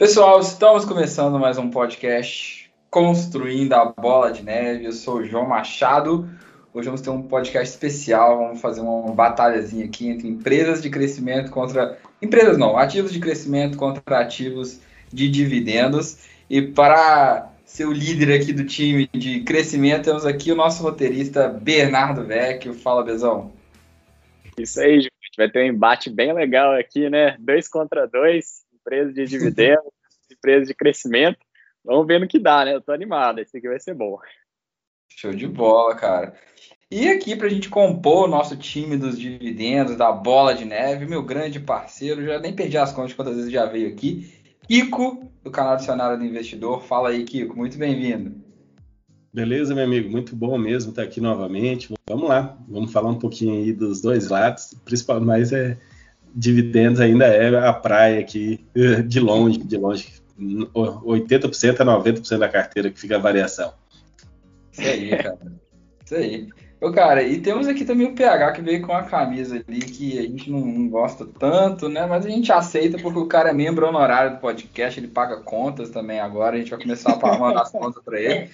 Pessoal, 0.00 0.40
estamos 0.40 0.86
começando 0.86 1.38
mais 1.38 1.58
um 1.58 1.68
podcast 1.68 2.72
Construindo 2.88 3.74
a 3.74 3.84
Bola 3.84 4.32
de 4.32 4.42
Neve. 4.42 4.86
Eu 4.86 4.92
sou 4.92 5.18
o 5.18 5.24
João 5.26 5.46
Machado. 5.46 6.26
Hoje 6.72 6.86
vamos 6.86 7.02
ter 7.02 7.10
um 7.10 7.20
podcast 7.20 7.74
especial. 7.74 8.38
Vamos 8.38 8.62
fazer 8.62 8.80
uma 8.80 9.12
batalhazinha 9.12 9.84
aqui 9.84 10.08
entre 10.08 10.26
empresas 10.26 10.80
de 10.80 10.88
crescimento 10.88 11.50
contra. 11.50 11.98
Empresas 12.22 12.56
não, 12.56 12.78
ativos 12.78 13.12
de 13.12 13.20
crescimento 13.20 13.76
contra 13.76 14.20
ativos 14.20 14.80
de 15.12 15.28
dividendos. 15.28 16.20
E 16.48 16.62
para 16.62 17.50
ser 17.66 17.84
o 17.84 17.92
líder 17.92 18.40
aqui 18.40 18.54
do 18.54 18.64
time 18.64 19.06
de 19.12 19.40
crescimento, 19.40 20.04
temos 20.04 20.24
aqui 20.24 20.50
o 20.50 20.56
nosso 20.56 20.82
roteirista 20.82 21.46
Bernardo 21.46 22.24
Vecchio. 22.24 22.72
Fala, 22.72 23.04
Bezão. 23.04 23.52
Isso 24.58 24.80
aí, 24.80 25.02
gente. 25.02 25.10
Vai 25.36 25.50
ter 25.50 25.62
um 25.62 25.74
embate 25.74 26.08
bem 26.08 26.32
legal 26.32 26.72
aqui, 26.72 27.10
né? 27.10 27.36
Dois 27.38 27.68
contra 27.68 28.06
dois 28.06 28.59
empresa 28.80 29.12
de 29.12 29.24
dividendos, 29.24 29.92
empresa 30.30 30.66
de 30.66 30.74
crescimento. 30.74 31.38
Vamos 31.84 32.06
ver 32.06 32.20
no 32.20 32.28
que 32.28 32.38
dá, 32.38 32.64
né? 32.64 32.74
Eu 32.74 32.80
tô 32.80 32.92
animado, 32.92 33.38
esse 33.38 33.56
aqui 33.56 33.68
vai 33.68 33.80
ser 33.80 33.94
bom. 33.94 34.18
Show 35.10 35.32
de 35.32 35.46
bola, 35.46 35.94
cara. 35.94 36.34
E 36.90 37.08
aqui 37.08 37.36
para 37.36 37.46
a 37.46 37.50
gente 37.50 37.68
compor 37.68 38.24
o 38.24 38.30
nosso 38.30 38.56
time 38.56 38.96
dos 38.96 39.18
dividendos, 39.18 39.96
da 39.96 40.10
bola 40.10 40.54
de 40.54 40.64
neve, 40.64 41.06
meu 41.06 41.22
grande 41.22 41.60
parceiro, 41.60 42.24
já 42.24 42.38
nem 42.38 42.54
perdi 42.54 42.76
as 42.76 42.92
contas 42.92 43.12
quantas 43.12 43.36
vezes 43.36 43.52
já 43.52 43.64
veio 43.64 43.88
aqui, 43.88 44.28
Kiko, 44.66 45.30
do 45.42 45.50
canal 45.50 45.76
Dicionário 45.76 46.18
do 46.18 46.24
Investidor. 46.24 46.82
Fala 46.82 47.10
aí, 47.10 47.24
Kiko, 47.24 47.56
muito 47.56 47.78
bem-vindo. 47.78 48.34
Beleza, 49.32 49.74
meu 49.74 49.84
amigo, 49.84 50.10
muito 50.10 50.34
bom 50.34 50.58
mesmo 50.58 50.90
estar 50.90 51.02
aqui 51.02 51.20
novamente. 51.20 51.92
Vamos 52.08 52.28
lá, 52.28 52.58
vamos 52.68 52.92
falar 52.92 53.10
um 53.10 53.18
pouquinho 53.18 53.54
aí 53.54 53.72
dos 53.72 54.00
dois 54.00 54.28
lados, 54.28 54.74
principalmente 54.84 55.26
mais 55.26 55.52
é 55.52 55.78
dividendos 56.34 57.00
ainda 57.00 57.26
é 57.26 57.56
a 57.66 57.72
praia 57.72 58.20
aqui, 58.20 58.64
de 59.06 59.20
longe, 59.20 59.58
de 59.58 59.76
longe. 59.76 60.20
80% 60.38 61.80
a 61.80 61.84
90% 61.84 62.38
da 62.38 62.48
carteira 62.48 62.90
que 62.90 62.98
fica 62.98 63.16
a 63.16 63.20
variação. 63.20 63.74
Isso 64.72 64.80
aí, 64.80 65.10
cara. 65.10 65.38
Isso 66.04 66.14
aí. 66.14 66.48
Ô, 66.80 66.90
cara, 66.90 67.22
e 67.22 67.38
temos 67.38 67.68
aqui 67.68 67.84
também 67.84 68.06
o 68.06 68.14
PH 68.14 68.52
que 68.52 68.62
veio 68.62 68.80
com 68.80 68.94
a 68.94 69.02
camisa 69.02 69.62
ali 69.68 69.80
que 69.80 70.18
a 70.18 70.22
gente 70.22 70.50
não, 70.50 70.88
gosta 70.88 71.26
tanto, 71.26 71.90
né? 71.90 72.06
Mas 72.06 72.24
a 72.24 72.30
gente 72.30 72.50
aceita 72.50 72.96
porque 72.98 73.18
o 73.18 73.26
cara 73.26 73.50
é 73.50 73.52
membro 73.52 73.86
honorário 73.86 74.32
do 74.32 74.40
podcast, 74.40 74.98
ele 74.98 75.08
paga 75.08 75.36
contas 75.42 75.90
também 75.90 76.20
agora, 76.20 76.56
a 76.56 76.58
gente 76.58 76.70
vai 76.70 76.80
começar 76.80 77.12
a 77.12 77.38
mandar 77.38 77.62
as 77.62 77.70
contas 77.70 78.02
para 78.02 78.18
ele. 78.18 78.50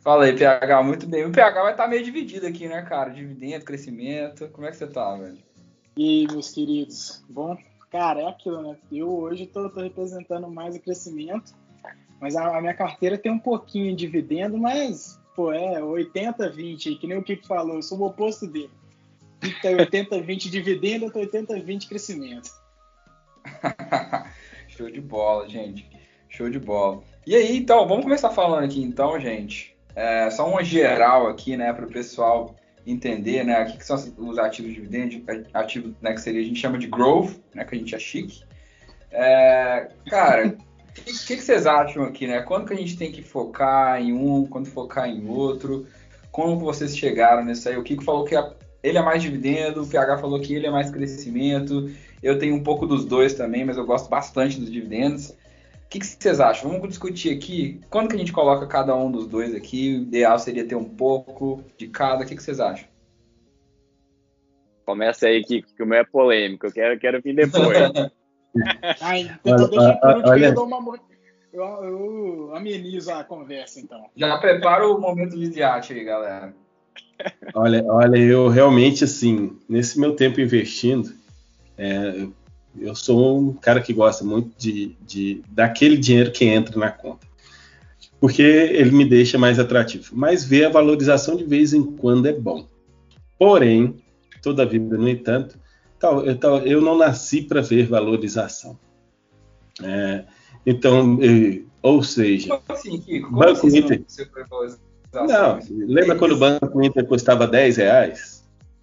Fala 0.00 0.24
aí, 0.24 0.36
PH, 0.36 0.82
muito 0.82 1.06
bem. 1.06 1.24
O 1.24 1.30
PH 1.30 1.62
vai 1.62 1.70
estar 1.72 1.86
meio 1.86 2.02
dividido 2.02 2.46
aqui, 2.46 2.66
né, 2.66 2.82
cara? 2.82 3.10
Dividendo, 3.10 3.64
crescimento. 3.64 4.48
Como 4.48 4.66
é 4.66 4.70
que 4.70 4.76
você 4.76 4.86
tá, 4.88 5.14
velho? 5.14 5.38
E 5.96 6.26
meus 6.30 6.50
queridos, 6.50 7.22
bom, 7.28 7.56
cara, 7.90 8.22
é 8.22 8.26
aquilo, 8.26 8.62
né? 8.62 8.76
Eu 8.90 9.10
hoje 9.10 9.46
tô 9.46 9.68
representando 9.68 10.48
mais 10.48 10.74
o 10.74 10.80
crescimento, 10.80 11.52
mas 12.18 12.34
a, 12.34 12.56
a, 12.56 12.60
minha 12.60 12.74
carteira 12.74 13.18
tem 13.18 13.30
um 13.30 13.38
pouquinho 13.38 13.94
de 13.94 14.06
dividendo, 14.06 14.56
mas, 14.56 15.20
pô, 15.36 15.52
é 15.52 15.80
80-20, 15.80 16.98
que 16.98 17.06
nem 17.06 17.18
o 17.18 17.22
Kiko 17.22 17.46
falou, 17.46 17.76
eu 17.76 17.82
sou 17.82 17.98
o 17.98 18.06
oposto 18.06 18.46
dele. 18.46 18.70
Então, 19.42 19.72
80-20 19.72 20.48
dividendo, 20.48 21.06
eu 21.06 21.12
tô 21.12 21.20
80-20 21.20 21.88
crescimento. 21.88 22.50
Show 24.68 24.90
de 24.90 25.00
bola, 25.00 25.48
gente. 25.48 25.90
Show 26.28 26.48
de 26.48 26.58
bola. 26.58 27.02
E 27.26 27.34
aí, 27.34 27.56
então, 27.58 27.86
vamos 27.86 28.04
começar 28.04 28.30
falando 28.30 28.64
aqui, 28.64 28.82
então, 28.82 29.20
gente. 29.20 29.76
É, 29.94 30.30
só 30.30 30.48
uma 30.48 30.64
geral 30.64 31.26
aqui, 31.26 31.56
né, 31.56 31.72
para 31.72 31.84
o 31.84 31.92
pessoal 31.92 32.56
entender, 32.86 33.44
né, 33.44 33.62
o 33.62 33.76
que, 33.76 33.84
são 33.84 33.96
os 34.18 34.38
ativos 34.38 34.72
de 34.72 34.80
dividendo, 34.80 35.22
ativo, 35.54 35.94
né, 36.00 36.12
que 36.12 36.20
seria, 36.20 36.40
a 36.40 36.44
gente 36.44 36.58
chama 36.58 36.78
de 36.78 36.86
growth, 36.86 37.32
né, 37.54 37.64
que 37.64 37.74
a 37.74 37.78
gente 37.78 37.94
é 37.94 37.98
chique. 37.98 38.42
É, 39.10 39.88
cara, 40.08 40.48
o 40.48 40.52
que, 40.94 41.02
que, 41.04 41.36
que, 41.36 41.42
vocês 41.42 41.66
acham 41.66 42.04
aqui, 42.04 42.26
né? 42.26 42.40
Quando 42.42 42.66
que 42.66 42.74
a 42.74 42.76
gente 42.76 42.96
tem 42.96 43.12
que 43.12 43.22
focar 43.22 44.00
em 44.00 44.12
um, 44.12 44.46
quando 44.46 44.66
focar 44.66 45.08
em 45.08 45.26
outro? 45.28 45.86
Como 46.30 46.58
vocês 46.58 46.96
chegaram 46.96 47.44
nisso 47.44 47.68
aí? 47.68 47.76
O 47.76 47.82
Kiko 47.82 48.02
falou 48.02 48.24
que 48.24 48.34
ele 48.82 48.98
é 48.98 49.02
mais 49.02 49.22
dividendo, 49.22 49.82
o 49.82 49.86
PH 49.86 50.18
falou 50.18 50.40
que 50.40 50.54
ele 50.54 50.66
é 50.66 50.70
mais 50.70 50.90
crescimento. 50.90 51.90
Eu 52.22 52.38
tenho 52.38 52.54
um 52.54 52.62
pouco 52.62 52.86
dos 52.86 53.04
dois 53.04 53.34
também, 53.34 53.64
mas 53.64 53.76
eu 53.76 53.84
gosto 53.84 54.08
bastante 54.08 54.58
dos 54.58 54.70
dividendos 54.70 55.34
que, 55.92 56.00
que 56.00 56.06
vocês 56.06 56.40
acham? 56.40 56.70
Vamos 56.70 56.88
discutir 56.88 57.36
aqui. 57.36 57.78
Quando 57.90 58.08
que 58.08 58.16
a 58.16 58.18
gente 58.18 58.32
coloca 58.32 58.66
cada 58.66 58.96
um 58.96 59.12
dos 59.12 59.26
dois 59.26 59.54
aqui? 59.54 59.98
O 59.98 60.02
ideal 60.02 60.38
seria 60.38 60.66
ter 60.66 60.74
um 60.74 60.84
pouco 60.84 61.62
de 61.76 61.86
cada. 61.86 62.24
O 62.24 62.26
que, 62.26 62.34
que 62.34 62.42
vocês 62.42 62.60
acham? 62.60 62.88
Começa 64.86 65.26
aí, 65.26 65.44
que, 65.44 65.60
que 65.60 65.82
o 65.82 65.86
meu 65.86 65.98
é 65.98 66.04
polêmico. 66.04 66.66
Eu 66.66 66.72
quero, 66.72 66.98
quero 66.98 67.20
vir 67.20 67.36
depois. 67.36 67.76
Ai, 69.00 69.30
então 69.44 69.68
deixa 69.68 69.98
eu, 70.02 70.64
uma, 70.64 70.98
eu, 71.52 71.62
eu 71.62 72.56
amenizo 72.56 73.10
a 73.12 73.22
conversa, 73.22 73.78
então. 73.78 74.06
Já 74.16 74.38
prepara 74.38 74.88
o 74.88 74.98
momento 74.98 75.38
de 75.38 75.62
arte 75.62 75.92
aí, 75.92 76.04
galera. 76.04 76.54
Olha, 77.54 77.84
olha, 77.86 78.16
eu 78.16 78.48
realmente, 78.48 79.04
assim, 79.04 79.58
nesse 79.68 80.00
meu 80.00 80.16
tempo 80.16 80.40
investindo, 80.40 81.12
é, 81.76 82.26
eu 82.78 82.94
sou 82.94 83.38
um 83.38 83.52
cara 83.52 83.80
que 83.80 83.92
gosta 83.92 84.24
muito 84.24 84.50
de, 84.58 84.96
de 85.06 85.42
daquele 85.48 85.96
dinheiro 85.96 86.32
que 86.32 86.44
entra 86.44 86.78
na 86.78 86.90
conta, 86.90 87.26
porque 88.20 88.42
ele 88.42 88.90
me 88.90 89.04
deixa 89.04 89.38
mais 89.38 89.58
atrativo. 89.58 90.10
Mas 90.12 90.44
ver 90.44 90.66
a 90.66 90.70
valorização 90.70 91.36
de 91.36 91.44
vez 91.44 91.72
em 91.72 91.84
quando 91.84 92.26
é 92.26 92.32
bom. 92.32 92.66
Porém, 93.38 93.96
toda 94.42 94.62
a 94.62 94.66
vida, 94.66 94.96
no 94.96 95.08
entanto, 95.08 95.58
tal, 95.98 96.24
eu, 96.24 96.36
tal, 96.36 96.58
eu 96.60 96.80
não 96.80 96.96
nasci 96.96 97.42
para 97.42 97.60
ver 97.60 97.86
valorização. 97.86 98.78
É, 99.82 100.24
então, 100.64 101.20
eu, 101.20 101.64
ou 101.82 102.02
seja, 102.02 102.60
assim, 102.68 103.00
Kiko? 103.00 103.32
Banco 103.32 103.66
assim 103.66 103.78
Inter. 103.78 104.04
Não, 105.12 105.58
lembra 105.68 106.16
quando 106.16 106.32
o 106.32 106.38
Banco 106.38 106.82
Inter 106.82 107.04
custava 107.06 107.46
10 107.46 107.76
reais? 107.76 108.31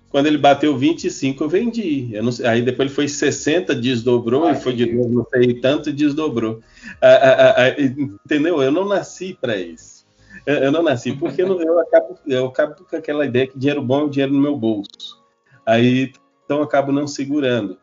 Quando 0.09 0.25
ele 0.25 0.37
bateu 0.37 0.75
25, 0.75 1.43
eu 1.43 1.49
vendi. 1.49 2.09
Eu 2.11 2.23
não, 2.23 2.31
aí 2.45 2.61
depois 2.61 2.87
ele 2.87 2.95
foi 2.95 3.07
60, 3.07 3.75
desdobrou, 3.75 4.45
ah, 4.45 4.51
e 4.51 4.55
foi 4.55 4.73
de 4.73 4.91
novo, 4.91 5.09
não 5.09 5.25
sei 5.29 5.53
tanto, 5.59 5.93
desdobrou. 5.93 6.61
Ah, 6.99 7.07
ah, 7.07 7.55
ah, 7.57 7.69
entendeu? 7.79 8.61
Eu 8.61 8.71
não 8.71 8.87
nasci 8.87 9.37
para 9.39 9.55
isso. 9.55 10.07
Eu, 10.45 10.55
eu, 10.55 10.71
não 10.71 10.81
nasci, 10.81 11.13
porque 11.13 11.43
eu, 11.43 11.61
eu, 11.61 11.79
acabo, 11.79 12.17
eu 12.25 12.45
acabo 12.47 12.75
com 12.89 12.95
aquela 12.95 13.25
ideia 13.25 13.45
que 13.45 13.57
dinheiro 13.57 13.83
bom 13.83 14.01
é 14.01 14.03
o 14.05 14.09
dinheiro 14.09 14.33
no 14.33 14.41
meu 14.41 14.55
bolso. 14.57 15.19
Aí, 15.63 16.11
então, 16.43 16.57
eu 16.57 16.63
acabo 16.63 16.91
não 16.91 17.05
segurando. 17.05 17.77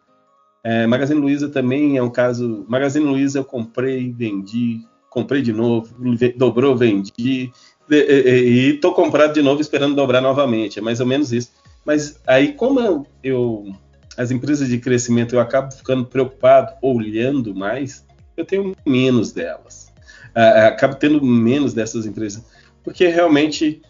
É, 0.64 0.84
Magazine 0.84 1.20
Luiza 1.20 1.48
também 1.48 1.96
é 1.96 2.02
um 2.02 2.10
caso. 2.10 2.64
Magazine 2.68 3.06
Luiza 3.06 3.38
eu 3.38 3.44
comprei, 3.44 4.12
vendi, 4.12 4.80
comprei 5.08 5.40
de 5.40 5.52
novo, 5.52 5.94
dobrou, 6.36 6.76
vendi, 6.76 7.52
e 7.88 8.70
estou 8.74 8.92
comprado 8.92 9.32
de 9.32 9.42
novo 9.42 9.60
esperando 9.60 9.94
dobrar 9.94 10.20
novamente. 10.20 10.80
É 10.80 10.82
mais 10.82 10.98
ou 10.98 11.06
menos 11.06 11.32
isso. 11.32 11.52
Mas 11.86 12.18
aí, 12.26 12.52
como 12.52 12.80
eu, 12.80 13.06
eu, 13.22 13.72
as 14.16 14.32
empresas 14.32 14.68
de 14.68 14.78
crescimento 14.78 15.36
eu 15.36 15.40
acabo 15.40 15.72
ficando 15.72 16.04
preocupado, 16.04 16.74
olhando 16.82 17.54
mais, 17.54 18.04
eu 18.36 18.44
tenho 18.44 18.74
menos 18.84 19.30
delas. 19.30 19.92
Uh, 20.34 20.66
acabo 20.66 20.96
tendo 20.96 21.24
menos 21.24 21.72
dessas 21.72 22.04
empresas. 22.04 22.44
Porque 22.82 23.06
realmente 23.06 23.80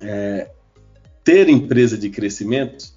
é, 0.00 0.50
ter 1.24 1.48
empresa 1.48 1.96
de 1.96 2.10
crescimento 2.10 2.92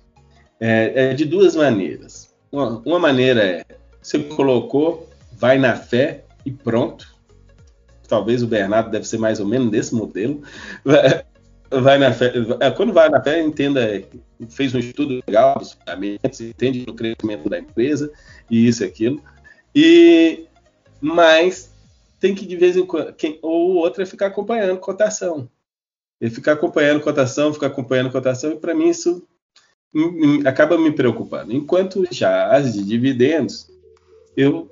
é, 0.59 1.11
é 1.11 1.13
de 1.13 1.23
duas 1.23 1.55
maneiras. 1.55 2.29
Uma, 2.51 2.81
uma, 2.85 2.99
maneira 2.99 3.41
é 3.41 3.65
você 4.01 4.19
colocou, 4.19 5.09
vai 5.31 5.57
na 5.57 5.75
fé 5.75 6.25
e 6.45 6.51
pronto. 6.51 7.07
Talvez 8.07 8.43
o 8.43 8.47
Bernardo 8.47 8.91
deve 8.91 9.07
ser 9.07 9.17
mais 9.17 9.39
ou 9.39 9.47
menos 9.47 9.71
desse 9.71 9.95
modelo 9.95 10.43
vai 11.81 11.97
na 11.97 12.13
fé, 12.13 12.33
é, 12.59 12.71
quando 12.71 12.93
vai 12.93 13.09
na 13.09 13.21
fé, 13.21 13.41
entenda, 13.41 14.03
fez 14.49 14.73
um 14.73 14.79
estudo 14.79 15.21
legal 15.27 15.57
dos 15.57 15.73
fundamentos, 15.73 16.41
entende 16.41 16.85
o 16.87 16.93
crescimento 16.93 17.49
da 17.49 17.59
empresa 17.59 18.11
e 18.49 18.67
isso 18.67 18.83
e 18.83 18.85
aquilo. 18.85 19.21
E 19.75 20.45
mas 21.01 21.71
tem 22.19 22.33
que 22.33 22.45
de 22.45 22.55
vez 22.55 22.77
em 22.77 22.85
quando, 22.85 23.13
quem, 23.13 23.37
ou 23.41 23.75
outra 23.75 24.03
é 24.03 24.05
ficar 24.05 24.27
acompanhando 24.27 24.79
cotação. 24.79 25.49
E 26.21 26.29
ficar 26.29 26.53
acompanhando 26.53 27.01
cotação, 27.01 27.53
ficar 27.53 27.67
acompanhando 27.67 28.11
cotação, 28.11 28.51
e 28.51 28.55
para 28.55 28.73
mim 28.73 28.89
isso 28.89 29.27
acaba 30.45 30.77
me 30.77 30.91
preocupando. 30.91 31.53
Enquanto 31.53 32.07
já 32.09 32.47
as 32.55 32.73
de 32.73 32.83
dividendos, 32.83 33.67
eu 34.35 34.69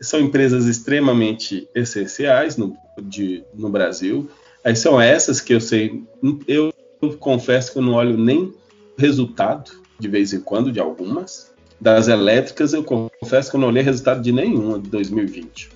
são 0.00 0.20
empresas 0.20 0.66
extremamente 0.66 1.68
essenciais 1.74 2.56
no, 2.56 2.76
de, 3.02 3.44
no 3.54 3.68
Brasil, 3.68 4.30
Aí 4.64 4.74
são 4.76 5.00
essas 5.00 5.40
que 5.40 5.54
eu 5.54 5.60
sei. 5.60 6.02
Eu, 6.46 6.72
confesso 7.18 7.72
que 7.72 7.78
eu 7.78 7.82
não 7.82 7.94
olho 7.94 8.16
nem 8.16 8.52
resultado, 8.96 9.70
de 9.98 10.08
vez 10.08 10.32
em 10.32 10.40
quando, 10.40 10.72
de 10.72 10.80
algumas. 10.80 11.52
Das 11.80 12.08
elétricas, 12.08 12.72
eu 12.72 12.82
confesso 12.82 13.50
que 13.50 13.56
eu 13.56 13.60
não 13.60 13.68
olhei 13.68 13.84
resultado 13.84 14.20
de 14.20 14.32
nenhuma 14.32 14.80
de 14.80 14.88
2020. 14.88 15.70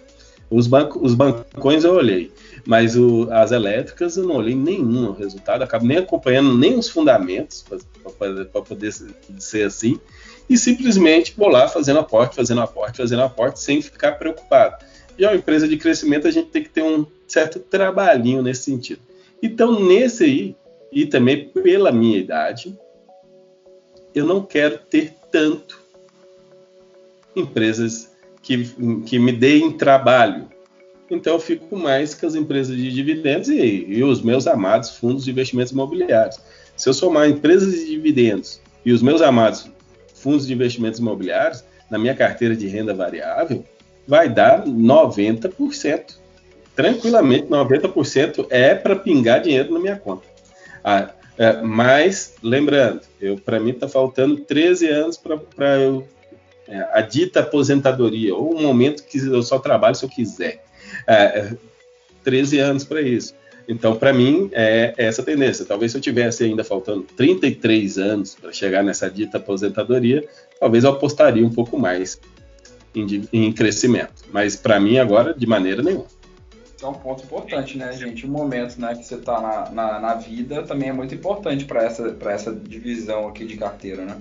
Os, 0.51 0.67
banco, 0.67 0.99
os 1.01 1.15
bancões 1.15 1.85
eu 1.85 1.95
olhei, 1.95 2.31
mas 2.67 2.97
o, 2.97 3.29
as 3.31 3.53
elétricas 3.53 4.17
eu 4.17 4.25
não 4.25 4.35
olhei 4.37 4.55
nenhum 4.55 5.13
resultado, 5.13 5.63
acabo 5.63 5.87
nem 5.87 5.97
acompanhando 5.97 6.55
nem 6.59 6.77
os 6.77 6.91
fundamentos 6.91 7.65
para 8.53 8.63
poder 8.63 8.93
ser 9.39 9.63
assim, 9.63 9.99
e 10.51 10.59
simplesmente 10.59 11.35
vou 11.37 11.49
lá 11.49 11.69
fazendo 11.69 12.01
aporte, 12.01 12.37
fazendo 12.37 12.61
aporte, 12.61 12.99
fazendo 12.99 13.23
aporte, 13.23 13.61
sem 13.61 13.81
ficar 13.81 14.13
preocupado. 14.13 14.85
E 15.19 15.25
uma 15.25 15.35
empresa 15.35 15.69
de 15.69 15.77
crescimento 15.77 16.27
a 16.27 16.31
gente 16.31 16.49
tem 16.49 16.63
que 16.63 16.71
ter 16.71 16.83
um 16.83 17.07
certo 17.27 17.59
trabalhinho 17.59 18.43
nesse 18.43 18.65
sentido. 18.65 19.01
Então, 19.43 19.81
nesse 19.81 20.25
aí, 20.25 20.57
e 20.93 21.07
também 21.07 21.49
pela 21.49 21.91
minha 21.91 22.19
idade, 22.19 22.77
eu 24.15 24.27
não 24.27 24.43
quero 24.43 24.79
ter 24.79 25.15
tanto 25.31 25.81
empresas 27.35 28.13
que, 28.43 28.65
que 29.07 29.19
me 29.19 29.33
deem 29.33 29.73
trabalho. 29.73 30.49
Então 31.11 31.35
eu 31.35 31.41
fico 31.41 31.77
mais 31.77 32.15
com 32.15 32.27
as 32.27 32.35
empresas 32.35 32.77
de 32.77 32.91
dividendos 32.91 33.49
e, 33.49 33.85
e 33.89 34.05
os 34.05 34.23
meus 34.23 34.47
amados 34.47 34.91
fundos 34.91 35.25
de 35.25 35.31
investimentos 35.31 35.73
imobiliários. 35.73 36.39
Se 36.77 36.89
eu 36.89 36.95
somar 36.95 37.29
empresas 37.29 37.73
de 37.73 37.87
dividendos 37.87 38.61
e 38.85 38.93
os 38.93 39.03
meus 39.03 39.21
amados 39.23 39.71
fundos 40.15 40.47
de 40.47 40.53
investimentos 40.53 41.01
imobiliários, 41.01 41.65
na 41.91 41.99
minha 41.99 42.15
carteira 42.15 42.57
de 42.57 42.67
renda 42.67 42.95
variável, 42.95 43.65
vai 44.07 44.29
dar 44.29 44.65
90%. 44.65 46.21
Tranquilamente, 46.75 47.49
90% 47.49 48.47
é 48.51 48.75
para 48.75 48.97
pingar 48.97 49.43
dinheiro 49.43 49.73
na 49.73 49.79
minha 49.79 49.97
conta. 49.97 50.25
Ah, 50.83 51.11
é, 51.39 51.61
mas, 51.61 52.35
lembrando, 52.43 53.03
para 53.45 53.61
mim 53.61 53.71
está 53.71 53.89
faltando 53.89 54.37
13 54.39 54.89
anos 54.89 55.21
para 55.55 55.81
eu 55.81 56.07
é, 56.69 56.89
a 56.93 57.01
dita 57.03 57.41
aposentadoria, 57.41 58.35
ou 58.35 58.57
um 58.57 58.63
momento 58.63 59.05
que 59.05 59.19
eu 59.19 59.43
só 59.43 59.59
trabalho 59.59 59.95
se 59.95 60.05
eu 60.05 60.09
quiser. 60.09 60.65
É, 61.07 61.53
13 62.25 62.59
anos 62.59 62.85
para 62.85 63.03
isso. 63.03 63.35
Então, 63.69 63.95
para 63.97 64.13
mim, 64.13 64.51
é 64.53 64.95
essa 64.97 65.23
tendência. 65.23 65.65
Talvez 65.65 65.93
se 65.93 65.99
eu 65.99 66.03
tivesse 66.03 66.45
ainda 66.45 66.65
faltando 66.65 67.03
33 67.17 67.99
anos 67.99 68.35
para 68.35 68.53
chegar 68.53 68.83
nessa 68.83 69.11
dita 69.11 69.39
aposentadoria, 69.39 70.27
talvez 70.59 70.85
eu 70.85 70.91
apostaria 70.91 71.47
um 71.47 71.51
pouco 71.51 71.79
mais 71.79 72.21
em, 72.95 73.29
em 73.33 73.53
crescimento. 73.53 74.25
Mas 74.33 74.57
para 74.57 74.79
mim, 74.81 74.99
agora, 74.99 75.35
de 75.35 75.47
maneira 75.47 75.83
nenhuma 75.83 76.07
é 76.85 76.89
um 76.89 76.95
ponto 76.95 77.23
importante, 77.23 77.79
né, 77.79 77.93
gente? 77.93 78.27
O 78.27 78.29
momento 78.29 78.81
né, 78.81 78.95
que 78.95 79.05
você 79.05 79.15
está 79.15 79.41
na, 79.41 79.71
na, 79.71 80.01
na, 80.01 80.15
vida 80.15 80.63
também 80.63 80.89
é 80.89 80.93
muito 80.93 81.15
importante 81.15 81.65
para 81.65 81.83
essa, 81.85 82.17
essa 82.27 82.53
divisão 82.53 83.29
aqui 83.29 83.45
de 83.45 83.57
carteira, 83.57 84.05
né? 84.05 84.21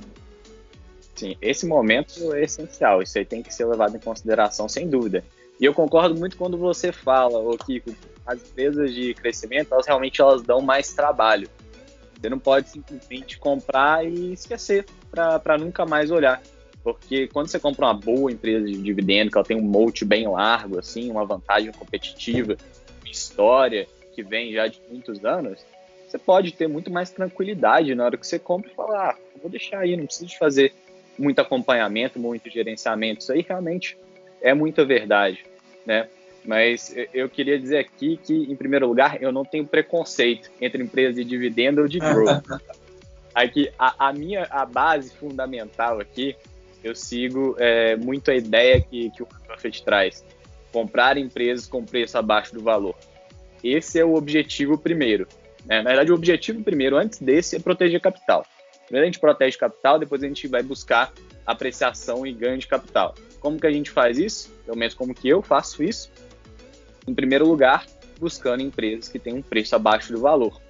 Sim, 1.15 1.35
esse 1.41 1.65
momento 1.65 2.33
é 2.33 2.43
essencial, 2.43 3.01
isso 3.01 3.17
aí 3.17 3.25
tem 3.25 3.43
que 3.43 3.53
ser 3.53 3.65
levado 3.65 3.95
em 3.95 3.99
consideração, 3.99 4.67
sem 4.67 4.87
dúvida. 4.87 5.23
E 5.59 5.65
eu 5.65 5.73
concordo 5.73 6.15
muito 6.15 6.37
quando 6.37 6.57
você 6.57 6.91
fala, 6.91 7.37
ô 7.37 7.57
Kiko, 7.57 7.93
as 8.25 8.39
empresas 8.41 8.93
de 8.93 9.13
crescimento, 9.13 9.73
elas 9.73 9.85
realmente 9.85 10.21
elas 10.21 10.41
dão 10.41 10.61
mais 10.61 10.93
trabalho. 10.93 11.47
Você 12.19 12.29
não 12.29 12.39
pode 12.39 12.69
simplesmente 12.69 13.37
comprar 13.37 14.05
e 14.05 14.33
esquecer 14.33 14.85
para 15.09 15.57
nunca 15.57 15.85
mais 15.85 16.09
olhar. 16.11 16.41
Porque 16.83 17.27
quando 17.27 17.47
você 17.47 17.59
compra 17.59 17.85
uma 17.85 17.93
boa 17.93 18.31
empresa 18.31 18.65
de 18.65 18.77
dividendo, 18.81 19.29
que 19.29 19.37
ela 19.37 19.45
tem 19.45 19.57
um 19.57 19.61
moat 19.61 20.03
bem 20.03 20.27
largo, 20.27 20.79
assim, 20.79 21.11
uma 21.11 21.25
vantagem 21.25 21.71
competitiva, 21.71 22.57
uma 23.01 23.11
história 23.11 23.87
que 24.13 24.23
vem 24.23 24.51
já 24.51 24.67
de 24.67 24.81
muitos 24.89 25.23
anos, 25.23 25.63
você 26.07 26.17
pode 26.17 26.51
ter 26.53 26.67
muito 26.67 26.91
mais 26.91 27.09
tranquilidade 27.09 27.93
na 27.95 28.05
hora 28.05 28.17
que 28.17 28.25
você 28.25 28.39
compra 28.39 28.69
e 28.69 28.75
falar, 28.75 29.11
ah, 29.11 29.17
vou 29.39 29.49
deixar 29.49 29.79
aí, 29.79 29.95
não 29.95 30.05
preciso 30.05 30.27
de 30.27 30.37
fazer 30.37 30.73
muito 31.17 31.39
acompanhamento, 31.39 32.19
muito 32.19 32.49
gerenciamento. 32.49 33.21
Isso 33.21 33.31
aí 33.31 33.45
realmente 33.47 33.97
é 34.41 34.53
muita 34.53 34.83
verdade, 34.83 35.45
né? 35.85 36.09
Mas 36.43 36.93
eu 37.13 37.29
queria 37.29 37.59
dizer 37.59 37.77
aqui 37.77 38.17
que, 38.17 38.33
em 38.33 38.55
primeiro 38.55 38.87
lugar, 38.87 39.21
eu 39.21 39.31
não 39.31 39.45
tenho 39.45 39.65
preconceito 39.65 40.49
entre 40.59 40.83
empresa 40.83 41.13
de 41.13 41.23
dividendo 41.23 41.81
ou 41.81 41.87
de 41.87 41.99
growth. 42.01 42.43
aqui, 43.33 43.71
a, 43.77 44.07
a 44.09 44.13
minha 44.13 44.47
a 44.49 44.65
base 44.65 45.15
fundamental 45.15 45.99
aqui 45.99 46.35
eu 46.83 46.95
sigo 46.95 47.55
é, 47.59 47.95
muito 47.95 48.31
a 48.31 48.35
ideia 48.35 48.81
que, 48.81 49.09
que 49.11 49.23
o 49.23 49.27
Buffett 49.47 49.83
traz: 49.83 50.25
comprar 50.71 51.17
empresas 51.17 51.67
com 51.67 51.85
preço 51.85 52.17
abaixo 52.17 52.53
do 52.53 52.61
valor. 52.61 52.95
Esse 53.63 53.99
é 53.99 54.05
o 54.05 54.15
objetivo 54.15 54.77
primeiro. 54.77 55.27
Né? 55.65 55.81
Na 55.81 55.89
verdade, 55.89 56.11
o 56.11 56.15
objetivo 56.15 56.63
primeiro, 56.63 56.97
antes 56.97 57.19
desse, 57.19 57.55
é 57.55 57.59
proteger 57.59 58.01
capital. 58.01 58.45
Primeiro 58.85 59.03
a 59.03 59.11
gente 59.11 59.19
protege 59.19 59.57
capital, 59.57 59.99
depois 59.99 60.23
a 60.23 60.27
gente 60.27 60.47
vai 60.47 60.63
buscar 60.63 61.13
apreciação 61.45 62.25
e 62.25 62.33
ganho 62.33 62.57
de 62.57 62.67
capital. 62.67 63.15
Como 63.39 63.59
que 63.59 63.67
a 63.67 63.71
gente 63.71 63.89
faz 63.89 64.17
isso? 64.17 64.51
Pelo 64.65 64.77
menos 64.77 64.93
como 64.93 65.13
que 65.13 65.29
eu 65.29 65.41
faço 65.41 65.83
isso? 65.83 66.11
Em 67.07 67.13
primeiro 67.13 67.47
lugar, 67.47 67.85
buscando 68.19 68.61
empresas 68.61 69.07
que 69.07 69.17
têm 69.17 69.33
um 69.33 69.41
preço 69.41 69.75
abaixo 69.75 70.11
do 70.11 70.19
valor. 70.19 70.61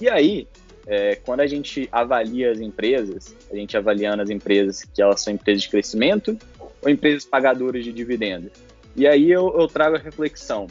E 0.00 0.08
aí, 0.08 0.46
é, 0.88 1.16
quando 1.16 1.40
a 1.40 1.46
gente 1.46 1.86
avalia 1.92 2.50
as 2.50 2.60
empresas, 2.60 3.36
a 3.52 3.54
gente 3.54 3.76
avaliando 3.76 4.22
as 4.22 4.30
empresas 4.30 4.84
que 4.84 5.02
elas 5.02 5.20
são 5.20 5.34
empresas 5.34 5.62
de 5.62 5.68
crescimento 5.68 6.36
ou 6.80 6.88
empresas 6.88 7.26
pagadoras 7.26 7.84
de 7.84 7.92
dividendo. 7.92 8.50
E 8.96 9.06
aí 9.06 9.30
eu, 9.30 9.54
eu 9.60 9.68
trago 9.68 9.96
a 9.96 9.98
reflexão. 9.98 10.66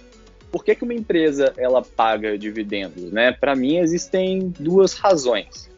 Por 0.52 0.66
que, 0.66 0.74
que 0.74 0.84
uma 0.84 0.94
empresa 0.94 1.54
ela 1.56 1.84
paga 1.84 2.36
dividendos? 2.36 3.12
Né? 3.12 3.32
Para 3.32 3.56
mim 3.56 3.78
existem 3.78 4.52
duas 4.60 4.96
razões. 4.96 5.70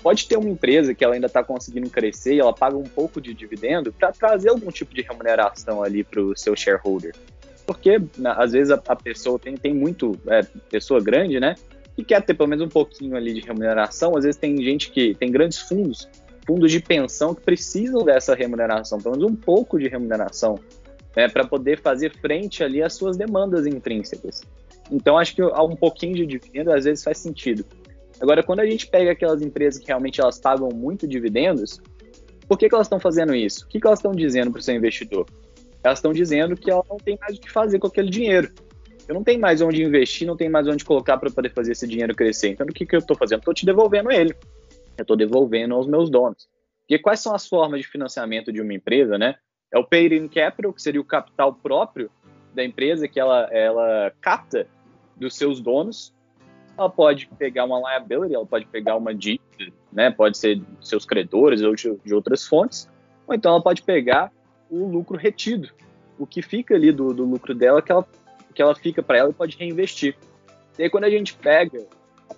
Pode 0.00 0.26
ter 0.28 0.36
uma 0.36 0.48
empresa 0.48 0.94
que 0.94 1.04
ela 1.04 1.14
ainda 1.14 1.26
está 1.26 1.42
conseguindo 1.42 1.90
crescer 1.90 2.34
e 2.34 2.40
ela 2.40 2.54
paga 2.54 2.76
um 2.76 2.84
pouco 2.84 3.20
de 3.20 3.34
dividendo 3.34 3.92
para 3.92 4.12
trazer 4.12 4.50
algum 4.50 4.70
tipo 4.70 4.94
de 4.94 5.02
remuneração 5.02 5.82
ali 5.82 6.04
para 6.04 6.22
o 6.22 6.36
seu 6.36 6.54
shareholder. 6.54 7.14
Porque 7.66 8.00
às 8.24 8.52
vezes 8.52 8.70
a, 8.70 8.80
a, 8.88 8.96
pessoa 8.96 9.38
tem, 9.38 9.56
tem 9.56 9.74
muito, 9.74 10.18
é, 10.28 10.42
pessoa 10.70 11.00
grande, 11.02 11.38
né? 11.40 11.54
E 12.00 12.04
quer 12.04 12.22
ter 12.22 12.34
pelo 12.34 12.48
menos 12.48 12.64
um 12.64 12.68
pouquinho 12.68 13.14
ali 13.14 13.34
de 13.34 13.40
remuneração, 13.40 14.16
às 14.16 14.24
vezes 14.24 14.40
tem 14.40 14.56
gente 14.62 14.90
que 14.90 15.14
tem 15.14 15.30
grandes 15.30 15.58
fundos, 15.58 16.08
fundos 16.46 16.72
de 16.72 16.80
pensão 16.80 17.34
que 17.34 17.42
precisam 17.42 18.02
dessa 18.02 18.34
remuneração, 18.34 18.98
pelo 18.98 19.16
menos 19.16 19.30
um 19.30 19.36
pouco 19.36 19.78
de 19.78 19.86
remuneração, 19.86 20.58
né, 21.14 21.28
para 21.28 21.44
poder 21.44 21.80
fazer 21.80 22.12
frente 22.18 22.64
ali 22.64 22.82
às 22.82 22.94
suas 22.94 23.16
demandas 23.16 23.66
intrínsecas. 23.66 24.42
Então 24.90 25.18
acho 25.18 25.34
que 25.34 25.42
um 25.42 25.76
pouquinho 25.76 26.14
de 26.14 26.26
dividendo 26.26 26.72
às 26.72 26.84
vezes 26.84 27.04
faz 27.04 27.18
sentido. 27.18 27.64
Agora, 28.20 28.42
quando 28.42 28.60
a 28.60 28.66
gente 28.66 28.86
pega 28.86 29.12
aquelas 29.12 29.40
empresas 29.40 29.80
que 29.80 29.86
realmente 29.86 30.20
elas 30.20 30.38
pagam 30.38 30.68
muito 30.70 31.06
dividendos, 31.06 31.80
por 32.48 32.58
que, 32.58 32.68
que 32.68 32.74
elas 32.74 32.86
estão 32.86 32.98
fazendo 32.98 33.34
isso? 33.34 33.64
O 33.64 33.68
que, 33.68 33.80
que 33.80 33.86
elas 33.86 33.98
estão 33.98 34.12
dizendo 34.12 34.50
para 34.50 34.58
o 34.58 34.62
seu 34.62 34.74
investidor? 34.74 35.26
Elas 35.82 35.98
estão 35.98 36.12
dizendo 36.12 36.56
que 36.56 36.70
ela 36.70 36.84
não 36.88 36.96
tem 36.96 37.18
mais 37.20 37.36
o 37.36 37.40
que 37.40 37.50
fazer 37.50 37.78
com 37.78 37.86
aquele 37.86 38.10
dinheiro. 38.10 38.52
Eu 39.10 39.14
não 39.14 39.24
tenho 39.24 39.40
mais 39.40 39.60
onde 39.60 39.82
investir, 39.82 40.24
não 40.24 40.36
tenho 40.36 40.52
mais 40.52 40.68
onde 40.68 40.84
colocar 40.84 41.18
para 41.18 41.28
poder 41.28 41.52
fazer 41.52 41.72
esse 41.72 41.84
dinheiro 41.84 42.14
crescer. 42.14 42.50
Então, 42.50 42.64
o 42.64 42.72
que, 42.72 42.86
que 42.86 42.94
eu 42.94 43.00
estou 43.00 43.16
fazendo? 43.16 43.40
Estou 43.40 43.52
te 43.52 43.66
devolvendo 43.66 44.08
ele. 44.08 44.36
Eu 44.96 45.02
estou 45.02 45.16
devolvendo 45.16 45.74
aos 45.74 45.88
meus 45.88 46.08
donos. 46.08 46.48
Porque 46.82 46.96
quais 46.96 47.18
são 47.18 47.34
as 47.34 47.44
formas 47.44 47.80
de 47.80 47.88
financiamento 47.88 48.52
de 48.52 48.60
uma 48.60 48.72
empresa, 48.72 49.18
né? 49.18 49.34
É 49.72 49.76
o 49.76 49.84
paid-in 49.84 50.28
capital, 50.28 50.72
que 50.72 50.80
seria 50.80 51.00
o 51.00 51.04
capital 51.04 51.52
próprio 51.52 52.08
da 52.54 52.64
empresa 52.64 53.08
que 53.08 53.18
ela, 53.18 53.48
ela 53.50 54.12
capta 54.20 54.68
dos 55.16 55.34
seus 55.34 55.60
donos. 55.60 56.14
Ela 56.78 56.88
pode 56.88 57.26
pegar 57.36 57.64
uma 57.64 57.80
liability, 57.80 58.32
ela 58.32 58.46
pode 58.46 58.66
pegar 58.66 58.94
uma 58.94 59.12
dívida, 59.12 59.72
né? 59.92 60.12
Pode 60.12 60.38
ser 60.38 60.62
seus 60.80 61.04
credores 61.04 61.62
ou 61.62 61.74
de 61.74 62.14
outras 62.14 62.46
fontes. 62.46 62.88
Ou 63.26 63.34
então 63.34 63.50
ela 63.50 63.60
pode 63.60 63.82
pegar 63.82 64.30
o 64.70 64.86
lucro 64.86 65.18
retido, 65.18 65.68
o 66.16 66.24
que 66.24 66.42
fica 66.42 66.76
ali 66.76 66.92
do, 66.92 67.12
do 67.12 67.24
lucro 67.24 67.52
dela 67.52 67.82
que 67.82 67.90
ela 67.90 68.06
que 68.54 68.60
ela 68.60 68.74
fica 68.74 69.02
para 69.02 69.18
ela 69.18 69.30
e 69.30 69.34
pode 69.34 69.56
reinvestir. 69.56 70.16
E 70.78 70.84
aí, 70.84 70.90
quando 70.90 71.04
a 71.04 71.10
gente 71.10 71.34
pega 71.34 71.86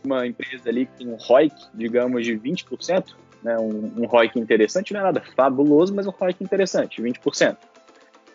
uma 0.05 0.27
empresa 0.27 0.69
ali 0.69 0.87
tem 0.87 1.09
um 1.09 1.17
ROIC, 1.17 1.55
digamos, 1.75 2.25
de 2.25 2.33
20%, 2.33 3.15
né, 3.43 3.59
um, 3.59 4.03
um 4.03 4.07
ROIC 4.07 4.39
interessante, 4.39 4.93
não 4.93 5.01
é 5.01 5.05
nada 5.05 5.23
fabuloso, 5.37 5.95
mas 5.95 6.07
um 6.07 6.11
ROIC 6.11 6.43
interessante, 6.43 7.03
20%. 7.03 7.57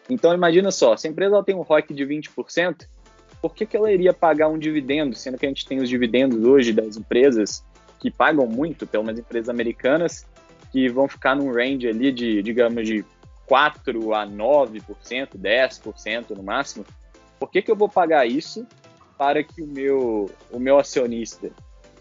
Então, 0.10 0.34
imagina 0.34 0.72
só, 0.72 0.96
se 0.96 1.08
a 1.08 1.10
empresa 1.10 1.36
ela 1.36 1.44
tem 1.44 1.56
um 1.56 1.62
ROIC 1.62 1.94
de 1.94 2.06
20%, 2.06 2.88
por 3.42 3.54
que, 3.54 3.66
que 3.66 3.78
ela 3.78 3.92
iria 3.92 4.14
pagar 4.14 4.48
um 4.48 4.58
dividendo, 4.58 5.16
sendo 5.16 5.38
que 5.38 5.46
a 5.46 5.50
gente 5.50 5.68
tem 5.68 5.80
os 5.80 5.90
dividendos 5.90 6.44
hoje 6.44 6.74
das 6.74 6.98
empresas 6.98 7.64
que 8.00 8.10
pagam 8.10 8.48
muito, 8.48 8.88
pelo 8.88 9.04
menos 9.04 9.20
empresas 9.20 9.50
americanas, 9.50 10.26
que 10.72 10.90
vão 10.90 11.08
ficar 11.08 11.36
num 11.36 11.52
range 11.52 11.88
ali 11.88 12.12
de, 12.12 12.42
digamos, 12.42 12.88
de 12.88 13.06
4 13.46 14.14
a 14.14 14.26
9%, 14.26 14.82
10% 15.38 16.30
no 16.36 16.44
máximo. 16.44 16.86
Por 17.40 17.50
que, 17.50 17.62
que 17.62 17.72
eu 17.72 17.76
vou 17.76 17.90
pagar 17.90 18.26
isso 18.26 18.66
para 19.18 19.44
que 19.44 19.62
o 19.62 19.68
meu, 19.68 20.30
o 20.52 20.60
meu 20.60 20.78
acionista 20.78 21.50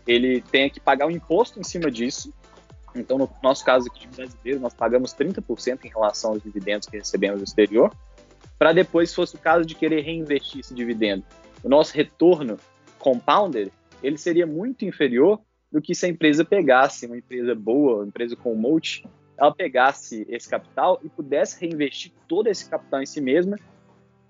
ele 0.07 0.41
tenha 0.41 0.71
que 0.71 0.81
pagar 0.81 1.07
um 1.07 1.11
imposto 1.11 1.59
em 1.59 1.63
cima 1.63 1.91
disso? 1.91 2.33
Então, 2.95 3.19
no 3.19 3.29
nosso 3.43 3.65
caso 3.65 3.89
aqui 3.89 4.07
de 4.07 4.17
brasileiro, 4.17 4.61
nós 4.61 4.73
pagamos 4.73 5.15
30% 5.15 5.85
em 5.85 5.89
relação 5.89 6.33
aos 6.33 6.43
dividendos 6.43 6.89
que 6.89 6.97
recebemos 6.97 7.41
do 7.41 7.45
exterior, 7.45 7.93
para 8.59 8.73
depois, 8.73 9.11
se 9.11 9.17
fosse 9.17 9.37
o 9.37 9.39
caso 9.39 9.67
de 9.67 9.75
querer 9.75 10.01
reinvestir 10.01 10.61
esse 10.61 10.73
dividendo, 10.73 11.25
o 11.63 11.69
nosso 11.69 11.95
retorno 11.95 12.59
compounded, 12.99 13.71
ele 14.03 14.17
seria 14.17 14.47
muito 14.47 14.85
inferior 14.85 15.41
do 15.71 15.83
que 15.83 15.95
se 15.95 16.07
a 16.07 16.09
empresa 16.09 16.45
pegasse, 16.45 17.07
uma 17.07 17.19
empresa 17.19 17.55
boa, 17.55 17.97
uma 17.97 18.07
empresa 18.07 18.35
com 18.35 18.55
moat, 18.55 19.05
ela 19.39 19.55
pegasse 19.55 20.25
esse 20.31 20.49
capital 20.49 20.99
e 21.03 21.09
pudesse 21.09 21.61
reinvestir 21.61 22.13
todo 22.27 22.47
esse 22.47 22.69
capital 22.69 23.03
em 23.03 23.07
si 23.07 23.21
mesma 23.21 23.59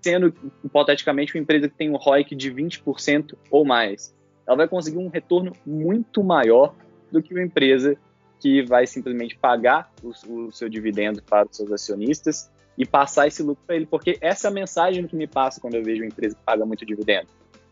sendo, 0.07 0.33
hipoteticamente, 0.63 1.35
uma 1.35 1.41
empresa 1.41 1.67
que 1.67 1.75
tem 1.75 1.89
um 1.89 1.97
ROIC 1.97 2.33
de 2.33 2.49
20% 2.49 3.35
ou 3.51 3.65
mais. 3.65 4.15
Ela 4.47 4.55
vai 4.55 4.67
conseguir 4.67 4.97
um 4.97 5.09
retorno 5.09 5.51
muito 5.65 6.23
maior 6.23 6.73
do 7.11 7.21
que 7.21 7.33
uma 7.33 7.43
empresa 7.43 7.97
que 8.39 8.61
vai 8.63 8.87
simplesmente 8.87 9.37
pagar 9.37 9.91
o, 10.01 10.45
o 10.45 10.51
seu 10.53 10.69
dividendo 10.69 11.21
para 11.21 11.45
os 11.45 11.57
seus 11.57 11.69
acionistas 11.73 12.49
e 12.77 12.85
passar 12.85 13.27
esse 13.27 13.43
lucro 13.43 13.61
para 13.67 13.75
ele, 13.75 13.85
porque 13.85 14.17
essa 14.21 14.47
é 14.47 14.49
a 14.49 14.53
mensagem 14.53 15.05
que 15.07 15.15
me 15.15 15.27
passa 15.27 15.59
quando 15.59 15.73
eu 15.73 15.83
vejo 15.83 16.01
uma 16.03 16.07
empresa 16.07 16.35
que 16.35 16.41
paga 16.43 16.65
muito 16.65 16.85
dividendo. 16.85 17.27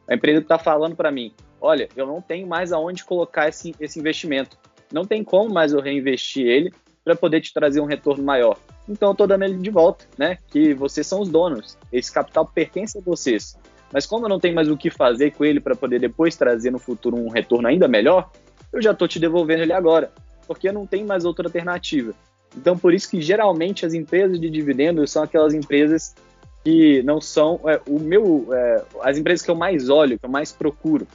A 0.05 0.13
empresa 0.13 0.41
está 0.41 0.57
falando 0.57 0.95
para 0.95 1.11
mim, 1.11 1.33
olha, 1.61 1.87
eu 1.95 2.05
não 2.05 2.21
tenho 2.21 2.45
mais 2.45 2.73
aonde 2.73 3.05
colocar 3.05 3.47
esse, 3.47 3.73
esse 3.79 3.97
investimento, 3.97 4.57
não 4.91 5.05
tem 5.05 5.23
como 5.23 5.53
mais 5.53 5.71
eu 5.71 5.79
reinvestir 5.79 6.45
ele 6.45 6.73
para 7.03 7.15
poder 7.15 7.39
te 7.39 7.53
trazer 7.53 7.79
um 7.79 7.85
retorno 7.85 8.23
maior. 8.23 8.57
Então 8.87 9.09
eu 9.09 9.13
estou 9.13 9.27
dando 9.27 9.43
ele 9.43 9.57
de 9.57 9.69
volta, 9.69 10.05
né? 10.17 10.37
Que 10.47 10.73
vocês 10.73 11.05
são 11.07 11.21
os 11.21 11.29
donos, 11.29 11.77
esse 11.91 12.11
capital 12.11 12.45
pertence 12.45 12.97
a 12.97 13.01
vocês. 13.01 13.57
Mas 13.91 14.05
como 14.05 14.25
eu 14.25 14.29
não 14.29 14.39
tenho 14.39 14.55
mais 14.55 14.69
o 14.69 14.77
que 14.77 14.89
fazer 14.89 15.31
com 15.31 15.45
ele 15.45 15.59
para 15.59 15.75
poder 15.75 15.99
depois 15.99 16.35
trazer 16.35 16.71
no 16.71 16.79
futuro 16.79 17.15
um 17.15 17.29
retorno 17.29 17.67
ainda 17.67 17.87
melhor, 17.87 18.29
eu 18.71 18.81
já 18.81 18.91
estou 18.91 19.07
te 19.07 19.19
devolvendo 19.19 19.63
ele 19.63 19.73
agora, 19.73 20.11
porque 20.47 20.71
não 20.71 20.85
tem 20.85 21.05
mais 21.05 21.25
outra 21.25 21.47
alternativa. 21.47 22.13
Então, 22.57 22.77
por 22.77 22.93
isso 22.93 23.09
que 23.09 23.21
geralmente 23.21 23.85
as 23.85 23.93
empresas 23.93 24.39
de 24.39 24.49
dividendos 24.49 25.11
são 25.11 25.23
aquelas 25.23 25.53
empresas 25.53 26.15
que 26.63 27.03
não 27.03 27.21
são 27.21 27.59
é, 27.65 27.79
o 27.87 27.99
meu, 27.99 28.47
é, 28.51 28.83
as 29.01 29.17
empresas 29.17 29.45
que 29.45 29.51
eu 29.51 29.55
mais 29.55 29.89
olho, 29.89 30.17
que 30.17 30.25
eu 30.25 30.29
mais 30.29 30.51
procuro. 30.51 31.07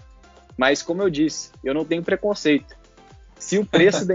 Mas, 0.57 0.83
como 0.83 1.03
eu 1.03 1.11
disse, 1.11 1.50
eu 1.65 1.75
não 1.75 1.85
tenho 1.85 2.03
preconceito. 2.03 2.77
Se 3.39 3.59
o 3.59 3.65
preço 3.65 4.05
da 4.07 4.15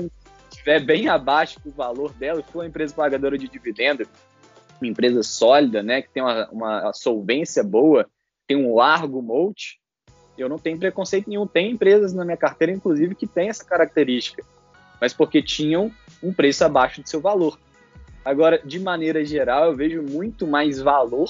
estiver 0.66 0.80
bem 0.84 1.08
abaixo 1.08 1.60
do 1.64 1.72
valor 1.72 2.12
dela, 2.14 2.42
se 2.42 2.52
for 2.52 2.60
uma 2.60 2.68
empresa 2.68 2.96
pagadora 2.96 3.38
de 3.38 3.48
dividendo, 3.48 4.08
uma 4.82 4.90
empresa 4.90 5.22
sólida, 5.22 5.84
né, 5.84 6.02
que 6.02 6.10
tem 6.10 6.24
uma, 6.24 6.50
uma 6.50 6.94
solvência 6.94 7.64
boa, 7.64 8.10
tem 8.48 8.58
um 8.58 8.74
largo 8.74 9.22
moat, 9.22 9.80
eu 10.38 10.50
não 10.50 10.58
tenho 10.58 10.78
preconceito 10.78 11.30
nenhum. 11.30 11.48
Tem 11.48 11.72
empresas 11.72 12.14
na 12.14 12.26
minha 12.26 12.36
carteira, 12.36 12.74
inclusive, 12.74 13.16
que 13.16 13.26
tem 13.26 13.48
essa 13.48 13.64
característica, 13.64 14.44
mas 15.00 15.14
porque 15.14 15.42
tinham 15.42 15.92
um 16.22 16.34
preço 16.34 16.66
abaixo 16.66 17.02
do 17.02 17.08
seu 17.08 17.22
valor. 17.22 17.58
Agora, 18.24 18.60
de 18.66 18.80
maneira 18.80 19.24
geral, 19.24 19.68
eu 19.68 19.76
vejo 19.76 20.02
muito 20.02 20.46
mais 20.46 20.82
valor 20.82 21.30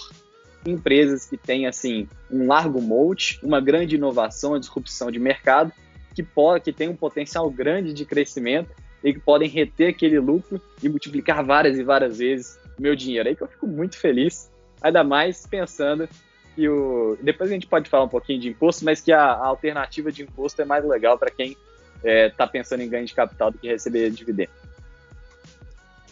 em 0.65 0.71
empresas 0.71 1.25
que 1.25 1.37
têm 1.37 1.67
assim 1.67 2.07
um 2.31 2.47
largo 2.47 2.81
moat, 2.81 3.39
uma 3.43 3.61
grande 3.61 3.95
inovação, 3.95 4.53
uma 4.53 4.59
disrupção 4.59 5.11
de 5.11 5.19
mercado, 5.19 5.71
que 6.15 6.23
pode, 6.23 6.63
que 6.63 6.73
tem 6.73 6.89
um 6.89 6.95
potencial 6.95 7.47
grande 7.51 7.93
de 7.93 8.05
crescimento 8.05 8.71
e 9.05 9.13
que 9.13 9.19
podem 9.19 9.47
reter 9.47 9.91
aquele 9.91 10.19
lucro 10.19 10.59
e 10.81 10.89
multiplicar 10.89 11.45
várias 11.45 11.77
e 11.77 11.83
várias 11.83 12.17
vezes 12.17 12.59
o 12.75 12.81
meu 12.81 12.95
dinheiro. 12.95 13.29
Aí 13.29 13.35
que 13.35 13.43
eu 13.43 13.47
fico 13.47 13.67
muito 13.67 13.95
feliz, 13.97 14.51
ainda 14.81 15.03
mais 15.03 15.45
pensando 15.45 16.09
que 16.55 16.67
o. 16.67 17.15
Depois 17.21 17.51
a 17.51 17.53
gente 17.53 17.67
pode 17.67 17.87
falar 17.87 18.05
um 18.05 18.09
pouquinho 18.09 18.39
de 18.39 18.49
imposto, 18.49 18.83
mas 18.83 19.01
que 19.01 19.11
a, 19.11 19.21
a 19.21 19.45
alternativa 19.45 20.11
de 20.11 20.23
imposto 20.23 20.59
é 20.59 20.65
mais 20.65 20.83
legal 20.83 21.19
para 21.19 21.29
quem 21.29 21.51
está 21.51 21.59
é, 22.03 22.29
tá 22.29 22.47
pensando 22.47 22.81
em 22.81 22.89
ganho 22.89 23.05
de 23.05 23.13
capital 23.13 23.51
do 23.51 23.59
que 23.59 23.67
receber 23.67 24.09
dividendo. 24.09 24.49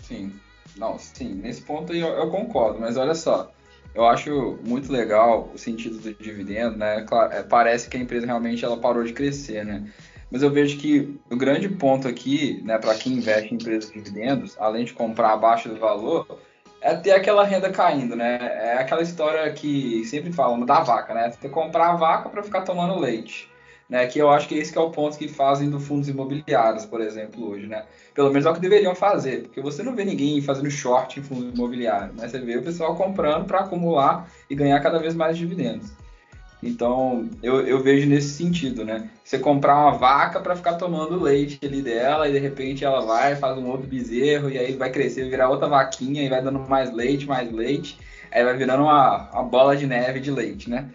Sim, 0.03 0.31
não, 0.77 1.00
sim, 1.00 1.33
nesse 1.33 1.63
ponto 1.63 1.91
aí 1.91 2.00
eu, 2.00 2.09
eu, 2.09 2.29
concordo, 2.29 2.79
mas 2.79 2.95
olha 2.95 3.15
só, 3.15 3.51
eu 3.95 4.05
acho 4.05 4.59
muito 4.63 4.91
legal 4.91 5.50
o 5.51 5.57
sentido 5.57 5.97
do 5.97 6.13
dividendo, 6.13 6.77
né? 6.77 7.01
Claro, 7.07 7.33
é, 7.33 7.41
parece 7.41 7.89
que 7.89 7.97
a 7.97 8.00
empresa 8.00 8.27
realmente 8.27 8.63
ela 8.63 8.77
parou 8.77 9.03
de 9.03 9.13
crescer, 9.13 9.65
né? 9.65 9.91
Mas 10.34 10.42
eu 10.42 10.52
vejo 10.52 10.78
que 10.78 11.18
o 11.32 11.38
grande 11.38 11.70
ponto 11.70 12.08
aqui, 12.08 12.60
né, 12.66 12.80
para 12.80 12.96
quem 12.96 13.13
investe 13.13 13.54
em 13.54 13.58
empresas 13.58 13.90
de 13.90 14.02
dividendos, 14.02 14.58
além 14.60 14.84
de 14.84 14.92
comprar 14.92 15.32
abaixo 15.32 15.70
do 15.70 15.80
valor, 15.80 16.40
é 16.82 16.96
ter 16.96 17.12
aquela 17.12 17.46
renda 17.46 17.70
caindo, 17.70 18.16
né? 18.16 18.40
É 18.42 18.74
aquela 18.74 19.02
história 19.02 19.50
que 19.54 20.04
sempre 20.06 20.34
falam 20.34 20.66
da 20.66 20.82
vaca, 20.82 21.13
né? 21.13 21.32
Você 21.32 21.48
comprar 21.48 21.92
a 21.92 21.96
vaca 21.96 22.30
para 22.30 22.44
ficar 22.44 22.62
tomando 22.62 23.00
leite 23.00 23.48
né? 23.94 24.08
Que 24.08 24.18
eu 24.18 24.30
acho 24.30 24.48
que 24.48 24.56
esse 24.56 24.72
que 24.72 24.78
é 24.78 24.82
o 24.82 24.90
ponto 24.90 25.18
que 25.18 25.28
fazem 25.28 25.70
do 25.70 25.80
fundos 25.80 26.10
imobiliários, 26.10 26.84
por 26.84 27.00
exemplo, 27.00 27.48
hoje, 27.48 27.68
né? 27.68 27.86
Pelo 28.16 28.30
menos 28.30 28.46
é 28.46 28.50
o 28.50 28.54
que 28.54 28.60
deveriam 28.60 28.96
fazer, 28.96 29.44
porque 29.44 29.62
você 29.62 29.84
não 29.84 29.96
vê 29.96 30.04
ninguém 30.04 30.42
fazendo 30.42 30.70
short 30.72 31.20
em 31.20 31.24
fundo 31.24 31.54
imobiliário, 31.54 32.13
né? 32.16 32.28
Você 32.28 32.40
vê 32.40 32.58
o 32.58 32.63
pessoal 32.63 32.96
comprando 32.96 33.46
para 33.46 33.60
acumular 33.60 34.28
e 34.50 34.56
ganhar 34.56 34.80
cada 34.80 34.98
vez 34.98 35.13
mais 35.13 35.38
dividendos. 35.38 35.92
Então, 36.63 37.29
eu, 37.41 37.62
eu 37.67 37.84
vejo 37.84 38.08
nesse 38.08 38.29
sentido, 38.29 38.86
né? 38.86 39.10
Você 39.24 39.38
comprar 39.38 39.75
uma 39.75 39.98
vaca 39.98 40.39
para 40.39 40.55
ficar 40.55 40.75
tomando 40.75 41.22
leite 41.22 41.60
ali 41.62 41.82
dela 41.82 42.27
e 42.27 42.32
de 42.32 42.39
repente 42.39 42.86
ela 42.86 43.01
vai, 43.01 43.36
faz 43.36 43.58
um 43.58 43.67
outro 43.67 43.86
bezerro 43.86 44.50
e 44.50 44.58
aí 44.58 44.74
vai 44.74 44.89
crescer, 44.89 45.29
virar 45.29 45.50
outra 45.50 45.67
vaquinha 45.67 46.24
e 46.24 46.29
vai 46.29 46.41
dando 46.41 46.60
mais 46.60 46.93
leite, 46.93 47.27
mais 47.27 47.51
leite, 47.51 47.98
aí 48.32 48.43
vai 48.43 48.55
virando 48.55 48.84
uma, 48.84 49.29
uma 49.32 49.43
bola 49.43 49.75
de 49.75 49.86
neve 49.86 50.22
de 50.22 50.32
leite, 50.32 50.70
né? 50.70 50.89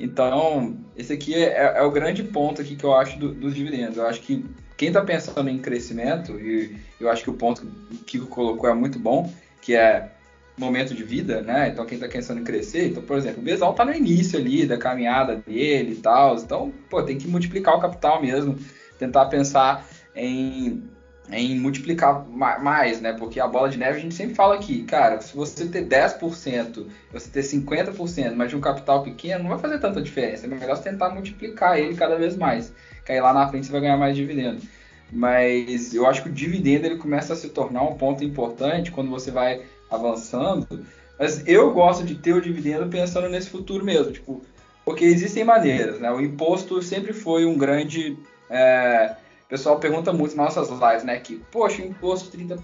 Então, 0.00 0.76
esse 0.96 1.12
aqui 1.12 1.34
é, 1.34 1.74
é 1.76 1.82
o 1.82 1.90
grande 1.90 2.24
ponto 2.24 2.60
aqui 2.60 2.74
que 2.74 2.84
eu 2.84 2.92
acho 2.92 3.16
do, 3.18 3.32
dos 3.32 3.54
dividendos. 3.54 3.98
Eu 3.98 4.06
acho 4.06 4.20
que 4.20 4.44
quem 4.76 4.88
está 4.88 5.00
pensando 5.00 5.48
em 5.48 5.60
crescimento, 5.60 6.40
e 6.40 6.76
eu 6.98 7.08
acho 7.08 7.22
que 7.22 7.30
o 7.30 7.34
ponto 7.34 7.60
que 7.62 7.94
o 7.94 7.98
Kiko 7.98 8.26
colocou 8.26 8.68
é 8.68 8.74
muito 8.74 8.98
bom, 8.98 9.32
que 9.60 9.76
é 9.76 10.10
momento 10.56 10.94
de 10.94 11.02
vida, 11.02 11.42
né? 11.42 11.68
Então, 11.68 11.86
quem 11.86 11.96
está 11.96 12.08
pensando 12.08 12.40
em 12.40 12.44
crescer, 12.44 12.88
então, 12.88 13.02
por 13.02 13.16
exemplo, 13.16 13.40
o 13.40 13.44
Besal 13.44 13.70
está 13.70 13.84
no 13.84 13.94
início 13.94 14.38
ali 14.38 14.66
da 14.66 14.76
caminhada 14.76 15.36
dele 15.36 15.92
e 15.92 15.96
tal, 15.96 16.36
então, 16.36 16.72
pô, 16.90 17.02
tem 17.02 17.18
que 17.18 17.26
multiplicar 17.26 17.74
o 17.76 17.80
capital 17.80 18.20
mesmo, 18.20 18.56
tentar 18.98 19.26
pensar 19.26 19.86
em 20.14 20.82
em 21.30 21.58
multiplicar 21.58 22.26
mais, 22.28 23.00
né? 23.00 23.12
Porque 23.12 23.38
a 23.40 23.46
bola 23.46 23.68
de 23.68 23.78
neve 23.78 23.98
a 23.98 24.00
gente 24.00 24.14
sempre 24.14 24.34
fala 24.34 24.54
aqui, 24.54 24.82
cara, 24.82 25.20
se 25.20 25.34
você 25.34 25.66
ter 25.66 25.86
10%, 25.86 26.86
você 27.12 27.30
ter 27.30 27.40
50%, 27.42 28.34
mas 28.34 28.50
de 28.50 28.56
um 28.56 28.60
capital 28.60 29.02
pequeno, 29.02 29.44
não 29.44 29.50
vai 29.50 29.58
fazer 29.58 29.78
tanta 29.78 30.02
diferença. 30.02 30.46
É 30.46 30.48
melhor 30.48 30.76
você 30.76 30.90
tentar 30.90 31.10
multiplicar 31.10 31.78
ele 31.78 31.94
cada 31.94 32.16
vez 32.16 32.36
mais. 32.36 32.72
Que 33.04 33.12
aí 33.12 33.20
lá 33.20 33.32
na 33.32 33.48
frente 33.48 33.66
você 33.66 33.72
vai 33.72 33.80
ganhar 33.80 33.96
mais 33.96 34.16
dividendo. 34.16 34.62
Mas 35.10 35.94
eu 35.94 36.06
acho 36.06 36.22
que 36.22 36.28
o 36.28 36.32
dividendo 36.32 36.86
ele 36.86 36.96
começa 36.96 37.34
a 37.34 37.36
se 37.36 37.50
tornar 37.50 37.82
um 37.82 37.94
ponto 37.94 38.24
importante 38.24 38.90
quando 38.90 39.10
você 39.10 39.30
vai 39.30 39.62
avançando. 39.94 40.84
Mas 41.18 41.46
eu 41.46 41.72
gosto 41.72 42.04
de 42.04 42.14
ter 42.14 42.32
o 42.32 42.40
dividendo 42.40 42.88
pensando 42.88 43.28
nesse 43.28 43.50
futuro 43.50 43.84
mesmo, 43.84 44.12
tipo, 44.12 44.42
porque 44.84 45.04
existem 45.04 45.44
maneiras, 45.44 46.00
né? 46.00 46.10
O 46.10 46.20
imposto 46.20 46.82
sempre 46.82 47.12
foi 47.12 47.44
um 47.44 47.56
grande 47.56 48.18
é, 48.50 49.14
pessoal 49.48 49.78
pergunta 49.78 50.12
muito 50.12 50.34
nas 50.34 50.56
nossas 50.56 50.80
lives, 50.80 51.04
né? 51.04 51.18
Que, 51.18 51.36
poxa, 51.50 51.82
imposto 51.82 52.36
30% 52.36 52.58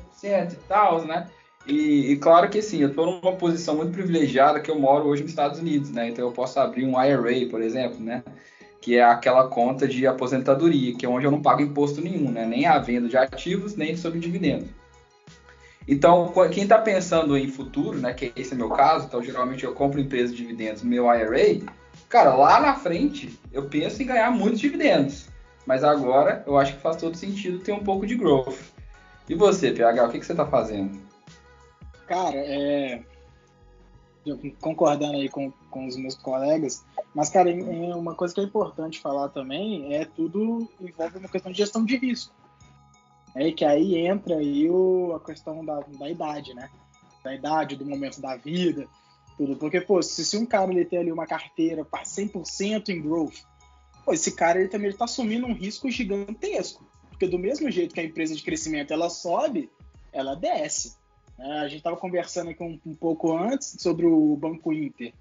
e 0.53 0.57
tal, 0.69 1.05
né? 1.05 1.29
E, 1.67 2.13
e, 2.13 2.17
claro 2.17 2.49
que 2.49 2.63
sim, 2.63 2.81
eu 2.81 2.89
estou 2.89 3.05
numa 3.05 3.37
posição 3.37 3.77
muito 3.77 3.93
privilegiada 3.93 4.59
que 4.59 4.71
eu 4.71 4.79
moro 4.79 5.07
hoje 5.07 5.23
nos 5.23 5.31
Estados 5.31 5.61
Unidos, 5.61 5.91
né? 5.91 6.09
Então 6.09 6.25
eu 6.25 6.33
posso 6.33 6.59
abrir 6.59 6.87
um 6.87 7.01
IRA, 7.01 7.47
por 7.51 7.61
exemplo, 7.61 8.01
né? 8.01 8.25
Que 8.81 8.97
é 8.97 9.05
aquela 9.05 9.49
conta 9.49 9.87
de 9.87 10.07
aposentadoria, 10.07 10.95
que 10.97 11.05
é 11.05 11.09
onde 11.09 11.27
eu 11.27 11.31
não 11.31 11.43
pago 11.43 11.61
imposto 11.61 12.01
nenhum, 12.01 12.31
né? 12.31 12.47
Nem 12.47 12.67
a 12.67 12.79
venda 12.79 13.07
de 13.07 13.19
ativos, 13.19 13.77
nem 13.77 13.95
sobre 13.95 14.19
dividendos. 14.19 14.69
Então, 15.89 16.31
quem 16.53 16.65
está 16.65 16.79
pensando 16.79 17.35
em 17.35 17.49
futuro, 17.49 17.99
né? 17.99 18.13
Que 18.13 18.31
esse 18.37 18.53
é 18.53 18.57
meu 18.57 18.69
caso, 18.69 19.07
então 19.07 19.23
geralmente 19.23 19.65
eu 19.65 19.73
compro 19.73 19.99
empresa 19.99 20.35
de 20.35 20.37
dividendos 20.37 20.83
no 20.83 20.91
meu 20.91 21.07
IRA, 21.07 21.65
cara, 22.11 22.35
lá 22.35 22.61
na 22.61 22.75
frente 22.75 23.41
eu 23.51 23.71
penso 23.71 24.03
em 24.03 24.07
ganhar 24.07 24.31
muitos 24.31 24.61
dividendos. 24.61 25.29
Mas 25.67 25.83
agora 25.83 26.45
eu 26.47 26.59
acho 26.59 26.75
que 26.75 26.83
faz 26.83 26.97
todo 26.97 27.17
sentido 27.17 27.61
ter 27.61 27.73
um 27.73 27.83
pouco 27.83 28.07
de 28.07 28.15
growth. 28.17 28.55
E 29.29 29.35
você, 29.35 29.71
PH, 29.71 30.05
o 30.05 30.11
que, 30.11 30.19
que 30.19 30.27
você 30.27 30.33
está 30.33 30.47
fazendo? 30.47 30.99
Cara, 32.07 32.37
é. 32.37 33.03
Concordando 34.61 35.17
aí 35.17 35.29
com, 35.31 35.51
com 35.71 35.87
os 35.87 35.97
meus 35.97 36.15
colegas, 36.15 36.85
mas, 37.15 37.31
cara, 37.31 37.51
uma 37.51 38.15
coisa 38.15 38.35
que 38.35 38.41
é 38.41 38.45
importante 38.45 39.01
falar 39.01 39.31
também 39.31 39.95
é 39.95 40.05
tudo 40.05 40.69
envolve 40.79 41.19
uma 41.19 41.29
questão 41.29 41.51
de 41.51 41.59
gestão 41.59 41.83
de 41.83 41.97
risco. 41.97 42.35
É 43.35 43.53
que 43.53 43.65
aí 43.65 43.97
entra 43.97 44.37
aí 44.37 44.69
o, 44.69 45.15
a 45.15 45.21
questão 45.21 45.65
da, 45.65 45.81
da 45.81 46.09
idade, 46.09 46.55
né? 46.55 46.69
Da 47.23 47.35
idade, 47.35 47.77
do 47.77 47.85
momento 47.85 48.21
da 48.21 48.37
vida, 48.37 48.89
tudo. 49.37 49.57
Porque, 49.57 49.81
pô, 49.81 50.03
se, 50.03 50.25
se 50.25 50.37
um 50.37 50.47
cara 50.47 50.71
ele 50.71 50.85
tem 50.85 50.99
ali 50.99 51.13
uma 51.13 51.27
carteira 51.27 51.85
para 51.85 52.03
100% 52.03 52.89
em 52.89 53.01
growth, 53.01 53.37
pô, 54.05 54.13
esse 54.13 54.33
cara 54.33 54.59
ele 54.59 54.69
também 54.69 54.91
está 54.91 55.05
assumindo 55.05 55.47
um 55.47 55.55
risco 55.55 55.91
gigantesco. 55.91 56.85
Porque 57.09 57.27
do 57.27 57.39
mesmo 57.39 57.71
jeito 57.71 57.95
que 57.95 58.01
a 58.01 58.05
empresa 58.05 58.35
de 58.35 58.43
crescimento 58.43 58.93
ela 58.93 59.09
sobe, 59.09 59.71
ela 60.13 60.35
desce. 60.35 60.97
É, 61.39 61.61
a 61.61 61.69
gente 61.69 61.79
estava 61.79 61.97
conversando 61.97 62.51
aqui 62.51 62.63
um, 62.63 62.79
um, 62.85 62.95
pouco 62.95 63.37
antes 63.37 63.77
sobre 63.79 64.07
o 64.07 64.37
Banco 64.37 64.73
Inter. 64.73 65.13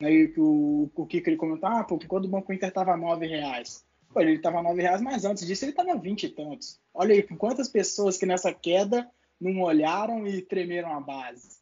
Né, 0.00 0.12
e 0.12 0.34
o, 0.36 0.90
o 0.94 1.06
Kiko 1.06 1.30
ele 1.30 1.36
comentou, 1.36 1.68
ah, 1.68 1.84
porque 1.84 2.06
quando 2.06 2.24
o 2.24 2.28
Banco 2.28 2.52
Inter 2.52 2.68
estava 2.68 2.96
nove 2.96 3.26
reais. 3.26 3.84
Ele 4.20 4.36
estava 4.36 4.58
a 4.58 4.62
nove 4.62 4.82
reais, 4.82 5.00
mas 5.00 5.24
antes 5.24 5.46
disso 5.46 5.64
ele 5.64 5.72
estava 5.72 5.92
a 5.92 5.96
vinte 5.96 6.24
e 6.24 6.28
tantos. 6.28 6.78
Olha 6.94 7.14
aí, 7.14 7.22
quantas 7.22 7.68
pessoas 7.68 8.16
que 8.16 8.26
nessa 8.26 8.52
queda 8.52 9.10
não 9.40 9.60
olharam 9.62 10.26
e 10.26 10.42
tremeram 10.42 10.92
a 10.92 11.00
base. 11.00 11.58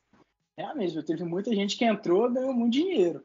Realmente, 0.57 1.03
teve 1.03 1.25
muita 1.25 1.55
gente 1.55 1.77
que 1.77 1.85
entrou 1.85 2.31
ganhou 2.31 2.55
muito 2.55 2.73
dinheiro. 2.73 3.25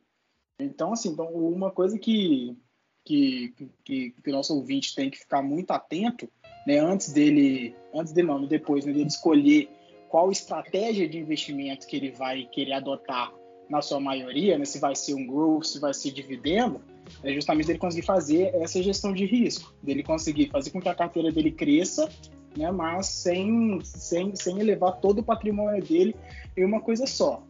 Então, 0.59 0.93
assim, 0.93 1.09
então, 1.09 1.27
uma 1.27 1.71
coisa 1.71 1.97
que 1.97 2.57
que, 3.05 3.53
que, 3.83 4.11
que 4.11 4.29
o 4.29 4.33
nosso 4.33 4.55
ouvinte 4.55 4.93
tem 4.93 5.09
que 5.09 5.17
ficar 5.17 5.41
muito 5.41 5.71
atento, 5.71 6.29
né, 6.67 6.77
antes 6.77 7.11
dele, 7.11 7.75
antes 7.93 8.13
dele 8.13 8.27
não, 8.27 8.45
depois, 8.45 8.85
né, 8.85 8.93
dele 8.93 9.07
escolher 9.07 9.67
qual 10.09 10.31
estratégia 10.31 11.07
de 11.07 11.17
investimento 11.17 11.87
que 11.87 11.95
ele 11.95 12.11
vai 12.11 12.45
querer 12.51 12.73
adotar 12.73 13.33
na 13.67 13.81
sua 13.81 13.99
maioria, 13.99 14.57
né, 14.57 14.65
se 14.65 14.79
vai 14.79 14.95
ser 14.95 15.15
um 15.15 15.25
growth, 15.25 15.63
se 15.63 15.79
vai 15.79 15.93
ser 15.93 16.11
dividendo, 16.11 16.83
é 17.23 17.33
justamente 17.33 17.67
dele 17.67 17.79
conseguir 17.79 18.05
fazer 18.05 18.53
essa 18.55 18.81
gestão 18.81 19.13
de 19.13 19.25
risco, 19.25 19.73
dele 19.81 20.03
conseguir 20.03 20.49
fazer 20.49 20.71
com 20.71 20.81
que 20.81 20.89
a 20.89 20.95
carteira 20.95 21.31
dele 21.31 21.51
cresça, 21.51 22.09
né, 22.57 22.71
mas 22.71 23.07
sem, 23.07 23.79
sem, 23.83 24.35
sem 24.35 24.59
elevar 24.59 24.99
todo 24.99 25.19
o 25.19 25.23
patrimônio 25.23 25.83
dele 25.83 26.15
em 26.57 26.65
uma 26.65 26.81
coisa 26.81 27.05
só. 27.05 27.43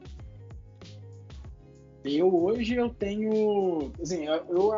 Eu 2.03 2.33
hoje 2.33 2.75
eu 2.75 2.89
tenho, 2.89 3.91
assim, 4.01 4.25
eu, 4.25 4.41
eu 4.49 4.69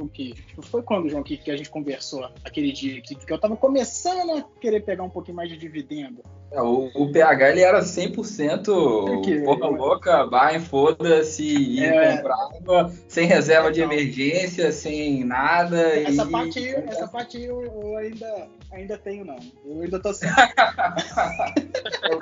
o 0.00 0.08
que 0.08 0.34
foi 0.62 0.82
quando 0.82 1.08
João 1.10 1.22
que, 1.22 1.36
que 1.36 1.50
a 1.50 1.56
gente 1.56 1.68
conversou 1.68 2.26
aquele 2.42 2.72
dia 2.72 3.00
que, 3.02 3.14
que 3.14 3.32
eu 3.32 3.38
tava 3.38 3.56
começando 3.56 4.38
a 4.38 4.42
querer 4.60 4.80
pegar 4.80 5.02
um 5.02 5.10
pouquinho 5.10 5.36
mais 5.36 5.50
de 5.50 5.58
dividendo. 5.58 6.22
É, 6.50 6.60
o, 6.60 6.90
o, 6.94 7.12
PH 7.12 7.50
ele 7.50 7.60
era 7.60 7.80
100% 7.80 8.64
Porque, 8.64 9.40
porra 9.42 9.68
louca, 9.68 10.26
vai, 10.26 10.58
foda-se, 10.58 11.44
e 11.44 11.84
é, 11.84 12.16
comprava, 12.16 12.92
sem 13.06 13.26
reserva 13.26 13.68
é, 13.68 13.72
de 13.72 13.82
emergência, 13.82 14.72
sem 14.72 15.22
nada. 15.22 15.78
Essa 16.00 16.24
e... 16.24 16.30
parte, 16.30 16.74
essa 16.74 17.06
parte 17.06 17.40
eu, 17.40 17.62
eu, 17.62 17.96
ainda, 17.96 18.48
ainda 18.72 18.98
tenho, 18.98 19.24
não. 19.24 19.38
Eu 19.64 19.82
ainda 19.82 20.00
tô 20.00 20.12
sem. 20.12 20.28
o 20.32 20.34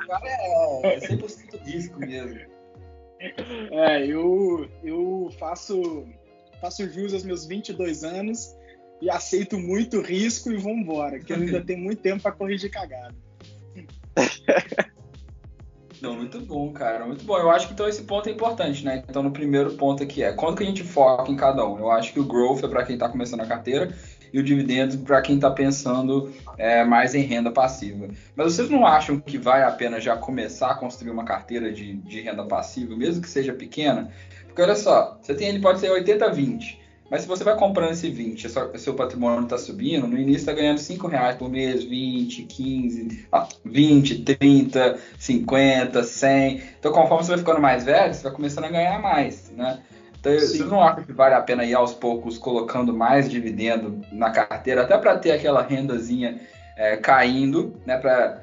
cara 0.06 0.28
é 0.82 0.98
100% 0.98 1.62
risco 1.64 1.98
mesmo. 2.00 2.57
É, 3.20 4.06
eu, 4.06 4.68
eu 4.82 5.30
faço, 5.38 6.06
faço 6.60 6.88
jus 6.90 7.12
aos 7.12 7.24
meus 7.24 7.46
22 7.46 8.04
anos 8.04 8.54
e 9.00 9.10
aceito 9.10 9.58
muito 9.58 10.00
risco 10.00 10.50
e 10.50 10.56
vambora, 10.56 11.18
que 11.18 11.32
eu 11.32 11.36
ainda 11.36 11.60
tenho 11.60 11.80
muito 11.80 12.00
tempo 12.00 12.22
para 12.22 12.32
corrigir 12.32 12.70
cagada. 12.70 13.14
Não, 16.00 16.14
muito 16.14 16.40
bom, 16.40 16.72
cara, 16.72 17.04
muito 17.04 17.24
bom. 17.24 17.36
Eu 17.36 17.50
acho 17.50 17.66
que 17.66 17.72
então 17.72 17.88
esse 17.88 18.04
ponto 18.04 18.28
é 18.28 18.32
importante, 18.32 18.84
né? 18.84 19.02
Então, 19.08 19.20
no 19.22 19.32
primeiro 19.32 19.72
ponto 19.74 20.00
aqui 20.02 20.22
é 20.22 20.32
quando 20.32 20.56
que 20.56 20.62
a 20.62 20.66
gente 20.66 20.84
foca 20.84 21.30
em 21.30 21.36
cada 21.36 21.66
um. 21.66 21.76
Eu 21.78 21.90
acho 21.90 22.12
que 22.12 22.20
o 22.20 22.24
growth 22.24 22.62
é 22.62 22.68
para 22.68 22.84
quem 22.84 22.94
está 22.94 23.08
começando 23.08 23.40
a 23.40 23.46
carteira 23.46 23.92
e 24.32 24.38
o 24.38 24.42
dividendo 24.42 24.98
para 24.98 25.20
quem 25.20 25.36
está 25.36 25.50
pensando 25.50 26.32
é, 26.56 26.84
mais 26.84 27.14
em 27.14 27.22
renda 27.22 27.50
passiva. 27.50 28.08
Mas 28.34 28.52
vocês 28.54 28.70
não 28.70 28.86
acham 28.86 29.18
que 29.20 29.38
vale 29.38 29.64
a 29.64 29.70
pena 29.70 30.00
já 30.00 30.16
começar 30.16 30.70
a 30.70 30.74
construir 30.74 31.10
uma 31.10 31.24
carteira 31.24 31.72
de, 31.72 31.94
de 31.94 32.20
renda 32.20 32.44
passiva, 32.44 32.96
mesmo 32.96 33.22
que 33.22 33.28
seja 33.28 33.52
pequena? 33.52 34.10
Porque 34.46 34.62
olha 34.62 34.74
só, 34.74 35.18
você 35.20 35.34
tem 35.34 35.48
ele 35.48 35.60
pode 35.60 35.80
ser 35.80 35.90
80-20. 35.90 36.78
Mas 37.10 37.22
se 37.22 37.28
você 37.28 37.42
vai 37.42 37.56
comprando 37.56 37.92
esse 37.92 38.10
20, 38.10 38.46
o 38.46 38.78
seu 38.78 38.94
patrimônio 38.94 39.44
está 39.44 39.56
subindo, 39.56 40.06
no 40.06 40.18
início 40.18 40.40
está 40.40 40.52
ganhando 40.52 40.78
5 40.78 41.06
reais 41.06 41.36
por 41.36 41.48
mês, 41.48 41.82
20, 41.82 42.42
15, 42.42 43.28
20, 43.64 44.24
30, 44.24 44.98
50, 45.18 46.02
100. 46.02 46.62
Então, 46.78 46.92
conforme 46.92 47.24
você 47.24 47.30
vai 47.30 47.38
ficando 47.38 47.60
mais 47.60 47.84
velho, 47.84 48.12
você 48.12 48.22
vai 48.22 48.32
começando 48.32 48.64
a 48.64 48.70
ganhar 48.70 49.00
mais, 49.00 49.50
né? 49.56 49.80
Então, 50.20 50.32
vocês 50.32 50.66
não 50.66 50.82
acham 50.82 51.04
que 51.04 51.12
vale 51.12 51.34
a 51.34 51.40
pena 51.40 51.64
ir 51.64 51.74
aos 51.74 51.94
poucos 51.94 52.38
colocando 52.38 52.92
mais 52.92 53.28
dividendo 53.28 54.00
na 54.12 54.30
carteira, 54.30 54.82
até 54.82 54.98
para 54.98 55.16
ter 55.16 55.30
aquela 55.30 55.62
rendazinha 55.62 56.40
é, 56.76 56.96
caindo, 56.96 57.76
né? 57.86 57.96
Pra, 57.98 58.42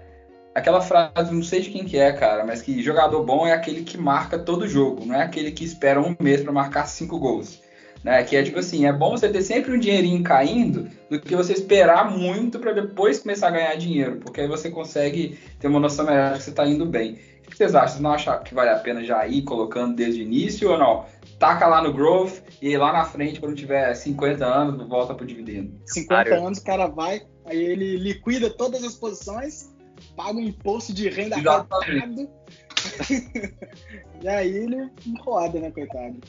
aquela 0.55 0.79
frase, 0.79 1.33
não 1.33 1.43
sei 1.43 1.61
de 1.61 1.69
quem 1.69 1.83
que 1.83 1.97
é, 1.97 2.13
cara, 2.13 2.45
mas 2.45 2.61
que 2.61 2.81
jogador 2.81 3.23
bom 3.23 3.45
é 3.45 3.51
aquele 3.51 3.83
que 3.83 3.97
marca 3.97 4.39
todo 4.39 4.67
jogo, 4.67 5.05
não 5.05 5.13
é 5.13 5.23
aquele 5.23 5.51
que 5.51 5.65
espera 5.65 6.01
um 6.01 6.15
mês 6.17 6.41
para 6.41 6.53
marcar 6.53 6.87
cinco 6.87 7.19
gols. 7.19 7.61
Né? 8.01 8.23
Que 8.23 8.37
é 8.37 8.43
tipo 8.43 8.59
assim, 8.59 8.85
é 8.85 8.93
bom 8.93 9.11
você 9.11 9.27
ter 9.27 9.41
sempre 9.41 9.75
um 9.75 9.79
dinheirinho 9.79 10.23
caindo 10.23 10.87
do 11.09 11.19
que 11.19 11.35
você 11.35 11.53
esperar 11.53 12.09
muito 12.09 12.59
para 12.59 12.71
depois 12.71 13.19
começar 13.19 13.47
a 13.47 13.51
ganhar 13.51 13.75
dinheiro, 13.75 14.17
porque 14.17 14.41
aí 14.41 14.47
você 14.47 14.69
consegue 14.69 15.37
ter 15.59 15.67
uma 15.67 15.79
noção 15.79 16.05
melhor 16.05 16.33
de 16.33 16.37
que 16.37 16.43
você 16.43 16.51
está 16.51 16.65
indo 16.65 16.85
bem. 16.85 17.17
O 17.45 17.51
que 17.51 17.57
vocês 17.57 17.75
acham? 17.75 17.87
Vocês 17.89 18.01
não 18.01 18.11
acham 18.11 18.43
que 18.43 18.53
vale 18.53 18.69
a 18.69 18.79
pena 18.79 19.03
já 19.03 19.25
ir 19.27 19.43
colocando 19.43 19.95
desde 19.95 20.21
o 20.21 20.23
início 20.23 20.71
ou 20.71 20.77
não? 20.77 21.05
taca 21.39 21.67
lá 21.67 21.81
no 21.81 21.93
growth 21.93 22.41
e 22.61 22.77
lá 22.77 22.91
na 22.91 23.05
frente, 23.05 23.39
quando 23.39 23.55
tiver 23.55 23.93
50 23.93 24.45
anos, 24.45 24.87
volta 24.87 25.13
pro 25.13 25.25
dividendo. 25.25 25.79
50 25.85 26.35
anos, 26.35 26.59
o 26.59 26.63
cara 26.63 26.87
vai, 26.87 27.21
aí 27.45 27.57
ele 27.57 27.97
liquida 27.97 28.49
todas 28.49 28.83
as 28.83 28.95
posições, 28.95 29.73
paga 30.15 30.37
um 30.37 30.43
imposto 30.43 30.93
de 30.93 31.09
renda 31.09 31.37
errado. 31.37 31.67
e 34.21 34.27
aí 34.27 34.55
ele 34.55 34.89
roda, 35.21 35.59
né, 35.59 35.71
coitado? 35.71 36.19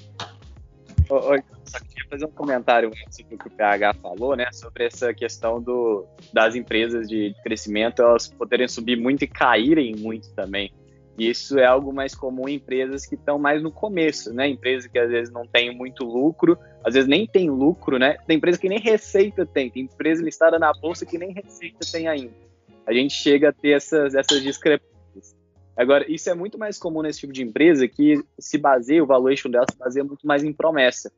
Oi, 1.09 1.43
só 1.65 1.79
queria 1.79 2.09
fazer 2.11 2.25
um 2.25 2.33
comentário 2.33 2.91
sobre 3.11 3.37
o 3.37 3.39
que 3.39 3.47
o 3.47 3.51
PH 3.51 3.95
falou, 3.95 4.35
né, 4.35 4.51
sobre 4.53 4.87
essa 4.87 5.15
questão 5.15 5.63
do, 5.63 6.05
das 6.33 6.57
empresas 6.57 7.09
de 7.09 7.35
crescimento, 7.45 8.03
elas 8.03 8.27
poderem 8.27 8.67
subir 8.67 8.97
muito 8.97 9.23
e 9.23 9.29
caírem 9.29 9.95
muito 9.95 10.29
também. 10.35 10.73
E 11.19 11.31
isso 11.31 11.59
é 11.59 11.65
algo 11.65 11.93
mais 11.93 12.15
comum 12.15 12.49
em 12.49 12.57
empresas 12.57 13.07
que 13.07 13.15
estão 13.15 13.39
mais 13.39 13.63
no 13.63 13.73
começo, 13.73 14.35
né? 14.35 14.49
Empresas 14.49 14.87
que 14.87 14.99
às 14.99 15.09
vezes 15.09 15.33
não 15.33 15.47
têm 15.47 15.75
muito 15.75 16.05
lucro, 16.05 16.59
às 16.85 16.95
vezes 16.95 17.09
nem 17.09 17.27
tem 17.27 17.49
lucro, 17.49 17.99
né? 17.99 18.19
Tem 18.27 18.37
empresa 18.37 18.59
que 18.59 18.69
nem 18.69 18.79
receita 18.79 19.47
tem, 19.47 19.71
tem 19.71 19.85
empresa 19.85 20.23
listada 20.23 20.59
na 20.59 20.73
bolsa 20.75 21.07
que 21.07 21.17
nem 21.17 21.33
receita 21.33 21.79
tem 21.91 22.07
ainda. 22.07 22.35
A 22.87 22.93
gente 22.93 23.15
chega 23.15 23.49
a 23.49 23.53
ter 23.53 23.71
essas, 23.71 24.15
essas 24.15 24.43
discrepâncias. 24.43 25.35
Agora, 25.75 26.11
isso 26.11 26.29
é 26.29 26.35
muito 26.35 26.59
mais 26.59 26.79
comum 26.79 27.03
nesse 27.03 27.21
tipo 27.21 27.33
de 27.33 27.43
empresa 27.43 27.89
que 27.89 28.23
se 28.39 28.59
baseia, 28.59 29.03
o 29.03 29.07
valuation 29.07 29.51
dela 29.51 29.67
se 29.71 29.77
baseia 29.77 30.05
muito 30.05 30.27
mais 30.27 30.45
em 30.45 30.53
promessa. 30.53 31.11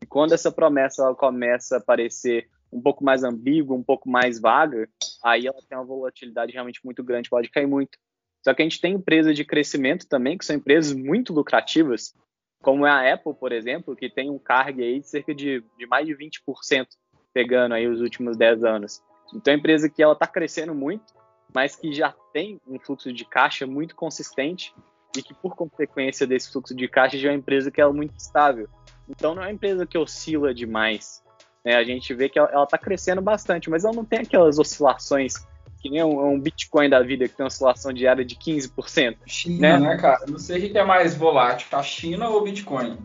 E 0.00 0.06
quando 0.06 0.32
essa 0.32 0.50
promessa 0.50 1.02
ela 1.02 1.14
começa 1.14 1.76
a 1.76 1.80
parecer 1.80 2.48
um 2.72 2.80
pouco 2.80 3.04
mais 3.04 3.24
ambígua, 3.24 3.76
um 3.76 3.82
pouco 3.82 4.08
mais 4.08 4.40
vaga, 4.40 4.88
aí 5.24 5.46
ela 5.46 5.58
tem 5.68 5.76
uma 5.76 5.84
volatilidade 5.84 6.52
realmente 6.52 6.80
muito 6.84 7.02
grande, 7.02 7.28
pode 7.28 7.50
cair 7.50 7.66
muito. 7.66 7.98
Só 8.42 8.54
que 8.54 8.62
a 8.62 8.64
gente 8.64 8.80
tem 8.80 8.94
empresas 8.94 9.36
de 9.36 9.44
crescimento 9.44 10.06
também, 10.06 10.38
que 10.38 10.44
são 10.44 10.56
empresas 10.56 10.92
muito 10.92 11.32
lucrativas, 11.32 12.14
como 12.62 12.86
é 12.86 12.90
a 12.90 13.14
Apple, 13.14 13.34
por 13.34 13.52
exemplo, 13.52 13.96
que 13.96 14.10
tem 14.10 14.30
um 14.30 14.38
cargo 14.38 14.80
aí 14.80 15.00
de 15.00 15.08
cerca 15.08 15.34
de, 15.34 15.64
de 15.78 15.86
mais 15.86 16.06
de 16.06 16.14
20% 16.14 16.86
pegando 17.32 17.74
aí 17.74 17.86
os 17.86 18.00
últimos 18.00 18.36
10 18.36 18.64
anos. 18.64 19.02
Então 19.34 19.52
é 19.52 19.54
uma 19.54 19.60
empresa 19.60 19.88
que 19.88 20.02
ela 20.02 20.12
está 20.12 20.26
crescendo 20.26 20.74
muito, 20.74 21.14
mas 21.54 21.76
que 21.76 21.92
já 21.92 22.14
tem 22.32 22.60
um 22.66 22.78
fluxo 22.78 23.12
de 23.12 23.24
caixa 23.24 23.66
muito 23.66 23.94
consistente 23.94 24.74
e 25.16 25.22
que, 25.22 25.34
por 25.34 25.56
consequência 25.56 26.26
desse 26.26 26.52
fluxo 26.52 26.74
de 26.74 26.86
caixa, 26.88 27.18
já 27.18 27.28
é 27.28 27.32
uma 27.32 27.38
empresa 27.38 27.70
que 27.70 27.80
é 27.80 27.88
muito 27.88 28.16
estável. 28.16 28.68
Então 29.08 29.34
não 29.34 29.42
é 29.42 29.46
uma 29.46 29.52
empresa 29.52 29.86
que 29.86 29.98
oscila 29.98 30.52
demais. 30.52 31.22
Né? 31.64 31.74
A 31.76 31.84
gente 31.84 32.12
vê 32.14 32.28
que 32.28 32.38
ela 32.38 32.64
está 32.64 32.78
crescendo 32.78 33.22
bastante, 33.22 33.70
mas 33.70 33.84
ela 33.84 33.94
não 33.94 34.04
tem 34.04 34.20
aquelas 34.20 34.58
oscilações 34.58 35.34
que 35.80 35.88
nem 35.88 36.04
um, 36.04 36.32
um, 36.32 36.38
Bitcoin 36.38 36.88
da 36.90 37.00
vida 37.00 37.26
que 37.26 37.34
tem 37.34 37.44
uma 37.44 37.48
oscilação 37.48 37.92
diária 37.92 38.24
de 38.24 38.36
15%. 38.36 39.16
China, 39.26 39.78
né, 39.78 39.78
né 39.78 39.96
cara? 39.96 40.24
Não 40.28 40.38
sei 40.38 40.66
o 40.66 40.70
que 40.70 40.78
é 40.78 40.84
mais 40.84 41.14
volátil, 41.14 41.66
a 41.72 41.82
China 41.82 42.28
ou 42.28 42.40
o 42.40 42.44
Bitcoin? 42.44 42.98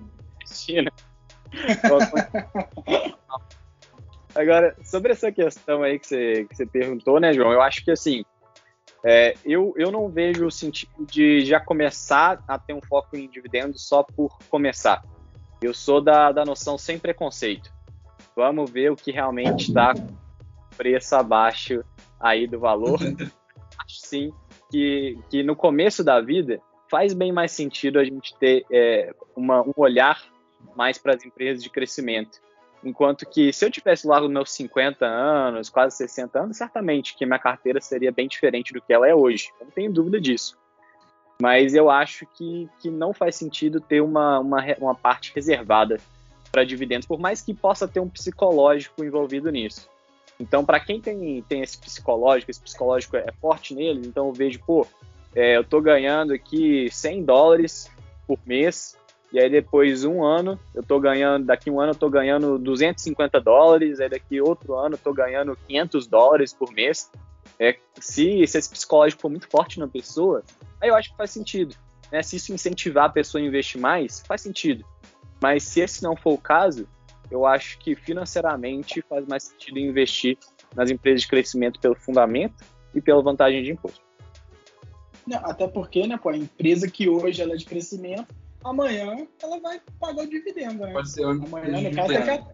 China. 0.46 0.92
Agora, 4.36 4.76
sobre 4.84 5.14
essa 5.14 5.32
questão 5.32 5.82
aí 5.82 5.98
que 5.98 6.08
você, 6.08 6.46
que 6.50 6.56
você 6.56 6.66
perguntou, 6.66 7.20
né, 7.22 7.32
João? 7.32 7.54
Eu 7.54 7.62
acho 7.62 7.86
que 7.86 7.92
assim, 7.92 8.26
é, 9.02 9.36
eu, 9.46 9.74
eu 9.78 9.92
não 9.92 10.10
vejo 10.10 10.46
o 10.46 10.52
sentido 10.52 11.06
de 11.06 11.46
já 11.46 11.60
começar 11.60 12.44
a 12.46 12.60
ter 12.60 12.74
um 12.74 12.82
foco 12.82 13.16
em 13.16 13.30
dividendos 13.30 13.88
só 13.88 14.04
por 14.04 14.38
começar. 14.50 15.02
Eu 15.62 15.74
sou 15.74 16.02
da, 16.02 16.34
da 16.34 16.44
noção 16.44 16.78
sem 16.78 17.00
preconceito. 17.00 17.74
Vamos 18.36 18.70
ver 18.70 18.92
o 18.92 18.96
que 18.96 19.12
realmente 19.12 19.70
está 19.70 19.94
preço 20.76 21.16
abaixo 21.16 21.86
aí 22.20 22.48
do 22.48 22.60
valor, 22.60 23.00
acho 23.80 24.00
sim 24.00 24.34
que, 24.70 25.18
que 25.30 25.44
no 25.44 25.56
começo 25.56 26.04
da 26.04 26.20
vida 26.20 26.62
faz 26.90 27.14
bem 27.14 27.32
mais 27.32 27.52
sentido 27.52 28.00
a 28.00 28.04
gente 28.04 28.36
ter 28.38 28.66
é, 28.72 29.14
uma, 29.36 29.62
um 29.62 29.74
olhar 29.76 30.22
mais 30.76 30.98
para 30.98 31.16
as 31.16 31.26
empresas 31.26 31.64
de 31.64 31.70
crescimento. 31.70 32.40
Enquanto 32.84 33.26
que 33.26 33.52
se 33.52 33.66
eu 33.66 33.72
tivesse 33.72 34.06
lá 34.06 34.20
nos 34.20 34.30
meus 34.30 34.52
50 34.52 35.06
anos, 35.06 35.70
quase 35.70 35.98
60 35.98 36.40
anos, 36.40 36.58
certamente 36.58 37.16
que 37.16 37.26
minha 37.26 37.40
carteira 37.40 37.82
seria 37.82 38.12
bem 38.12 38.28
diferente 38.28 38.74
do 38.74 38.82
que 38.82 38.94
ela 38.94 39.08
é 39.08 39.16
hoje. 39.16 39.52
Não 39.60 39.72
tenho 39.72 39.92
dúvida 39.92 40.22
disso. 40.22 40.56
Mas 41.42 41.74
eu 41.74 41.90
acho 41.90 42.26
que, 42.28 42.70
que 42.80 42.90
não 42.90 43.12
faz 43.12 43.36
sentido 43.36 43.82
ter 43.82 44.02
uma, 44.02 44.40
uma, 44.40 44.64
uma 44.80 44.96
parte 44.96 45.34
reservada 45.34 46.00
para 46.52 46.64
dividendos, 46.64 47.08
por 47.08 47.20
mais 47.20 47.42
que 47.42 47.54
possa 47.54 47.88
ter 47.88 48.00
um 48.00 48.08
psicológico 48.08 49.04
envolvido 49.04 49.52
nisso. 49.52 49.90
Então, 50.40 50.66
para 50.66 50.80
quem 50.80 51.00
tem, 51.00 51.42
tem 51.44 51.62
esse 51.62 51.78
psicológico, 51.78 52.52
esse 52.52 52.62
psicológico 52.62 53.16
é 53.16 53.32
forte 53.40 53.74
neles, 53.74 54.06
então 54.06 54.28
eu 54.28 54.34
vejo, 54.34 54.60
pô, 54.66 54.86
é, 55.34 55.58
eu 55.58 55.64
tô 55.64 55.82
ganhando 55.82 56.34
aqui 56.34 56.90
100 56.92 57.24
dólares 57.24 57.90
por 58.28 58.40
mês, 58.46 58.98
e 59.32 59.40
aí 59.40 59.50
depois 59.50 60.06
um 60.06 60.24
ano, 60.24 60.60
eu 60.74 60.84
tô 60.84 61.00
ganhando, 61.00 61.46
daqui 61.46 61.70
um 61.70 61.80
ano 61.80 61.92
eu 61.92 61.96
tô 61.96 62.10
ganhando 62.10 62.58
250 62.58 63.42
dólares, 63.42 64.00
aí 64.00 64.10
daqui 64.10 64.40
outro 64.40 64.76
ano 64.76 64.96
eu 64.96 65.00
tô 65.00 65.14
ganhando 65.14 65.58
500 65.68 66.08
dólares 66.08 66.54
por 66.54 66.72
mês. 66.72 67.12
É, 67.60 67.78
se, 68.00 68.46
se 68.48 68.58
esse 68.58 68.70
psicológico 68.70 69.22
for 69.22 69.30
muito 69.30 69.48
forte 69.50 69.80
na 69.80 69.88
pessoa, 69.88 70.44
aí 70.80 70.90
eu 70.90 70.96
acho 70.96 71.12
que 71.12 71.18
faz 71.18 71.32
sentido. 71.32 71.76
Né? 72.12 72.22
Se 72.22 72.38
isso 72.38 72.54
incentivar 72.54 73.06
a 73.06 73.10
pessoa 73.10 73.42
a 73.42 73.46
investir 73.46 73.80
mais, 73.80 74.22
faz 74.26 74.42
sentido. 74.42 74.86
Mas 75.42 75.64
se 75.64 75.82
esse 75.82 76.02
não 76.02 76.16
for 76.16 76.34
o 76.34 76.38
caso, 76.38 76.88
eu 77.30 77.46
acho 77.46 77.78
que 77.80 77.96
financeiramente 77.96 79.02
faz 79.08 79.26
mais 79.28 79.44
sentido 79.44 79.80
investir 79.80 80.38
nas 80.76 80.92
empresas 80.92 81.22
de 81.22 81.28
crescimento 81.28 81.80
pelo 81.80 81.96
fundamento 81.96 82.64
e 82.94 83.02
pela 83.02 83.22
vantagem 83.22 83.64
de 83.64 83.72
imposto. 83.72 84.04
Não, 85.26 85.40
até 85.40 85.68
porque, 85.68 86.06
né, 86.06 86.18
pô, 86.18 86.30
a 86.30 86.38
empresa 86.38 86.90
que 86.90 87.10
hoje 87.10 87.42
ela 87.42 87.54
é 87.54 87.58
de 87.58 87.66
crescimento, 87.66 88.28
amanhã 88.64 89.28
ela 89.42 89.60
vai 89.60 89.82
pagar 90.00 90.24
o 90.24 90.30
dividendo, 90.30 90.86
né? 90.86 90.94
Pode 90.94 91.10
ser 91.10 91.24
amanhã, 91.24 91.82
no 91.82 91.96
caso, 91.96 92.14
daqui 92.14 92.30
a 92.30 92.46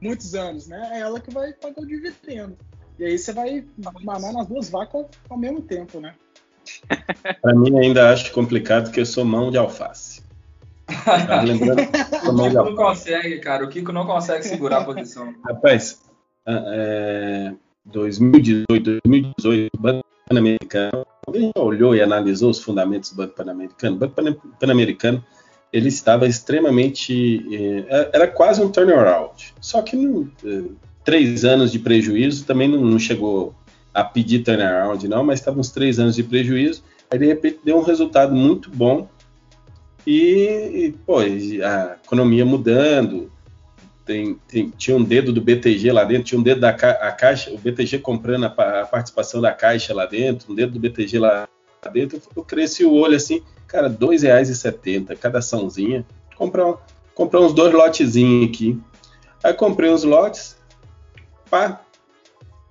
muitos 0.00 0.34
anos, 0.34 0.66
né? 0.66 0.90
É 0.92 1.00
ela 1.00 1.20
que 1.20 1.32
vai 1.32 1.52
pagar 1.52 1.82
o 1.82 1.86
dividendo. 1.86 2.56
E 2.98 3.04
aí 3.04 3.18
você 3.18 3.32
vai 3.32 3.64
manar 4.02 4.32
nas 4.32 4.46
duas 4.46 4.68
vacas 4.68 5.06
ao 5.28 5.38
mesmo 5.38 5.62
tempo, 5.62 6.00
né? 6.00 6.14
Para 7.40 7.54
mim 7.54 7.78
ainda 7.78 8.12
acho 8.12 8.32
complicado 8.32 8.90
que 8.90 9.00
eu 9.00 9.06
sou 9.06 9.24
mão 9.24 9.50
de 9.50 9.56
alface. 9.56 10.19
Tá 11.04 11.42
lembrando? 11.42 11.80
o 11.82 11.84
Kiko 11.84 12.32
não 12.32 12.76
consegue, 12.76 13.38
cara. 13.38 13.64
O 13.64 13.68
Kiko 13.68 13.92
não 13.92 14.06
consegue 14.06 14.44
segurar 14.44 14.78
a 14.78 14.84
posição. 14.84 15.34
Rapaz, 15.44 16.00
é, 16.46 17.52
2018, 17.84 19.00
2018, 19.04 19.70
o 19.74 19.80
Banco 19.80 20.04
Pan-Americano, 20.28 21.06
alguém 21.26 21.50
já 21.56 21.62
olhou 21.62 21.94
e 21.94 22.02
analisou 22.02 22.50
os 22.50 22.60
fundamentos 22.60 23.10
do 23.10 23.16
Banco 23.16 23.34
Pan-Americano? 23.34 23.96
O 23.96 23.98
Banco 23.98 24.14
Pan-Americano 24.58 25.24
ele 25.72 25.88
estava 25.88 26.26
extremamente. 26.26 27.46
É, 27.88 28.10
era 28.12 28.26
quase 28.26 28.60
um 28.60 28.70
turnaround. 28.70 29.54
Só 29.60 29.82
que 29.82 29.96
é, 30.44 30.62
três 31.04 31.44
anos 31.44 31.72
de 31.72 31.78
prejuízo 31.78 32.44
também 32.44 32.68
não, 32.68 32.80
não 32.80 32.98
chegou 32.98 33.54
a 33.92 34.04
pedir 34.04 34.40
turnaround, 34.40 35.06
não, 35.08 35.24
mas 35.24 35.40
estava 35.40 35.58
uns 35.58 35.70
três 35.70 35.98
anos 35.98 36.14
de 36.14 36.22
prejuízo. 36.22 36.82
Aí 37.10 37.18
de 37.18 37.26
repente 37.26 37.60
deu 37.64 37.78
um 37.78 37.82
resultado 37.82 38.34
muito 38.34 38.70
bom 38.70 39.08
e, 40.06 40.86
e 40.86 40.92
pô, 41.06 41.18
a 41.18 41.96
economia 42.04 42.44
mudando. 42.44 43.30
Tem, 44.04 44.34
tem, 44.48 44.70
tinha 44.70 44.96
um 44.96 45.04
dedo 45.04 45.32
do 45.32 45.40
BTG 45.40 45.92
lá 45.92 46.02
dentro, 46.02 46.24
tinha 46.24 46.40
um 46.40 46.42
dedo 46.42 46.60
da 46.60 46.70
a 46.70 47.12
Caixa, 47.12 47.52
o 47.52 47.58
BTG 47.58 47.98
comprando 47.98 48.44
a, 48.44 48.80
a, 48.80 48.86
participação 48.86 49.40
da 49.40 49.52
Caixa 49.52 49.94
lá 49.94 50.04
dentro, 50.04 50.50
um 50.50 50.54
dedo 50.54 50.72
do 50.72 50.80
BTG 50.80 51.18
lá 51.18 51.46
dentro. 51.92 52.20
Eu 52.34 52.42
cresci 52.42 52.84
o 52.84 52.92
olho 52.92 53.14
assim, 53.14 53.42
cara, 53.68 53.88
R$ 53.88 53.94
2,70 53.94 55.16
cada 55.16 55.38
açãozinha. 55.38 56.04
Comprar, 56.34 56.74
comprar 57.14 57.40
uns 57.40 57.52
dois 57.52 57.72
lotezinhos 57.72 58.48
aqui. 58.48 58.80
Aí 59.44 59.54
comprei 59.54 59.90
uns 59.90 60.02
lotes, 60.02 60.56
pá, 61.48 61.80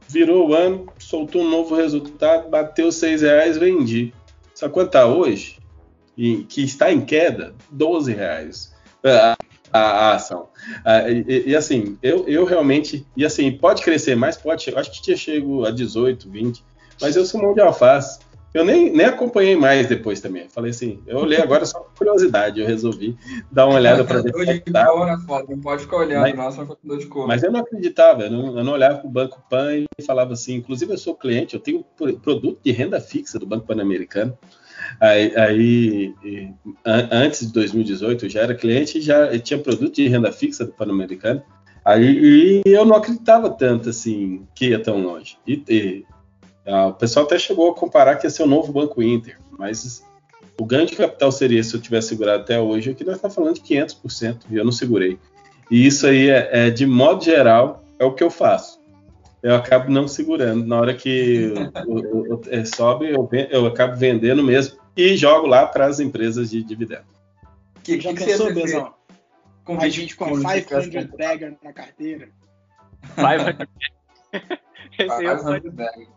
virou 0.09 0.49
o 0.49 0.53
ano, 0.53 0.87
soltou 0.97 1.43
um 1.43 1.49
novo 1.49 1.75
resultado, 1.75 2.49
bateu 2.49 2.91
seis 2.91 3.21
reais, 3.21 3.57
vendi. 3.57 4.13
Só 4.53 4.67
quanto 4.67 4.91
tá 4.91 5.05
hoje? 5.05 5.58
Que 6.47 6.63
está 6.63 6.91
em 6.91 7.01
queda, 7.01 7.55
12 7.71 8.13
reais 8.13 8.73
a, 9.03 9.37
a, 9.71 9.79
a 9.79 10.15
ação. 10.15 10.49
Ah, 10.83 11.09
e, 11.09 11.43
e, 11.47 11.55
assim, 11.55 11.97
eu, 12.03 12.27
eu 12.27 12.43
realmente, 12.43 13.05
e 13.15 13.25
assim, 13.25 13.51
pode 13.51 13.81
crescer 13.81 14.15
mais, 14.15 14.35
pode, 14.35 14.73
acho 14.75 14.91
que 14.91 15.01
tinha 15.01 15.15
chego 15.15 15.65
a 15.65 15.71
18, 15.71 16.29
20, 16.29 16.63
mas 17.01 17.15
eu 17.15 17.25
sou 17.25 17.41
mão 17.41 17.53
de 17.53 17.61
alface. 17.61 18.19
Eu 18.51 18.65
nem, 18.65 18.91
nem 18.91 19.05
acompanhei 19.05 19.55
mais 19.55 19.87
depois 19.87 20.19
também. 20.19 20.49
Falei 20.49 20.71
assim, 20.71 20.99
eu 21.05 21.19
olhei 21.19 21.39
agora 21.39 21.65
só 21.67 21.79
por 21.81 21.93
curiosidade, 21.99 22.59
eu 22.59 22.65
resolvi 22.65 23.15
dar 23.51 23.67
uma 23.67 23.75
olhada 23.75 24.03
para 24.03 24.23
ver. 24.23 24.35
Hoje 24.35 24.59
que 24.59 24.71
tá. 24.71 24.85
na 24.85 25.19
foto, 25.19 25.51
não 25.51 25.59
pode 25.59 25.83
ficar 25.83 25.97
olhando, 25.97 26.21
mas, 26.21 26.35
nossa, 26.35 26.65
de 26.65 27.05
cor. 27.05 27.27
Mas 27.27 27.43
eu 27.43 27.51
não 27.51 27.59
acreditava, 27.59 28.23
eu 28.23 28.31
não, 28.31 28.57
eu 28.57 28.63
não 28.63 28.73
olhava 28.73 28.97
para 28.97 29.07
o 29.07 29.11
Banco 29.11 29.43
Pan 29.47 29.75
e 29.75 30.03
falava 30.03 30.33
assim, 30.33 30.55
inclusive 30.55 30.91
eu 30.91 30.97
sou 30.97 31.15
cliente, 31.15 31.53
eu 31.53 31.59
tenho 31.59 31.85
produto 32.23 32.59
de 32.63 32.71
renda 32.71 32.99
fixa 32.99 33.37
do 33.37 33.45
Banco 33.45 33.67
Pan-Americano. 33.67 34.35
Aí, 34.99 35.35
aí 35.35 36.13
antes 36.85 37.47
de 37.47 37.53
2018, 37.53 38.25
eu 38.25 38.29
já 38.29 38.41
era 38.41 38.55
cliente 38.55 39.01
já 39.01 39.37
tinha 39.39 39.59
produto 39.59 39.95
de 39.95 40.07
renda 40.07 40.31
fixa 40.31 40.65
do 40.65 40.71
Pan-Americano. 40.71 41.41
Aí 41.85 42.61
eu 42.65 42.85
não 42.85 42.95
acreditava 42.95 43.49
tanto 43.49 43.89
assim 43.89 44.45
que 44.53 44.69
ia 44.69 44.81
tão 44.81 45.01
longe. 45.01 45.37
E, 45.47 45.63
e 45.69 46.05
o 46.65 46.93
pessoal 46.93 47.25
até 47.25 47.39
chegou 47.39 47.71
a 47.71 47.75
comparar 47.75 48.15
que 48.15 48.27
ia 48.27 48.29
ser 48.29 48.43
o 48.43 48.47
novo 48.47 48.71
Banco 48.71 49.01
Inter, 49.01 49.37
mas 49.57 50.03
o 50.59 50.65
ganho 50.65 50.85
de 50.85 50.95
capital 50.95 51.31
seria, 51.31 51.63
se 51.63 51.73
eu 51.73 51.81
tivesse 51.81 52.09
segurado 52.09 52.43
até 52.43 52.59
hoje, 52.59 52.91
aqui 52.91 53.03
nós 53.03 53.15
estamos 53.15 53.35
falando 53.35 53.55
de 53.55 53.61
500%, 53.61 54.41
e 54.51 54.57
eu 54.57 54.65
não 54.65 54.71
segurei. 54.71 55.17
E 55.71 55.85
isso 55.85 56.05
aí, 56.05 56.29
é, 56.29 56.49
é, 56.51 56.69
de 56.69 56.85
modo 56.85 57.23
geral, 57.23 57.83
é 57.97 58.03
o 58.03 58.13
que 58.13 58.23
eu 58.23 58.29
faço. 58.29 58.78
Eu 59.41 59.55
acabo 59.55 59.89
não 59.89 60.07
segurando. 60.07 60.65
Na 60.65 60.79
hora 60.79 60.93
que 60.93 61.53
o, 61.87 61.93
o, 61.93 62.35
o, 62.35 62.41
é, 62.47 62.65
sobe, 62.65 63.09
eu, 63.09 63.29
eu, 63.49 63.65
acabo 63.65 63.95
vendendo 63.95 64.43
mesmo 64.43 64.77
e 64.95 65.15
jogo 65.15 65.47
lá 65.47 65.65
para 65.65 65.85
as 65.85 65.99
empresas 65.99 66.49
de 66.49 66.61
dividendo. 66.61 67.05
Que, 67.83 67.99
Já 67.99 68.13
que 68.13 68.25
pensou, 68.25 68.53
Bezão? 68.53 68.93
Com 69.63 69.79
a 69.79 69.87
gente 69.87 70.15
com 70.15 70.25
500 70.25 71.17
Dagger 71.17 71.57
na 71.63 71.71
carteira. 71.71 72.29
500 73.15 73.67
Esse 74.99 75.25
é 75.25 76.09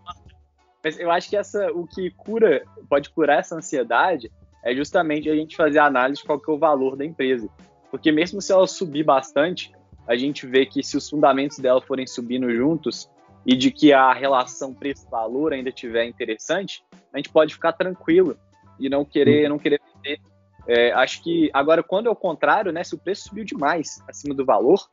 mas 0.85 0.99
eu 0.99 1.11
acho 1.11 1.31
que 1.31 1.37
essa, 1.37 1.71
o 1.73 1.87
que 1.87 2.11
cura, 2.11 2.65
pode 2.89 3.09
curar 3.11 3.39
essa 3.39 3.55
ansiedade 3.55 4.31
é 4.65 4.75
justamente 4.75 5.31
a 5.31 5.35
gente 5.35 5.57
fazer 5.57 5.79
a 5.79 5.87
análise 5.87 6.21
de 6.21 6.27
qual 6.27 6.41
que 6.41 6.51
é 6.51 6.55
o 6.55 6.59
valor 6.59 6.97
da 6.97 7.05
empresa. 7.05 7.49
Porque 7.91 8.11
mesmo 8.11 8.41
se 8.41 8.53
ela 8.53 8.67
subir 8.67 9.05
bastante, 9.05 9.73
a 10.07 10.17
gente 10.17 10.47
vê 10.47 10.67
que 10.67 10.83
se 10.83 10.97
os 10.97 11.09
fundamentos 11.09 11.59
dela 11.59 11.81
forem 11.81 12.07
subindo 12.07 12.53
juntos 12.55 13.09
e 13.47 13.57
de 13.57 13.71
que 13.71 13.93
a 13.93 14.13
relação 14.13 14.75
preço-valor 14.75 15.53
ainda 15.53 15.73
tiver 15.73 16.05
interessante, 16.07 16.85
a 17.13 17.17
gente 17.17 17.31
pode 17.31 17.55
ficar 17.55 17.73
tranquilo 17.73 18.37
e 18.79 18.89
não 18.89 19.05
querer, 19.05 19.49
não 19.49 19.59
querer 19.59 19.81
vender. 19.95 20.21
É, 20.67 20.93
acho 20.93 21.23
que 21.23 21.51
agora 21.53 21.83
quando 21.83 22.07
é 22.07 22.11
o 22.11 22.17
contrário, 22.17 22.73
né, 22.73 22.85
se 22.85 22.95
o 22.95 22.99
preço 22.99 23.29
subiu 23.29 23.45
demais 23.45 24.03
acima 24.09 24.35
do 24.35 24.45
valor, 24.45 24.89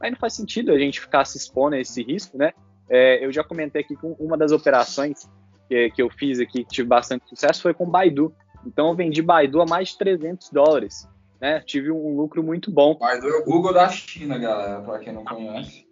aí 0.00 0.10
não 0.10 0.18
faz 0.18 0.34
sentido 0.34 0.72
a 0.72 0.78
gente 0.78 1.00
ficar 1.00 1.24
se 1.24 1.38
expondo 1.38 1.76
a 1.76 1.80
esse 1.80 2.02
risco, 2.02 2.36
né? 2.36 2.52
É, 2.88 3.24
eu 3.24 3.32
já 3.32 3.42
comentei 3.42 3.80
aqui 3.80 3.96
que 3.96 4.06
uma 4.18 4.36
das 4.36 4.52
operações 4.52 5.28
que, 5.68 5.90
que 5.90 6.02
eu 6.02 6.10
fiz 6.10 6.38
aqui, 6.40 6.64
que 6.64 6.70
tive 6.70 6.88
bastante 6.88 7.26
sucesso, 7.28 7.62
foi 7.62 7.72
com 7.72 7.88
Baidu. 7.88 8.34
Então 8.66 8.88
eu 8.88 8.94
vendi 8.94 9.22
Baidu 9.22 9.62
a 9.62 9.66
mais 9.66 9.88
de 9.88 9.98
300 9.98 10.50
dólares. 10.50 11.08
Né? 11.44 11.60
Tive 11.60 11.90
um 11.90 12.16
lucro 12.16 12.42
muito 12.42 12.70
bom. 12.70 12.98
É 13.02 13.18
o 13.18 13.44
Google 13.44 13.74
da 13.74 13.86
China, 13.90 14.38
galera, 14.38 14.80
para 14.80 14.98
quem 15.00 15.12
não 15.12 15.26
conhece. 15.26 15.86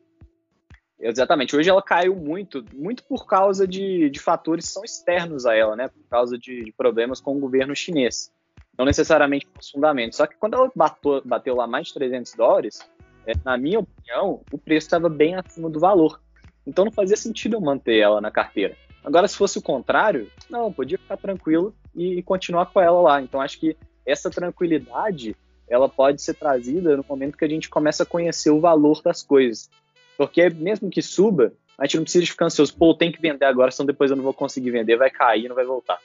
Exatamente. 0.98 1.54
Hoje 1.54 1.68
ela 1.68 1.82
caiu 1.82 2.16
muito, 2.16 2.64
muito 2.72 3.04
por 3.04 3.26
causa 3.26 3.68
de, 3.68 4.08
de 4.08 4.18
fatores 4.18 4.64
que 4.64 4.72
são 4.72 4.82
externos 4.82 5.44
a 5.44 5.54
ela, 5.54 5.76
né? 5.76 5.88
Por 5.88 6.08
causa 6.08 6.38
de, 6.38 6.64
de 6.64 6.72
problemas 6.72 7.20
com 7.20 7.36
o 7.36 7.38
governo 7.38 7.76
chinês. 7.76 8.32
Não 8.78 8.86
necessariamente 8.86 9.46
por 9.46 9.62
fundamentos. 9.62 10.16
Só 10.16 10.26
que 10.26 10.36
quando 10.36 10.54
ela 10.54 10.72
bateu, 10.74 11.20
bateu 11.22 11.54
lá 11.54 11.66
mais 11.66 11.88
de 11.88 11.94
300 11.94 12.32
dólares, 12.32 12.78
é, 13.26 13.32
na 13.44 13.58
minha 13.58 13.80
opinião, 13.80 14.40
o 14.50 14.56
preço 14.56 14.86
estava 14.86 15.10
bem 15.10 15.34
acima 15.34 15.68
do 15.68 15.78
valor. 15.78 16.18
Então 16.66 16.86
não 16.86 16.92
fazia 16.92 17.16
sentido 17.18 17.56
eu 17.56 17.60
manter 17.60 17.98
ela 17.98 18.22
na 18.22 18.30
carteira. 18.30 18.74
Agora, 19.04 19.28
se 19.28 19.36
fosse 19.36 19.58
o 19.58 19.62
contrário, 19.62 20.30
não, 20.48 20.72
podia 20.72 20.96
ficar 20.96 21.18
tranquilo 21.18 21.74
e 21.94 22.22
continuar 22.22 22.72
com 22.72 22.80
ela 22.80 23.02
lá. 23.02 23.20
Então 23.20 23.38
acho 23.38 23.60
que 23.60 23.76
essa 24.06 24.30
tranquilidade 24.30 25.36
ela 25.68 25.88
pode 25.88 26.20
ser 26.20 26.34
trazida 26.34 26.96
no 26.96 27.04
momento 27.08 27.38
que 27.38 27.44
a 27.44 27.48
gente 27.48 27.68
começa 27.68 28.02
a 28.02 28.06
conhecer 28.06 28.50
o 28.50 28.60
valor 28.60 29.00
das 29.02 29.22
coisas. 29.22 29.70
Porque 30.18 30.50
mesmo 30.50 30.90
que 30.90 31.00
suba, 31.00 31.52
a 31.78 31.86
gente 31.86 31.96
não 31.96 32.02
precisa 32.02 32.26
ficar 32.26 32.46
ansioso, 32.46 32.76
pô, 32.76 32.94
tem 32.94 33.10
que 33.10 33.20
vender 33.20 33.46
agora, 33.46 33.70
senão 33.70 33.86
depois 33.86 34.10
eu 34.10 34.16
não 34.16 34.24
vou 34.24 34.34
conseguir 34.34 34.70
vender, 34.70 34.96
vai 34.96 35.10
cair, 35.10 35.48
não 35.48 35.56
vai 35.56 35.64
voltar. 35.64 35.98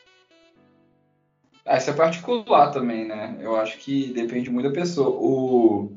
Ah, 1.66 1.78
isso 1.78 1.90
é 1.90 1.94
particular 1.94 2.72
também, 2.72 3.06
né? 3.06 3.36
Eu 3.42 3.58
acho 3.58 3.78
que 3.78 4.14
depende 4.14 4.50
muito 4.50 4.70
da 4.70 4.74
pessoa. 4.74 5.10
O, 5.10 5.92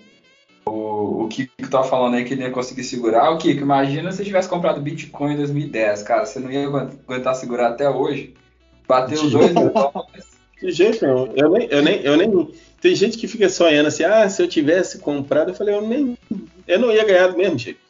o, 0.67 1.25
o 1.25 1.29
Kiko 1.29 1.71
tava 1.71 1.85
falando 1.85 2.15
aí 2.17 2.25
que 2.25 2.35
ele 2.35 2.43
ia 2.43 2.51
conseguir 2.51 2.83
segurar. 2.83 3.31
O 3.31 3.39
Kiko, 3.39 3.61
imagina 3.61 4.11
se 4.11 4.19
você 4.19 4.25
tivesse 4.25 4.49
comprado 4.49 4.81
Bitcoin 4.81 5.35
em 5.35 5.37
2010, 5.37 6.03
cara. 6.03 6.27
Você 6.27 6.41
não 6.41 6.51
ia 6.51 6.67
aguentar 6.67 7.37
segurar 7.37 7.69
até 7.69 7.89
hoje. 7.89 8.35
Bateu 8.89 9.23
os 9.23 9.31
dois 9.31 9.55
mil 9.55 9.73
dólares. 9.73 10.40
De 10.61 10.71
jeito. 10.71 11.05
Eu 11.05 11.51
nem, 11.51 11.69
eu, 11.71 11.83
nem, 11.83 12.01
eu 12.03 12.17
nem. 12.17 12.55
Tem 12.81 12.95
gente 12.95 13.19
que 13.19 13.29
fica 13.29 13.49
sonhando 13.49 13.87
assim, 13.87 14.05
ah, 14.05 14.29
se 14.29 14.43
eu 14.43 14.49
tivesse 14.49 14.99
comprado, 14.99 15.51
eu 15.51 15.55
falei, 15.55 15.75
eu 15.75 15.83
nem. 15.83 16.17
Eu 16.67 16.79
não 16.79 16.93
ia 16.93 17.05
ganhar 17.05 17.37
mesmo 17.37 17.59
jeito. 17.59 17.81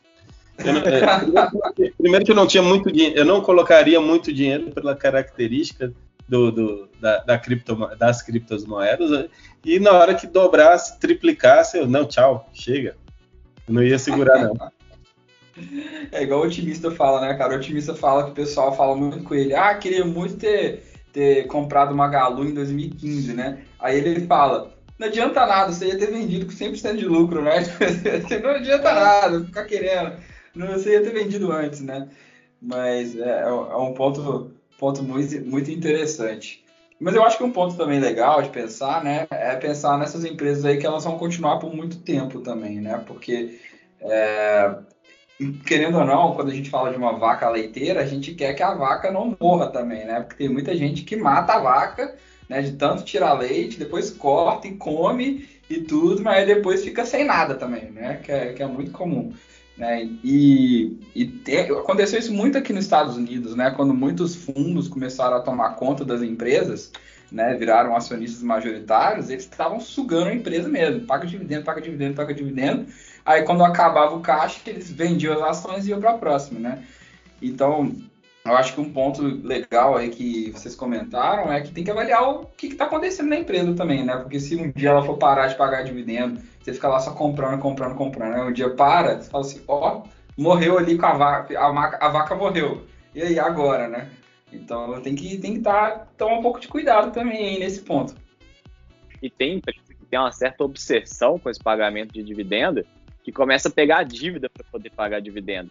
Não, 0.64 0.76
é, 0.78 1.90
primeiro 1.96 2.24
que 2.24 2.32
eu 2.32 2.36
não 2.36 2.46
tinha 2.46 2.62
muito 2.62 2.92
dinheiro, 2.92 3.16
eu 3.16 3.24
não 3.24 3.40
colocaria 3.40 3.98
muito 3.98 4.32
dinheiro 4.32 4.70
pela 4.72 4.94
característica 4.94 5.92
do, 6.28 6.52
do 6.52 6.88
da, 7.00 7.18
da 7.18 7.38
cripto, 7.38 7.74
das 7.98 8.22
criptomoedas, 8.22 9.10
né? 9.10 9.28
e 9.64 9.80
na 9.80 9.92
hora 9.92 10.14
que 10.14 10.26
dobrasse, 10.26 10.98
triplicasse, 11.00 11.78
eu, 11.78 11.86
não, 11.86 12.04
tchau, 12.04 12.48
chega. 12.52 12.94
Eu 13.66 13.74
não 13.74 13.82
ia 13.82 13.98
segurar, 13.98 14.38
não. 14.38 14.54
É 16.12 16.22
igual 16.22 16.40
o 16.40 16.44
otimista 16.44 16.90
fala, 16.90 17.20
né, 17.20 17.34
cara? 17.34 17.54
O 17.54 17.56
otimista 17.56 17.94
fala 17.94 18.24
que 18.24 18.30
o 18.30 18.34
pessoal 18.34 18.76
fala 18.76 18.96
muito 18.96 19.22
com 19.22 19.34
ele. 19.34 19.54
Ah, 19.54 19.74
queria 19.74 20.04
muito 20.04 20.36
ter, 20.36 20.84
ter 21.12 21.46
comprado 21.46 21.92
uma 21.92 22.08
Galu 22.08 22.44
em 22.44 22.54
2015, 22.54 23.32
né? 23.32 23.62
Aí 23.78 23.98
ele 23.98 24.26
fala, 24.26 24.72
não 24.98 25.08
adianta 25.08 25.46
nada, 25.46 25.72
você 25.72 25.86
ia 25.86 25.98
ter 25.98 26.10
vendido 26.10 26.46
com 26.46 26.52
100% 26.52 26.96
de 26.96 27.06
lucro, 27.06 27.42
né? 27.42 27.60
não 28.42 28.50
adianta 28.50 28.92
nada, 28.92 29.44
ficar 29.44 29.64
querendo. 29.64 30.12
Você 30.54 30.92
ia 30.92 31.02
ter 31.02 31.12
vendido 31.12 31.52
antes, 31.52 31.80
né? 31.80 32.08
Mas 32.60 33.16
é, 33.16 33.42
é 33.42 33.76
um 33.76 33.94
ponto, 33.94 34.52
ponto 34.78 35.02
muito, 35.02 35.40
muito 35.40 35.70
interessante. 35.70 36.64
Mas 37.00 37.14
eu 37.14 37.24
acho 37.24 37.38
que 37.38 37.44
um 37.44 37.50
ponto 37.50 37.76
também 37.76 37.98
legal 37.98 38.42
de 38.42 38.50
pensar, 38.50 39.02
né, 39.02 39.26
é 39.30 39.56
pensar 39.56 39.98
nessas 39.98 40.22
empresas 40.22 40.66
aí 40.66 40.76
que 40.76 40.86
elas 40.86 41.04
vão 41.04 41.16
continuar 41.16 41.58
por 41.58 41.74
muito 41.74 41.98
tempo 42.00 42.40
também, 42.40 42.78
né? 42.78 43.02
Porque 43.06 43.58
é, 44.02 44.74
querendo 45.64 45.98
ou 45.98 46.04
não, 46.04 46.34
quando 46.34 46.50
a 46.50 46.54
gente 46.54 46.70
fala 46.70 46.90
de 46.90 46.96
uma 46.96 47.18
vaca 47.18 47.48
leiteira, 47.48 48.00
a 48.00 48.06
gente 48.06 48.34
quer 48.34 48.54
que 48.54 48.62
a 48.62 48.74
vaca 48.74 49.10
não 49.10 49.36
morra 49.40 49.68
também, 49.68 50.04
né? 50.04 50.20
Porque 50.20 50.36
tem 50.36 50.48
muita 50.48 50.76
gente 50.76 51.02
que 51.02 51.16
mata 51.16 51.54
a 51.54 51.58
vaca 51.60 52.16
né? 52.50 52.60
De 52.60 52.72
tanto 52.72 53.04
tirar 53.04 53.32
leite, 53.34 53.78
depois 53.78 54.10
corta 54.10 54.66
e 54.66 54.74
come 54.74 55.48
e 55.70 55.82
tudo, 55.82 56.20
mas 56.20 56.44
depois 56.44 56.82
fica 56.82 57.06
sem 57.06 57.24
nada 57.24 57.54
também, 57.54 57.92
né? 57.92 58.20
Que 58.24 58.32
é, 58.32 58.52
que 58.52 58.62
é 58.62 58.66
muito 58.66 58.90
comum. 58.90 59.32
Né? 59.78 60.10
E, 60.22 60.98
e 61.14 61.24
te, 61.24 61.56
aconteceu 61.58 62.18
isso 62.18 62.34
muito 62.34 62.58
aqui 62.58 62.72
nos 62.72 62.84
Estados 62.84 63.16
Unidos, 63.16 63.54
né? 63.54 63.70
Quando 63.70 63.94
muitos 63.94 64.34
fundos 64.34 64.88
começaram 64.88 65.36
a 65.36 65.40
tomar 65.40 65.76
conta 65.76 66.04
das 66.04 66.22
empresas, 66.22 66.90
né? 67.30 67.54
Viraram 67.54 67.94
acionistas 67.94 68.42
majoritários, 68.42 69.30
eles 69.30 69.44
estavam 69.44 69.78
sugando 69.78 70.30
a 70.30 70.34
empresa 70.34 70.68
mesmo. 70.68 71.06
Paga 71.06 71.26
dividendo, 71.26 71.64
paga 71.64 71.80
dividendo, 71.80 72.14
paga 72.16 72.34
dividendo. 72.34 72.86
Aí 73.30 73.44
quando 73.44 73.62
acabava 73.62 74.16
o 74.16 74.20
caixa, 74.20 74.58
eles 74.66 74.90
vendiam 74.90 75.34
as 75.34 75.58
ações 75.58 75.86
e 75.86 75.90
iam 75.90 76.00
para 76.00 76.10
a 76.10 76.18
próxima, 76.18 76.58
né? 76.58 76.84
Então, 77.40 77.94
eu 78.44 78.56
acho 78.56 78.74
que 78.74 78.80
um 78.80 78.92
ponto 78.92 79.22
legal 79.22 79.96
aí 79.96 80.10
que 80.10 80.50
vocês 80.50 80.74
comentaram 80.74 81.52
é 81.52 81.60
que 81.60 81.70
tem 81.70 81.84
que 81.84 81.92
avaliar 81.92 82.28
o 82.28 82.46
que 82.56 82.66
está 82.66 82.86
acontecendo 82.86 83.28
na 83.28 83.36
empresa 83.36 83.72
também, 83.72 84.04
né? 84.04 84.16
Porque 84.16 84.40
se 84.40 84.56
um 84.56 84.72
dia 84.72 84.90
ela 84.90 85.04
for 85.04 85.16
parar 85.16 85.46
de 85.46 85.54
pagar 85.54 85.84
dividendo, 85.84 86.40
você 86.60 86.72
fica 86.72 86.88
lá 86.88 86.98
só 86.98 87.12
comprando, 87.12 87.60
comprando, 87.60 87.94
comprando, 87.94 88.32
né? 88.32 88.42
Um 88.42 88.52
dia 88.52 88.70
para, 88.70 89.22
você 89.22 89.30
fala 89.30 89.44
assim, 89.44 89.62
ó, 89.68 90.02
morreu 90.36 90.76
ali 90.76 90.98
com 90.98 91.06
a 91.06 91.12
vaca, 91.12 91.56
a, 91.56 91.70
vaca, 91.70 92.04
a 92.04 92.08
vaca 92.08 92.34
morreu. 92.34 92.84
E 93.14 93.22
aí, 93.22 93.38
agora, 93.38 93.86
né? 93.86 94.10
Então 94.52 95.00
tem 95.02 95.14
que 95.14 95.38
tem 95.38 95.54
que 95.54 95.60
tá, 95.60 96.04
tomar 96.18 96.38
um 96.38 96.42
pouco 96.42 96.58
de 96.58 96.66
cuidado 96.66 97.12
também 97.12 97.60
nesse 97.60 97.82
ponto. 97.82 98.12
E 99.22 99.30
tem 99.30 99.62
tem 100.10 100.18
uma 100.18 100.32
certa 100.32 100.64
obsessão 100.64 101.38
com 101.38 101.48
esse 101.48 101.60
pagamento 101.62 102.12
de 102.12 102.22
dividendo, 102.22 102.84
que 103.22 103.32
começa 103.32 103.68
a 103.68 103.72
pegar 103.72 103.98
a 103.98 104.02
dívida 104.02 104.48
para 104.48 104.64
poder 104.64 104.90
pagar 104.90 105.20
dividendo. 105.20 105.70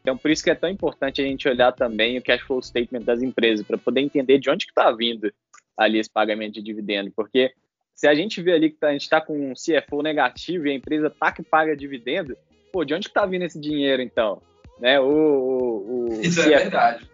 Então, 0.00 0.16
por 0.16 0.30
isso 0.30 0.44
que 0.44 0.50
é 0.50 0.54
tão 0.54 0.68
importante 0.68 1.20
a 1.20 1.24
gente 1.24 1.48
olhar 1.48 1.72
também 1.72 2.18
o 2.18 2.22
cash 2.22 2.42
flow 2.42 2.60
statement 2.60 3.02
das 3.02 3.22
empresas, 3.22 3.66
para 3.66 3.78
poder 3.78 4.00
entender 4.00 4.38
de 4.38 4.50
onde 4.50 4.66
que 4.66 4.72
está 4.72 4.90
vindo 4.90 5.32
ali 5.76 5.98
esse 5.98 6.10
pagamento 6.10 6.54
de 6.54 6.62
dividendo. 6.62 7.10
Porque 7.14 7.52
se 7.94 8.06
a 8.06 8.14
gente 8.14 8.42
vê 8.42 8.52
ali 8.52 8.70
que 8.70 8.76
tá, 8.76 8.88
a 8.88 8.92
gente 8.92 9.02
está 9.02 9.20
com 9.20 9.50
um 9.50 9.54
CFO 9.54 10.02
negativo 10.02 10.66
e 10.66 10.70
a 10.70 10.74
empresa 10.74 11.10
tá 11.10 11.32
que 11.32 11.42
paga 11.42 11.76
dividendo, 11.76 12.36
pô, 12.72 12.84
de 12.84 12.94
onde 12.94 13.08
que 13.08 13.10
está 13.10 13.26
vindo 13.26 13.44
esse 13.44 13.60
dinheiro, 13.60 14.02
então? 14.02 14.42
Né? 14.78 15.00
O, 15.00 15.04
o, 15.04 16.08
o 16.10 16.20
isso 16.22 16.40
CFO 16.40 16.52
é 16.52 16.58
verdade. 16.58 17.10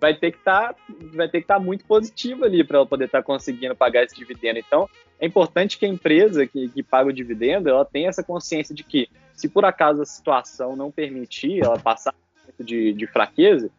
Vai 0.00 0.14
ter 0.14 0.32
que 0.32 0.38
tá, 0.38 0.74
estar 1.14 1.40
tá 1.46 1.58
muito 1.58 1.84
positivo 1.84 2.44
ali 2.44 2.62
para 2.62 2.78
ela 2.78 2.86
poder 2.86 3.06
estar 3.06 3.18
tá 3.18 3.24
conseguindo 3.24 3.74
pagar 3.74 4.04
esse 4.04 4.14
dividendo. 4.14 4.58
Então, 4.58 4.88
é 5.18 5.26
importante 5.26 5.78
que 5.78 5.86
a 5.86 5.88
empresa 5.88 6.46
que, 6.46 6.68
que 6.68 6.82
paga 6.82 7.08
o 7.08 7.12
dividendo, 7.12 7.68
ela 7.68 7.84
tenha 7.84 8.08
essa 8.08 8.22
consciência 8.22 8.74
de 8.74 8.82
que 8.82 9.08
se 9.34 9.48
por 9.48 9.64
acaso 9.64 10.02
a 10.02 10.06
situação 10.06 10.76
não 10.76 10.90
permitir 10.90 11.64
ela 11.64 11.78
passar 11.78 12.14
de, 12.58 12.92
de 12.92 13.06
fraqueza, 13.06 13.70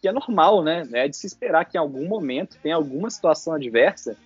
que 0.00 0.08
é 0.08 0.12
normal, 0.12 0.62
né? 0.62 0.86
É 0.92 1.08
de 1.08 1.16
se 1.16 1.26
esperar 1.26 1.64
que 1.64 1.76
em 1.76 1.80
algum 1.80 2.06
momento 2.06 2.58
tenha 2.62 2.74
alguma 2.74 3.08
situação 3.10 3.54
adversa 3.54 4.16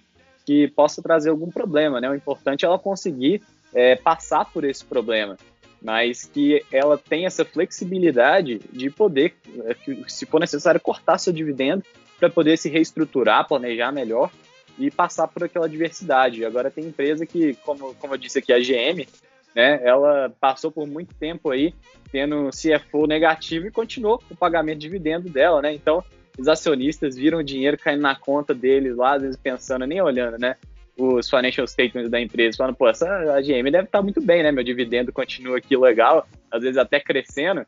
que 0.45 0.67
possa 0.69 1.03
trazer 1.03 1.31
algum 1.31 1.51
problema, 1.51 2.01
né? 2.01 2.11
O 2.11 2.15
importante 2.15 2.65
é 2.65 2.67
ela 2.67 2.79
conseguir 2.79 3.43
é, 3.75 3.95
passar 3.97 4.47
por 4.47 4.65
esse 4.65 4.85
problema, 4.85 5.37
mas 5.83 6.25
que 6.25 6.65
ela 6.73 6.99
tenha 6.99 7.27
essa 7.27 7.45
flexibilidade 7.45 8.61
de 8.73 8.91
poder, 8.91 9.35
é, 9.65 9.77
se 10.09 10.27
for 10.27 10.41
necessário, 10.41 10.81
cortar 10.81 11.19
seu 11.19 11.33
dividendo 11.33 11.85
para 12.19 12.29
poder 12.29 12.57
se 12.57 12.69
reestruturar, 12.69 13.47
planejar 13.47 13.93
melhor 13.93 14.31
e 14.79 14.91
passar 14.91 15.29
por 15.29 15.45
aquela 15.45 15.69
diversidade. 15.69 16.45
Agora 16.45 16.71
tem 16.71 16.85
empresa 16.85 17.27
que, 17.27 17.55
como, 17.65 17.95
como 17.95 18.15
eu 18.15 18.19
disse 18.19 18.39
aqui, 18.39 18.53
a 18.53 18.59
GM, 18.59 19.07
né? 19.55 19.81
Ela 19.83 20.33
passou 20.41 20.71
por 20.71 20.87
muito 20.87 21.15
tempo 21.15 21.51
aí 21.51 21.75
tendo 22.11 22.51
CFO 22.51 23.07
negativo 23.07 23.67
e 23.67 23.71
continuou 23.71 24.23
o 24.31 24.37
pagamento 24.37 24.79
de 24.79 24.87
dividendo 24.87 25.29
dela, 25.29 25.61
né? 25.61 25.73
Então, 25.75 26.03
os 26.39 26.49
acionistas 26.49 27.17
viram 27.17 27.39
o 27.39 27.45
dinheiro 27.45 27.77
caindo 27.77 28.03
na 28.03 28.15
conta 28.15 28.55
deles 28.55 28.97
lá, 28.97 29.15
às 29.15 29.23
vezes 29.23 29.37
pensando, 29.37 29.87
nem 29.87 30.01
olhando, 30.01 30.39
né? 30.39 30.57
Os 30.99 31.31
financial 31.31 31.67
statements 31.67 32.11
da 32.11 32.21
empresa, 32.21 32.59
falando, 32.59 32.75
pô, 32.75 32.89
essa 32.89 33.07
a 33.33 33.41
GM 33.41 33.71
deve 33.71 33.85
estar 33.85 34.03
muito 34.03 34.21
bem, 34.21 34.43
né? 34.43 34.51
Meu 34.51 34.65
dividendo 34.65 35.13
continua 35.13 35.59
aqui 35.59 35.77
legal, 35.77 36.27
às 36.51 36.63
vezes 36.63 36.77
até 36.77 36.99
crescendo, 36.99 37.65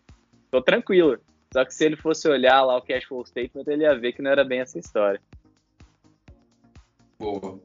tô 0.51 0.61
tranquilo. 0.61 1.19
Só 1.53 1.65
que 1.65 1.73
se 1.73 1.85
ele 1.85 1.97
fosse 1.97 2.29
olhar 2.29 2.63
lá 2.63 2.77
o 2.77 2.83
cash 2.83 3.05
flow 3.05 3.25
statement, 3.25 3.65
ele 3.67 3.85
ia 3.85 3.97
ver 3.97 4.13
que 4.13 4.23
não 4.23 4.31
era 4.31 4.45
bem 4.45 4.61
essa 4.61 4.79
história. 4.79 5.21
Boa. 7.19 7.61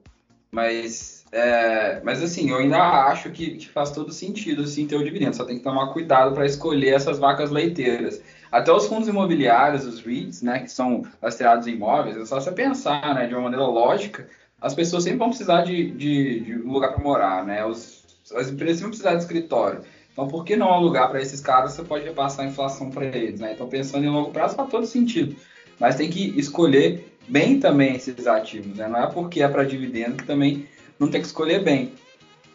Mas 0.51 1.25
é, 1.31 1.99
mas 2.01 2.23
assim, 2.23 2.49
eu 2.49 2.57
ainda 2.57 2.77
acho 3.07 3.29
que, 3.29 3.57
que, 3.57 3.67
faz 3.67 3.91
todo 3.91 4.11
sentido 4.11 4.61
assim, 4.61 4.87
ter 4.87 4.95
o 4.95 5.03
dividendo. 5.03 5.35
Só 5.35 5.43
tem 5.43 5.57
que 5.57 5.63
tomar 5.63 5.91
cuidado 5.91 6.33
para 6.33 6.45
escolher 6.45 6.93
essas 6.93 7.19
vacas 7.19 7.51
leiteiras. 7.51 8.23
Até 8.49 8.71
os 8.71 8.87
fundos 8.87 9.09
imobiliários, 9.09 9.85
os 9.85 9.99
REITs, 9.99 10.41
né, 10.41 10.59
que 10.59 10.71
são 10.71 11.03
lastreados 11.21 11.67
em 11.67 11.73
imóveis, 11.73 12.15
é 12.15 12.25
só 12.25 12.39
você 12.39 12.53
pensar, 12.53 13.13
né, 13.13 13.27
de 13.27 13.33
uma 13.33 13.43
maneira 13.43 13.65
lógica, 13.65 14.29
as 14.65 14.73
pessoas 14.73 15.03
sempre 15.03 15.19
vão 15.19 15.29
precisar 15.29 15.61
de, 15.61 15.91
de, 15.91 16.39
de 16.39 16.55
um 16.55 16.71
lugar 16.71 16.91
para 16.91 17.03
morar, 17.03 17.45
né? 17.45 17.63
Os, 17.63 18.03
as 18.33 18.49
empresas 18.49 18.77
sempre 18.77 18.81
vão 18.81 18.89
precisar 18.89 19.13
de 19.13 19.21
escritório. 19.21 19.81
Então, 20.11 20.27
por 20.27 20.43
que 20.43 20.55
não 20.55 20.73
alugar 20.73 21.07
para 21.07 21.21
esses 21.21 21.39
caras? 21.39 21.73
Você 21.73 21.83
pode 21.83 22.03
repassar 22.03 22.43
a 22.43 22.49
inflação 22.49 22.89
para 22.89 23.05
eles, 23.05 23.39
né? 23.39 23.53
Então, 23.53 23.69
pensando 23.69 24.05
em 24.05 24.09
longo 24.09 24.31
prazo, 24.31 24.55
faz 24.55 24.67
todo 24.71 24.87
sentido. 24.87 25.35
Mas 25.79 25.97
tem 25.97 26.09
que 26.09 26.33
escolher 26.35 27.15
bem 27.27 27.59
também 27.59 27.95
esses 27.95 28.25
ativos, 28.25 28.75
né? 28.75 28.87
Não 28.87 29.03
é 29.03 29.05
porque 29.05 29.43
é 29.43 29.47
para 29.47 29.63
dividendo 29.63 30.17
que 30.17 30.25
também 30.25 30.67
não 30.99 31.11
tem 31.11 31.21
que 31.21 31.27
escolher 31.27 31.63
bem. 31.63 31.93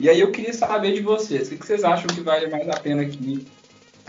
E 0.00 0.10
aí 0.10 0.18
eu 0.18 0.32
queria 0.32 0.52
saber 0.52 0.94
de 0.94 1.02
vocês, 1.02 1.46
o 1.46 1.56
que 1.56 1.64
vocês 1.64 1.84
acham 1.84 2.08
que 2.08 2.22
vale 2.22 2.48
mais 2.48 2.68
a 2.68 2.80
pena 2.80 3.02
aqui 3.02 3.46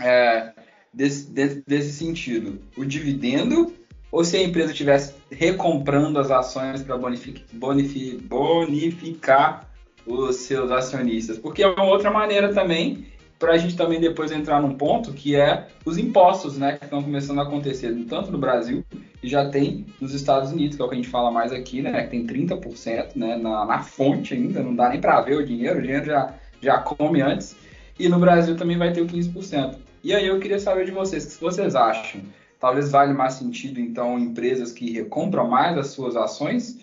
é, 0.00 0.50
desse, 0.92 1.30
desse, 1.30 1.62
desse, 1.64 1.92
sentido? 1.92 2.58
O 2.76 2.84
dividendo 2.84 3.72
ou 4.12 4.22
se 4.22 4.36
a 4.36 4.42
empresa 4.42 4.70
estivesse 4.70 5.14
recomprando 5.30 6.18
as 6.18 6.30
ações 6.30 6.82
para 6.82 6.98
bonific, 6.98 7.42
bonific, 7.54 8.18
bonificar 8.18 9.66
os 10.06 10.36
seus 10.36 10.70
acionistas? 10.70 11.38
Porque 11.38 11.62
é 11.62 11.66
uma 11.66 11.84
outra 11.84 12.10
maneira 12.10 12.52
também 12.52 13.06
para 13.38 13.54
a 13.54 13.58
gente 13.58 13.76
também 13.76 13.98
depois 13.98 14.30
entrar 14.30 14.62
num 14.62 14.74
ponto 14.74 15.12
que 15.12 15.34
é 15.34 15.66
os 15.84 15.98
impostos, 15.98 16.56
né, 16.56 16.78
que 16.78 16.84
estão 16.84 17.02
começando 17.02 17.40
a 17.40 17.42
acontecer 17.42 17.92
tanto 18.08 18.30
no 18.30 18.38
Brasil 18.38 18.84
e 19.20 19.28
já 19.28 19.48
tem 19.48 19.84
nos 20.00 20.14
Estados 20.14 20.52
Unidos, 20.52 20.76
que 20.76 20.82
é 20.82 20.84
o 20.84 20.88
que 20.88 20.94
a 20.94 20.96
gente 20.96 21.08
fala 21.08 21.28
mais 21.28 21.50
aqui, 21.50 21.82
né, 21.82 22.04
que 22.04 22.10
tem 22.10 22.24
30%, 22.24 23.16
né, 23.16 23.36
na, 23.36 23.64
na 23.64 23.82
fonte 23.82 24.32
ainda, 24.32 24.62
não 24.62 24.76
dá 24.76 24.90
nem 24.90 25.00
para 25.00 25.20
ver 25.22 25.38
o 25.38 25.44
dinheiro, 25.44 25.80
o 25.80 25.82
dinheiro 25.82 26.04
já, 26.04 26.34
já 26.60 26.78
come 26.78 27.20
antes, 27.20 27.56
e 27.98 28.08
no 28.08 28.20
Brasil 28.20 28.56
também 28.56 28.78
vai 28.78 28.92
ter 28.92 29.00
o 29.00 29.06
15%. 29.06 29.76
E 30.04 30.14
aí 30.14 30.26
eu 30.26 30.38
queria 30.38 30.60
saber 30.60 30.84
de 30.84 30.92
vocês, 30.92 31.24
o 31.24 31.38
que 31.38 31.42
vocês 31.42 31.74
acham? 31.74 32.20
Talvez 32.62 32.92
vale 32.92 33.12
mais 33.12 33.34
sentido, 33.34 33.80
então, 33.80 34.16
empresas 34.16 34.70
que 34.70 34.92
recompram 34.92 35.48
mais 35.48 35.76
as 35.76 35.88
suas 35.88 36.14
ações 36.14 36.78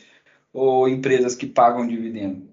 ou 0.52 0.90
empresas 0.90 1.36
que 1.36 1.48
pagam 1.48 1.88
dividendo? 1.88 2.50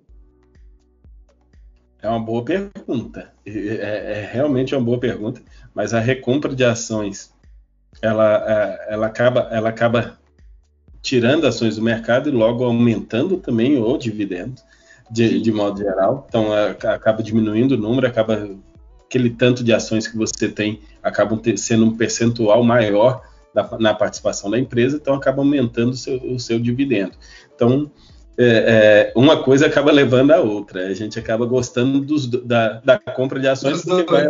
É 2.00 2.08
uma 2.08 2.20
boa 2.20 2.44
pergunta. 2.44 3.32
É, 3.44 3.50
é, 3.50 4.30
realmente 4.32 4.76
uma 4.76 4.84
boa 4.84 5.00
pergunta, 5.00 5.42
mas 5.74 5.92
a 5.92 5.98
recompra 5.98 6.54
de 6.54 6.64
ações 6.64 7.34
ela, 8.00 8.44
é, 8.48 8.94
ela, 8.94 9.08
acaba, 9.08 9.48
ela 9.50 9.70
acaba 9.70 10.16
tirando 11.02 11.48
ações 11.48 11.74
do 11.74 11.82
mercado 11.82 12.28
e 12.28 12.32
logo 12.32 12.62
aumentando 12.62 13.38
também 13.38 13.76
o 13.76 13.98
dividendo, 13.98 14.62
de, 15.10 15.40
de 15.40 15.50
modo 15.50 15.78
geral. 15.80 16.24
Então 16.28 16.56
é, 16.56 16.70
acaba 16.70 17.24
diminuindo 17.24 17.72
o 17.72 17.76
número, 17.76 18.06
acaba 18.06 18.48
aquele 19.08 19.30
tanto 19.30 19.64
de 19.64 19.72
ações 19.72 20.06
que 20.06 20.16
você 20.16 20.48
tem 20.48 20.80
acabam 21.02 21.38
ter, 21.38 21.56
sendo 21.56 21.86
um 21.86 21.96
percentual 21.96 22.62
maior 22.62 23.22
na, 23.54 23.78
na 23.78 23.94
participação 23.94 24.50
da 24.50 24.58
empresa, 24.58 24.96
então 24.96 25.14
acaba 25.14 25.40
aumentando 25.40 25.92
o 25.92 25.96
seu, 25.96 26.16
o 26.22 26.38
seu 26.38 26.58
dividendo. 26.58 27.12
Então 27.54 27.90
é, 28.38 28.44
é, 28.44 29.12
uma 29.16 29.42
coisa 29.42 29.66
acaba 29.66 29.90
levando 29.90 30.30
a 30.32 30.40
outra. 30.40 30.86
A 30.86 30.94
gente 30.94 31.18
acaba 31.18 31.46
gostando 31.46 32.00
dos, 32.00 32.26
da, 32.26 32.80
da, 32.84 32.98
compra 32.98 33.40
de 33.40 33.48
ações 33.48 33.82
porque 33.82 34.12
vai, 34.12 34.28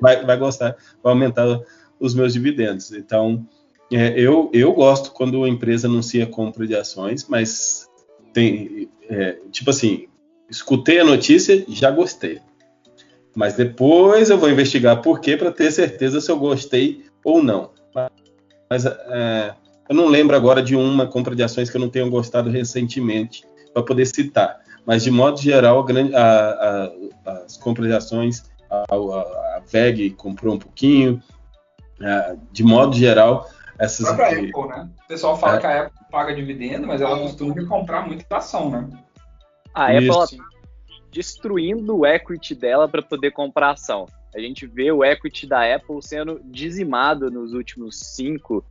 vai, 0.00 0.24
vai, 0.24 0.36
gostar, 0.38 0.74
vai 1.02 1.12
aumentar 1.12 1.60
os 1.98 2.14
meus 2.14 2.32
dividendos. 2.32 2.92
Então, 2.92 3.46
é, 3.92 4.18
eu, 4.18 4.50
eu 4.54 4.72
gosto 4.72 5.12
quando 5.12 5.44
a 5.44 5.48
empresa 5.48 5.86
anuncia 5.86 6.26
compra 6.26 6.66
de 6.66 6.74
ações, 6.74 7.26
mas 7.28 7.86
tem, 8.32 8.88
é, 9.08 9.36
tipo 9.50 9.68
assim, 9.68 10.06
escutei 10.48 10.98
a 10.98 11.04
notícia, 11.04 11.62
já 11.68 11.90
gostei. 11.90 12.40
Mas 13.40 13.54
depois 13.54 14.28
eu 14.28 14.36
vou 14.36 14.50
investigar 14.50 15.00
por 15.00 15.18
quê 15.18 15.34
para 15.34 15.50
ter 15.50 15.72
certeza 15.72 16.20
se 16.20 16.30
eu 16.30 16.38
gostei 16.38 17.06
ou 17.24 17.42
não. 17.42 17.70
Mas 18.68 18.84
é, 18.84 19.54
eu 19.88 19.96
não 19.96 20.08
lembro 20.08 20.36
agora 20.36 20.62
de 20.62 20.76
uma 20.76 21.06
compra 21.06 21.34
de 21.34 21.42
ações 21.42 21.70
que 21.70 21.76
eu 21.78 21.80
não 21.80 21.88
tenha 21.88 22.06
gostado 22.06 22.50
recentemente 22.50 23.42
para 23.72 23.82
poder 23.82 24.04
citar. 24.04 24.60
Mas 24.84 25.02
de 25.02 25.10
modo 25.10 25.40
geral, 25.40 25.86
a, 26.14 26.20
a, 26.20 27.32
as 27.46 27.56
compras 27.56 27.88
de 27.88 27.94
ações, 27.94 28.44
a, 28.70 28.84
a, 28.84 29.62
VEG 29.72 30.10
comprou 30.10 30.56
um 30.56 30.58
pouquinho. 30.58 31.22
de 32.52 32.62
modo 32.62 32.94
geral, 32.94 33.48
essas. 33.78 34.06
A 34.06 34.16
própria 34.16 34.38
Apple, 34.38 34.68
né? 34.68 34.90
O 35.02 35.08
pessoal 35.08 35.38
fala 35.38 35.56
é. 35.56 35.60
que 35.60 35.66
a 35.66 35.80
Apple 35.84 36.00
paga 36.10 36.34
dividendo, 36.34 36.86
mas 36.86 37.00
ela 37.00 37.18
costuma 37.18 37.54
comprar 37.66 38.06
muita 38.06 38.36
ação, 38.36 38.68
né? 38.68 38.86
A 39.72 39.86
Apple 39.86 40.08
tá 40.08 40.49
destruindo 41.10 41.98
o 41.98 42.06
equity 42.06 42.54
dela 42.54 42.88
para 42.88 43.02
poder 43.02 43.32
comprar 43.32 43.72
ação. 43.72 44.06
A 44.34 44.38
gente 44.38 44.66
vê 44.66 44.92
o 44.92 45.04
equity 45.04 45.46
da 45.46 45.74
Apple 45.74 46.00
sendo 46.00 46.40
dizimado 46.44 47.30
nos 47.30 47.52
últimos 47.52 47.98
cinco, 47.98 48.64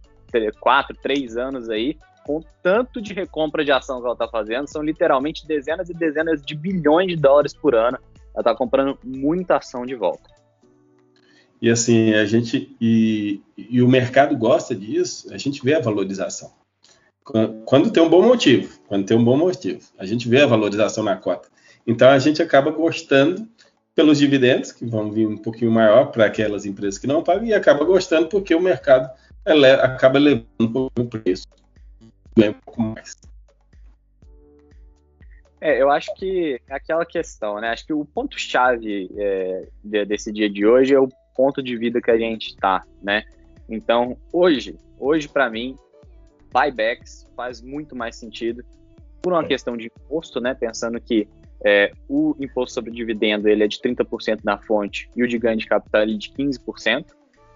quatro, 0.60 0.95
três 1.02 1.36
anos 1.36 1.69
aí, 1.69 1.97
com 2.25 2.41
tanto 2.62 3.02
de 3.02 3.13
recompra 3.13 3.65
de 3.65 3.71
ação 3.71 3.99
que 3.99 4.06
ela 4.06 4.13
está 4.13 4.28
fazendo, 4.28 4.67
são 4.67 4.82
literalmente 4.82 5.45
dezenas 5.47 5.89
e 5.89 5.93
dezenas 5.93 6.41
de 6.41 6.56
bilhões 6.56 7.08
de 7.08 7.15
dólares 7.15 7.54
por 7.54 7.75
ano. 7.75 7.97
Ela 8.34 8.41
está 8.41 8.56
comprando 8.56 8.97
muita 9.04 9.58
ação 9.58 9.86
de 9.86 9.95
volta. 9.95 10.30
E 11.62 11.69
assim, 11.69 12.13
a 12.13 12.25
gente. 12.25 12.75
E, 12.80 13.41
e 13.58 13.82
o 13.82 13.88
mercado 13.88 14.38
gosta 14.38 14.73
disso, 14.73 15.34
a 15.34 15.38
gente 15.38 15.62
vê 15.63 15.75
a 15.75 15.82
valorização. 15.82 16.52
Quando 17.65 17.91
tem 17.91 18.02
um 18.02 18.10
bom 18.10 18.23
motivo, 18.23 18.80
quando 18.88 19.06
tem 19.06 19.15
um 19.15 19.23
bom 19.23 19.38
motivo, 19.38 19.82
a 19.97 20.06
gente 20.06 20.28
vê 20.28 20.41
a 20.41 20.47
valorização 20.47 21.04
na 21.04 21.15
cota. 21.15 21.47
Então 21.86 22.10
a 22.10 22.20
gente 22.20 22.42
acaba 22.42 22.72
gostando 22.72 23.48
pelos 23.96 24.18
dividendos, 24.18 24.72
que 24.72 24.86
vão 24.86 25.12
vir 25.12 25.28
um 25.28 25.38
pouquinho 25.38 25.72
maior 25.72 26.06
para 26.06 26.26
aquelas 26.26 26.65
empresas 26.65 26.98
que 26.98 27.08
não 27.08 27.24
pagam, 27.24 27.46
e 27.46 27.54
acaba 27.54 27.84
gostando 27.84 28.30
porque 28.30 28.56
o 28.56 28.62
mercado 28.62 29.10
ele, 29.46 29.65
acaba 29.65 30.20
levando 30.20 30.46
um 30.60 30.72
pouco 30.72 31.02
o 31.02 31.06
preço. 31.06 31.48
Um 32.38 32.54
pouco 32.54 32.82
mais. 32.82 33.18
É, 35.62 35.82
eu 35.82 35.92
acho 35.92 36.13
que 36.15 36.62
é 36.70 36.74
aquela 36.74 37.06
questão, 37.06 37.60
né? 37.60 37.70
Acho 37.70 37.86
que 37.86 37.94
o 37.94 38.06
ponto-chave 38.06 39.10
é, 39.18 39.68
desse 40.06 40.32
dia 40.32 40.50
de 40.50 40.65
hoje 40.65 40.94
é 40.94 41.00
o 41.00 41.10
ponto 41.36 41.62
de 41.62 41.76
vida 41.78 42.02
que 42.02 42.12
a 42.12 42.18
gente 42.18 42.50
está, 42.50 42.84
né? 43.02 43.24
Então, 43.68 44.18
hoje, 44.32 44.78
hoje 44.98 45.28
para 45.28 45.50
mim, 45.50 45.78
buybacks 46.54 47.30
faz 47.36 47.62
muito 47.62 47.96
mais 47.96 48.15
sentido 48.15 48.63
por 49.22 49.34
uma 49.34 49.44
questão 49.44 49.76
de 49.76 49.88
imposto, 49.88 50.39
né? 50.39 50.54
Pensando 50.54 51.00
que 51.02 51.28
é, 51.63 51.91
o 52.08 52.36
imposto 52.39 52.74
sobre 52.74 52.91
dividendo 52.91 53.48
ele 53.48 53.63
é 53.63 53.67
de 53.67 53.80
30% 53.80 54.39
na 54.43 54.58
fonte 54.58 55.10
e 55.15 55.24
o 55.24 55.28
de 55.28 55.38
ganho 55.38 55.58
de 55.58 55.67
capital 55.67 56.02
é 56.02 56.06
de 56.06 56.32
15%, 56.32 57.06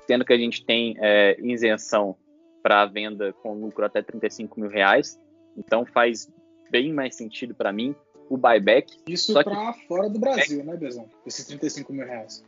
sendo 0.08 0.26
que 0.26 0.34
a 0.34 0.38
gente 0.38 0.66
tem 0.66 0.96
é, 1.00 1.38
isenção 1.42 2.16
para 2.62 2.86
venda 2.86 3.34
com 3.34 3.54
lucro 3.54 3.86
até 3.86 4.02
35 4.02 4.60
mil 4.60 4.70
reais. 4.70 5.20
Então 5.58 5.86
faz 5.86 6.32
bem 6.70 6.92
mais 6.92 7.16
sentido 7.16 7.54
para 7.54 7.72
mim 7.72 7.96
o 8.30 8.38
buyback. 8.38 8.98
Isso 9.08 9.34
para 9.34 9.74
que... 9.74 9.88
fora 9.88 10.10
do 10.10 10.20
Brasil, 10.20 10.63
né, 10.63 10.76
Bezão? 10.76 11.08
Esses 11.26 11.46
35 11.46 11.94
mil 11.94 12.06
reais. 12.06 12.44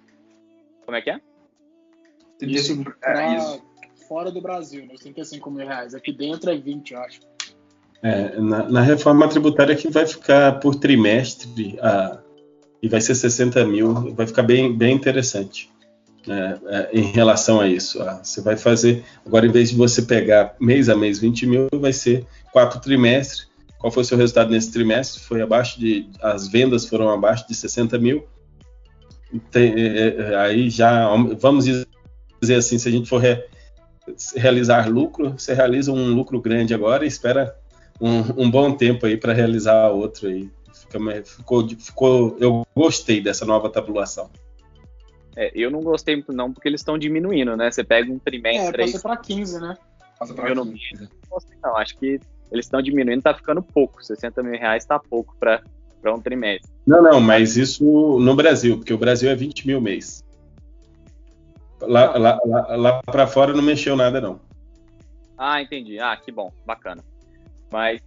Como 0.85 0.97
é 0.97 1.01
que 1.01 1.09
é? 1.09 1.19
Isso 2.41 2.83
para 2.99 3.33
é, 3.33 3.61
fora 4.07 4.31
do 4.31 4.41
Brasil, 4.41 4.85
nos 4.85 5.01
35 5.01 5.49
mil 5.51 5.65
reais. 5.65 5.93
Aqui 5.93 6.11
dentro 6.11 6.49
é 6.49 6.57
20, 6.57 6.91
eu 6.91 6.99
acho. 6.99 7.19
É, 8.05 8.39
na, 8.39 8.69
na, 8.69 8.81
reforma 8.81 9.27
tributária 9.27 9.75
que 9.75 9.89
vai 9.89 10.05
ficar 10.05 10.59
por 10.59 10.75
trimestre 10.75 11.75
a, 11.81 12.19
e 12.79 12.87
vai 12.87 13.01
ser 13.01 13.15
60 13.15 13.65
mil, 13.65 14.13
vai 14.13 14.27
ficar 14.27 14.43
bem, 14.43 14.77
bem 14.77 14.95
interessante 14.95 15.71
né, 16.27 16.55
é, 16.67 16.89
em 16.93 17.01
relação 17.01 17.59
a 17.59 17.67
isso. 17.67 17.99
Ah, 18.03 18.21
você 18.23 18.41
vai 18.41 18.57
fazer, 18.57 19.03
agora 19.25 19.47
em 19.47 19.51
vez 19.51 19.71
de 19.71 19.75
você 19.75 20.03
pegar 20.03 20.55
mês 20.59 20.87
a 20.87 20.95
mês 20.95 21.17
20 21.17 21.47
mil, 21.47 21.67
vai 21.73 21.91
ser 21.91 22.27
quatro 22.51 22.79
trimestres. 22.79 23.47
Qual 23.79 23.91
foi 23.91 24.03
o 24.03 24.05
seu 24.05 24.19
resultado 24.19 24.51
nesse 24.51 24.71
trimestre? 24.71 25.23
Foi 25.23 25.41
abaixo 25.41 25.79
de, 25.79 26.07
as 26.21 26.47
vendas 26.47 26.85
foram 26.85 27.09
abaixo 27.09 27.47
de 27.47 27.55
60 27.55 27.97
mil. 27.97 28.27
Tem, 29.49 29.73
é, 29.73 30.07
é, 30.07 30.35
aí 30.35 30.69
já, 30.69 31.09
vamos 31.39 31.65
dizer 31.65 32.55
assim, 32.55 32.77
se 32.77 32.87
a 32.87 32.91
gente 32.91 33.09
for 33.09 33.17
re, 33.17 33.43
realizar 34.35 34.87
lucro, 34.87 35.31
você 35.31 35.55
realiza 35.55 35.91
um 35.91 36.13
lucro 36.13 36.39
grande 36.39 36.71
agora 36.71 37.03
e 37.03 37.07
espera 37.07 37.64
um, 37.99 38.43
um 38.43 38.51
bom 38.51 38.73
tempo 38.73 39.05
aí 39.05 39.17
para 39.17 39.33
realizar 39.33 39.89
outro 39.89 40.27
aí. 40.27 40.49
Ficou, 41.25 41.67
ficou, 41.67 42.37
eu 42.39 42.65
gostei 42.75 43.21
dessa 43.21 43.45
nova 43.45 43.69
tabulação. 43.69 44.29
É, 45.35 45.51
eu 45.53 45.69
não 45.69 45.81
gostei 45.81 46.15
muito 46.15 46.31
não, 46.31 46.53
porque 46.53 46.67
eles 46.69 46.79
estão 46.79 46.97
diminuindo, 46.97 47.57
né? 47.57 47.69
Você 47.69 47.83
pega 47.83 48.11
um 48.11 48.19
trimestre... 48.19 48.81
É, 48.81 48.85
passa 48.85 48.99
para 49.01 49.17
15, 49.17 49.59
né? 49.59 49.77
Passa 50.17 50.33
pra 50.33 50.49
eu 50.49 50.55
15. 50.55 50.79
Não, 50.93 51.01
não 51.01 51.09
gostei 51.29 51.57
não, 51.61 51.75
acho 51.75 51.97
que 51.97 52.19
eles 52.51 52.65
estão 52.65 52.81
diminuindo, 52.81 53.21
tá 53.21 53.33
ficando 53.33 53.61
pouco. 53.61 54.03
60 54.03 54.41
mil 54.43 54.57
reais 54.57 54.85
tá 54.85 54.97
pouco 54.97 55.35
para 55.37 55.61
um 56.05 56.21
trimestre. 56.21 56.71
Não, 56.85 57.01
não, 57.01 57.19
mas 57.19 57.57
isso 57.57 57.83
no 58.19 58.35
Brasil, 58.35 58.77
porque 58.77 58.93
o 58.93 58.97
Brasil 58.97 59.29
é 59.29 59.35
20 59.35 59.67
mil 59.67 59.81
mês. 59.81 60.23
Lá, 61.81 62.17
lá, 62.17 62.39
lá, 62.45 62.75
lá 62.75 63.01
para 63.03 63.27
fora 63.27 63.53
não 63.53 63.61
mexeu 63.61 63.95
nada, 63.95 64.21
não. 64.21 64.39
Ah, 65.37 65.61
entendi. 65.61 65.99
Ah, 65.99 66.15
que 66.15 66.31
bom, 66.31 66.51
bacana. 66.65 67.03
Mas 67.71 68.01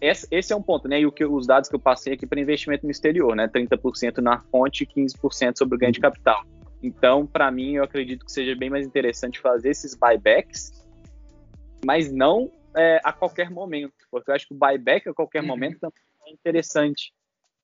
esse 0.00 0.52
é 0.52 0.56
um 0.56 0.62
ponto, 0.62 0.88
né? 0.88 1.00
E 1.00 1.06
o 1.06 1.12
que, 1.12 1.24
os 1.24 1.46
dados 1.46 1.68
que 1.68 1.74
eu 1.74 1.80
passei 1.80 2.14
aqui 2.14 2.26
para 2.26 2.40
investimento 2.40 2.84
no 2.84 2.90
exterior, 2.90 3.34
né? 3.34 3.48
30% 3.48 4.18
na 4.18 4.40
fonte 4.40 4.84
e 4.84 4.86
15% 4.86 5.56
sobre 5.56 5.76
o 5.76 5.78
ganho 5.78 5.92
de 5.92 6.00
capital. 6.00 6.44
Então, 6.82 7.26
para 7.26 7.50
mim, 7.50 7.76
eu 7.76 7.84
acredito 7.84 8.26
que 8.26 8.32
seja 8.32 8.54
bem 8.54 8.68
mais 8.68 8.86
interessante 8.86 9.40
fazer 9.40 9.70
esses 9.70 9.94
buybacks, 9.94 10.86
mas 11.84 12.12
não 12.12 12.50
é, 12.76 13.00
a 13.02 13.12
qualquer 13.12 13.50
momento, 13.50 13.94
porque 14.10 14.30
eu 14.30 14.34
acho 14.34 14.48
que 14.48 14.54
o 14.54 14.58
buyback 14.58 15.08
a 15.08 15.14
qualquer 15.14 15.40
uhum. 15.40 15.46
momento 15.46 15.78
também 15.80 15.94
é 16.26 16.30
interessante. 16.32 17.14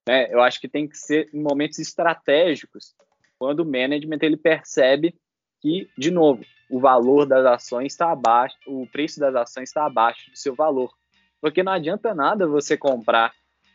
Né? 0.08 0.32
Eu 0.32 0.40
acho 0.40 0.60
que 0.60 0.68
tem 0.68 0.88
que 0.88 0.96
ser 0.96 1.28
em 1.34 1.42
momentos 1.42 1.78
estratégicos, 1.78 2.94
quando 3.38 3.60
o 3.60 3.64
management 3.64 4.18
ele 4.22 4.36
percebe 4.36 5.14
que, 5.60 5.90
de 5.98 6.10
novo, 6.10 6.42
o 6.70 6.78
valor 6.78 7.26
das 7.26 7.44
ações 7.44 7.92
está 7.92 8.12
abaixo, 8.12 8.56
o 8.66 8.86
preço 8.86 9.18
das 9.20 9.34
ações 9.34 9.68
está 9.68 9.84
abaixo 9.84 10.30
do 10.30 10.36
seu 10.36 10.54
valor. 10.54 10.92
Porque 11.40 11.62
não 11.62 11.72
adianta 11.72 12.14
nada 12.14 12.46
você 12.46 12.76
comprar 12.76 13.32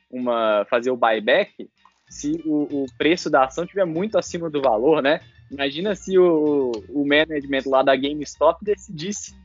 uma, 0.09 0.65
fazer 0.69 0.91
o 0.91 0.97
buyback 0.97 1.69
se 2.09 2.41
o, 2.45 2.83
o 2.83 2.85
preço 2.97 3.29
da 3.29 3.45
ação 3.45 3.63
estiver 3.63 3.85
muito 3.85 4.17
acima 4.17 4.49
do 4.49 4.61
valor, 4.61 5.01
né? 5.01 5.21
Imagina 5.51 5.95
se 5.95 6.17
o, 6.17 6.71
o 6.89 7.07
management 7.07 7.63
lá 7.65 7.81
da 7.81 7.95
GameStop 7.95 8.63
decidisse 8.63 9.35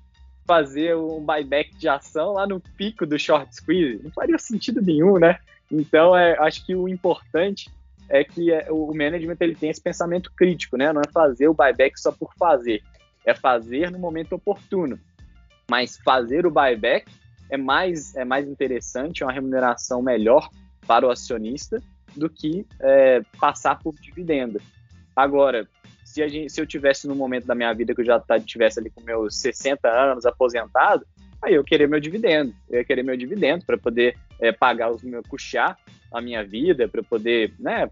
fazer 0.46 0.96
um 0.96 1.20
buyback 1.20 1.76
de 1.76 1.88
ação 1.88 2.32
lá 2.32 2.46
no 2.46 2.60
pico 2.76 3.06
do 3.06 3.18
short 3.18 3.54
squeeze. 3.54 4.02
Não 4.02 4.10
faria 4.10 4.38
sentido 4.38 4.82
nenhum, 4.82 5.18
né? 5.18 5.38
Então, 5.70 6.16
é, 6.16 6.36
acho 6.40 6.66
que 6.66 6.74
o 6.74 6.88
importante 6.88 7.70
é 8.08 8.24
que 8.24 8.52
é, 8.52 8.66
o 8.70 8.92
management 8.92 9.36
ele 9.40 9.54
tem 9.54 9.70
esse 9.70 9.80
pensamento 9.80 10.32
crítico, 10.36 10.76
né? 10.76 10.92
Não 10.92 11.00
é 11.00 11.10
fazer 11.12 11.48
o 11.48 11.54
buyback 11.54 12.00
só 12.00 12.10
por 12.10 12.34
fazer, 12.36 12.82
é 13.24 13.34
fazer 13.34 13.90
no 13.90 13.98
momento 13.98 14.34
oportuno. 14.34 14.98
Mas 15.70 15.96
fazer 15.98 16.44
o 16.44 16.50
buyback 16.50 17.06
é 17.50 17.56
mais, 17.56 18.14
é 18.14 18.24
mais 18.24 18.48
interessante, 18.48 19.22
é 19.22 19.26
uma 19.26 19.32
remuneração 19.32 20.00
melhor 20.00 20.48
para 20.86 21.06
o 21.06 21.10
acionista 21.10 21.82
do 22.16 22.28
que 22.28 22.66
é, 22.80 23.22
passar 23.38 23.78
por 23.78 23.94
dividendo. 23.94 24.60
Agora, 25.14 25.68
se, 26.04 26.26
gente, 26.28 26.50
se, 26.50 26.60
eu 26.60 26.66
tivesse 26.66 27.06
no 27.06 27.14
momento 27.14 27.46
da 27.46 27.54
minha 27.54 27.72
vida 27.72 27.94
que 27.94 28.00
eu 28.00 28.04
já 28.04 28.18
tá, 28.18 28.38
tivesse 28.40 28.80
ali 28.80 28.90
com 28.90 29.02
meus 29.02 29.36
60 29.36 29.88
anos 29.88 30.26
aposentado, 30.26 31.06
aí 31.42 31.54
eu 31.54 31.64
queria 31.64 31.86
meu 31.86 32.00
dividendo. 32.00 32.54
Eu 32.68 32.78
ia 32.78 32.84
querer 32.84 33.02
meu 33.02 33.16
dividendo 33.16 33.64
para 33.64 33.78
poder 33.78 34.16
é, 34.40 34.50
pagar 34.52 34.90
os 34.90 35.02
meus 35.02 35.26
custear 35.26 35.76
a 36.12 36.20
minha 36.20 36.42
vida, 36.44 36.88
para 36.88 37.02
poder, 37.02 37.54
né, 37.58 37.88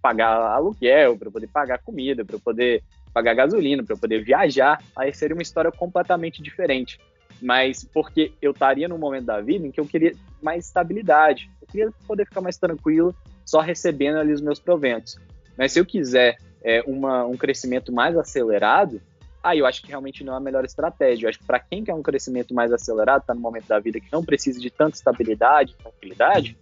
pagar 0.00 0.36
aluguel, 0.54 1.16
para 1.16 1.30
poder 1.30 1.48
pagar 1.48 1.78
comida, 1.78 2.24
para 2.24 2.38
poder 2.38 2.82
pagar 3.12 3.34
gasolina, 3.34 3.82
para 3.82 3.96
poder 3.96 4.22
viajar. 4.22 4.80
Aí 4.94 5.12
seria 5.12 5.34
uma 5.34 5.42
história 5.42 5.72
completamente 5.72 6.40
diferente 6.42 7.00
mas 7.40 7.84
porque 7.84 8.32
eu 8.40 8.52
estaria 8.52 8.88
num 8.88 8.98
momento 8.98 9.26
da 9.26 9.40
vida 9.40 9.66
em 9.66 9.70
que 9.70 9.80
eu 9.80 9.86
queria 9.86 10.12
mais 10.42 10.66
estabilidade, 10.66 11.50
eu 11.60 11.68
queria 11.68 11.92
poder 12.06 12.24
ficar 12.24 12.40
mais 12.40 12.56
tranquilo 12.56 13.14
só 13.44 13.60
recebendo 13.60 14.18
ali 14.18 14.32
os 14.32 14.40
meus 14.40 14.58
proventos. 14.58 15.18
Mas 15.56 15.72
se 15.72 15.80
eu 15.80 15.84
quiser 15.84 16.38
é, 16.62 16.82
uma, 16.86 17.24
um 17.24 17.36
crescimento 17.36 17.92
mais 17.92 18.16
acelerado, 18.16 19.00
aí 19.42 19.58
eu 19.58 19.66
acho 19.66 19.82
que 19.82 19.88
realmente 19.88 20.22
não 20.22 20.34
é 20.34 20.36
a 20.36 20.40
melhor 20.40 20.64
estratégia. 20.64 21.26
Eu 21.26 21.30
acho 21.30 21.38
que 21.38 21.44
para 21.44 21.58
quem 21.58 21.84
quer 21.84 21.94
um 21.94 22.02
crescimento 22.02 22.54
mais 22.54 22.72
acelerado, 22.72 23.22
está 23.22 23.34
no 23.34 23.40
momento 23.40 23.66
da 23.66 23.78
vida 23.78 24.00
que 24.00 24.12
não 24.12 24.24
precisa 24.24 24.60
de 24.60 24.70
tanta 24.70 24.96
estabilidade, 24.96 25.74
tranquilidade, 25.76 26.56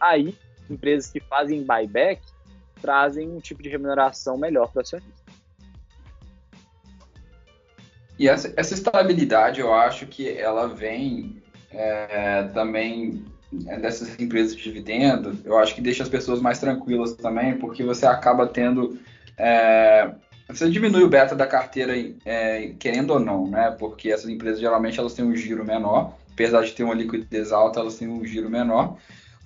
aí 0.00 0.34
empresas 0.68 1.10
que 1.10 1.20
fazem 1.20 1.64
buyback 1.64 2.22
trazem 2.80 3.28
um 3.28 3.40
tipo 3.40 3.62
de 3.62 3.68
remuneração 3.68 4.38
melhor 4.38 4.70
para 4.70 4.78
o 4.78 4.82
acionista. 4.82 5.19
E 8.20 8.28
essa, 8.28 8.52
essa 8.54 8.74
estabilidade, 8.74 9.62
eu 9.62 9.72
acho 9.72 10.04
que 10.04 10.28
ela 10.28 10.68
vem 10.68 11.42
é, 11.72 12.42
também 12.52 13.24
é, 13.66 13.78
dessas 13.78 14.20
empresas 14.20 14.54
de 14.54 14.62
dividendo, 14.62 15.38
eu 15.42 15.56
acho 15.56 15.74
que 15.74 15.80
deixa 15.80 16.02
as 16.02 16.08
pessoas 16.10 16.38
mais 16.38 16.58
tranquilas 16.58 17.14
também, 17.14 17.56
porque 17.56 17.82
você 17.82 18.04
acaba 18.04 18.46
tendo. 18.46 18.98
É, 19.38 20.10
você 20.46 20.68
diminui 20.68 21.02
o 21.02 21.08
beta 21.08 21.34
da 21.34 21.46
carteira, 21.46 21.94
é, 22.26 22.74
querendo 22.78 23.12
ou 23.12 23.18
não, 23.18 23.46
né? 23.46 23.74
Porque 23.78 24.10
essas 24.10 24.28
empresas 24.28 24.60
geralmente 24.60 25.00
elas 25.00 25.14
têm 25.14 25.24
um 25.24 25.34
giro 25.34 25.64
menor, 25.64 26.12
apesar 26.30 26.62
de 26.62 26.72
ter 26.72 26.84
uma 26.84 26.92
liquidez 26.92 27.52
alta, 27.52 27.80
elas 27.80 27.96
têm 27.96 28.06
um 28.06 28.22
giro 28.22 28.50
menor, 28.50 28.98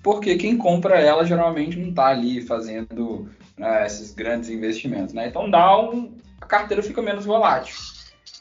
porque 0.03 0.35
quem 0.35 0.57
compra 0.57 0.99
ela 0.99 1.23
geralmente 1.23 1.79
não 1.79 1.91
está 1.91 2.07
ali 2.07 2.41
fazendo 2.41 3.29
né, 3.57 3.85
esses 3.85 4.13
grandes 4.13 4.49
investimentos, 4.49 5.13
né? 5.13 5.29
Então 5.29 5.49
dá 5.49 5.79
um, 5.79 6.11
a 6.41 6.45
carteira 6.45 6.83
fica 6.83 7.01
menos 7.01 7.23
volátil. 7.23 7.94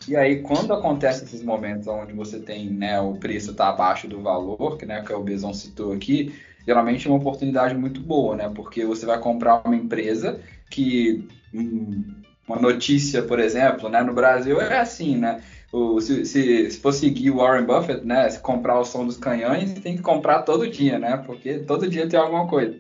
E 0.09 0.17
aí, 0.17 0.43
quando 0.43 0.73
acontece 0.73 1.25
esses 1.25 1.43
momentos 1.43 1.87
onde 1.87 2.13
você 2.13 2.39
tem, 2.39 2.69
né, 2.71 3.01
o 3.01 3.15
preço 3.15 3.53
está 3.53 3.69
abaixo 3.69 4.07
do 4.07 4.21
valor, 4.21 4.77
que, 4.77 4.85
né, 4.85 5.03
que 5.03 5.13
o 5.13 5.23
Bezão 5.23 5.55
citou 5.55 5.93
aqui, 5.93 6.35
geralmente 6.67 7.07
é 7.07 7.11
uma 7.11 7.19
oportunidade 7.19 7.75
muito 7.75 8.01
boa, 8.01 8.37
né? 8.37 8.51
Porque 8.55 8.85
você 8.85 9.07
vai 9.07 9.19
comprar 9.19 9.63
uma 9.65 9.77
empresa 9.77 10.41
que 10.71 11.27
hum, 11.53 12.05
uma 12.47 12.59
notícia, 12.59 13.23
por 13.23 13.39
exemplo, 13.39 13.89
né, 13.89 14.03
no 14.03 14.13
Brasil 14.13 14.61
é 14.61 14.79
assim, 14.79 15.17
né? 15.17 15.43
o, 15.75 16.01
se, 16.01 16.25
se, 16.25 16.71
se, 16.71 16.81
for 16.81 16.93
seguir 16.93 17.33
o 17.33 17.39
Warren 17.39 17.65
Buffett, 17.67 18.07
né? 18.07 18.31
Se 18.31 18.39
comprar 18.39 18.79
o 18.79 18.85
som 18.85 19.05
dos 19.05 19.17
canhões, 19.17 19.75
tem 19.75 19.97
que 19.97 20.03
comprar 20.03 20.43
todo 20.43 20.71
dia, 20.71 21.01
né? 21.01 21.17
Porque 21.27 21.59
todo 21.59 21.91
dia 21.91 22.09
tem 22.09 22.19
alguma 22.19 22.47
coisa. 22.47 22.79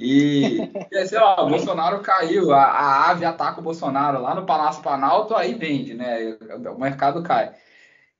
E, 0.00 0.72
e 0.90 1.06
sei 1.06 1.18
lá, 1.18 1.44
o 1.44 1.50
Bolsonaro 1.50 2.00
caiu, 2.00 2.54
a, 2.54 2.64
a 2.64 3.10
ave 3.10 3.26
ataca 3.26 3.60
o 3.60 3.62
Bolsonaro 3.62 4.22
lá 4.22 4.34
no 4.34 4.46
Palácio 4.46 4.82
Planalto, 4.82 5.34
aí 5.34 5.52
vende, 5.52 5.92
né? 5.92 6.38
O 6.74 6.80
mercado 6.80 7.22
cai. 7.22 7.52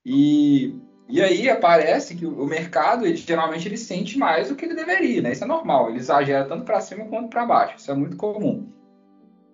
E, 0.04 0.74
e 1.08 1.22
aí 1.22 1.48
aparece 1.48 2.14
que 2.14 2.26
o 2.26 2.44
mercado, 2.44 3.06
ele, 3.06 3.16
geralmente, 3.16 3.66
ele 3.66 3.78
sente 3.78 4.18
mais 4.18 4.50
do 4.50 4.56
que 4.56 4.66
ele 4.66 4.74
deveria, 4.74 5.22
né? 5.22 5.32
Isso 5.32 5.44
é 5.44 5.46
normal, 5.46 5.88
ele 5.88 6.00
exagera 6.00 6.44
tanto 6.44 6.66
para 6.66 6.82
cima 6.82 7.06
quanto 7.06 7.30
para 7.30 7.46
baixo, 7.46 7.76
isso 7.78 7.90
é 7.90 7.94
muito 7.94 8.18
comum. 8.18 8.70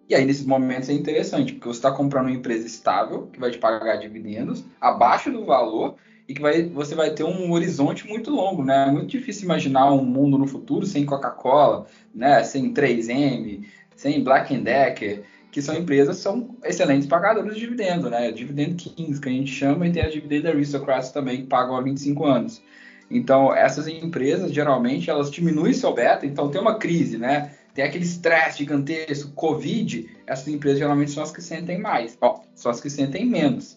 E 0.08 0.14
aí, 0.14 0.24
nesses 0.24 0.46
momentos, 0.46 0.88
é 0.88 0.94
interessante, 0.94 1.52
porque 1.52 1.68
você 1.68 1.78
está 1.78 1.92
comprando 1.92 2.26
uma 2.26 2.36
empresa 2.36 2.66
estável, 2.66 3.28
que 3.28 3.38
vai 3.38 3.52
te 3.52 3.58
pagar 3.58 3.96
dividendos, 3.96 4.64
abaixo 4.80 5.30
do 5.30 5.44
valor, 5.44 5.94
e 6.28 6.34
que 6.34 6.40
vai, 6.40 6.64
você 6.64 6.94
vai 6.94 7.10
ter 7.10 7.24
um 7.24 7.52
horizonte 7.52 8.06
muito 8.06 8.30
longo, 8.30 8.64
né? 8.64 8.88
É 8.88 8.90
muito 8.90 9.06
difícil 9.06 9.44
imaginar 9.44 9.92
um 9.92 10.04
mundo 10.04 10.36
no 10.36 10.46
futuro 10.46 10.86
sem 10.86 11.04
Coca-Cola, 11.04 11.86
né? 12.14 12.42
Sem 12.42 12.72
3M, 12.72 13.64
sem 13.94 14.22
Black 14.22 14.56
Decker, 14.56 15.22
que 15.50 15.62
são 15.62 15.76
empresas 15.76 16.16
que 16.16 16.22
são 16.22 16.56
excelentes 16.64 17.06
pagadores 17.06 17.54
de 17.54 17.60
dividendo, 17.60 18.10
né? 18.10 18.32
Dividendo 18.32 18.74
15, 18.74 19.20
que 19.20 19.28
a 19.28 19.32
gente 19.32 19.52
chama, 19.52 19.86
e 19.86 19.92
tem 19.92 20.02
a 20.02 20.08
Dividend 20.08 20.48
Aristocrats 20.48 21.10
também, 21.10 21.42
que 21.42 21.46
pagam 21.46 21.76
há 21.76 21.80
25 21.80 22.24
anos. 22.24 22.62
Então, 23.10 23.54
essas 23.54 23.86
empresas, 23.86 24.52
geralmente, 24.52 25.08
elas 25.08 25.30
diminuem 25.30 25.72
seu 25.72 25.94
beta, 25.94 26.26
então 26.26 26.50
tem 26.50 26.60
uma 26.60 26.76
crise, 26.76 27.16
né? 27.16 27.52
tem 27.76 27.84
aquele 27.84 28.04
estresse 28.04 28.58
gigantesco, 28.58 29.30
Covid, 29.32 30.08
essas 30.26 30.48
empresas 30.48 30.78
geralmente 30.78 31.10
são 31.10 31.22
as 31.22 31.30
que 31.30 31.42
sentem 31.42 31.78
mais, 31.78 32.16
ó, 32.22 32.40
são 32.54 32.70
as 32.70 32.80
que 32.80 32.88
sentem 32.88 33.26
menos. 33.26 33.76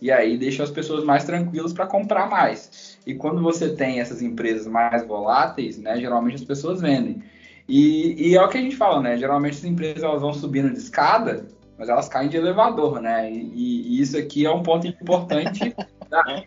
E 0.00 0.10
aí 0.10 0.38
deixa 0.38 0.62
as 0.62 0.70
pessoas 0.70 1.04
mais 1.04 1.24
tranquilas 1.24 1.72
para 1.72 1.86
comprar 1.86 2.28
mais. 2.28 2.98
E 3.06 3.14
quando 3.14 3.42
você 3.42 3.74
tem 3.74 4.00
essas 4.00 4.22
empresas 4.22 4.66
mais 4.66 5.06
voláteis, 5.06 5.78
né, 5.78 6.00
geralmente 6.00 6.36
as 6.36 6.44
pessoas 6.44 6.80
vendem. 6.80 7.22
E, 7.68 8.30
e 8.30 8.36
é 8.36 8.42
o 8.42 8.48
que 8.48 8.58
a 8.58 8.60
gente 8.60 8.76
fala, 8.76 9.00
né? 9.00 9.16
Geralmente 9.16 9.58
as 9.58 9.64
empresas 9.64 10.02
elas 10.02 10.20
vão 10.20 10.32
subindo 10.32 10.72
de 10.72 10.78
escada, 10.78 11.46
mas 11.78 11.88
elas 11.88 12.08
caem 12.08 12.28
de 12.28 12.36
elevador, 12.36 13.00
né? 13.00 13.30
E, 13.30 13.96
e 13.96 14.00
isso 14.00 14.18
aqui 14.18 14.44
é 14.44 14.50
um 14.50 14.62
ponto 14.62 14.86
importante 14.86 15.74
da, 16.10 16.42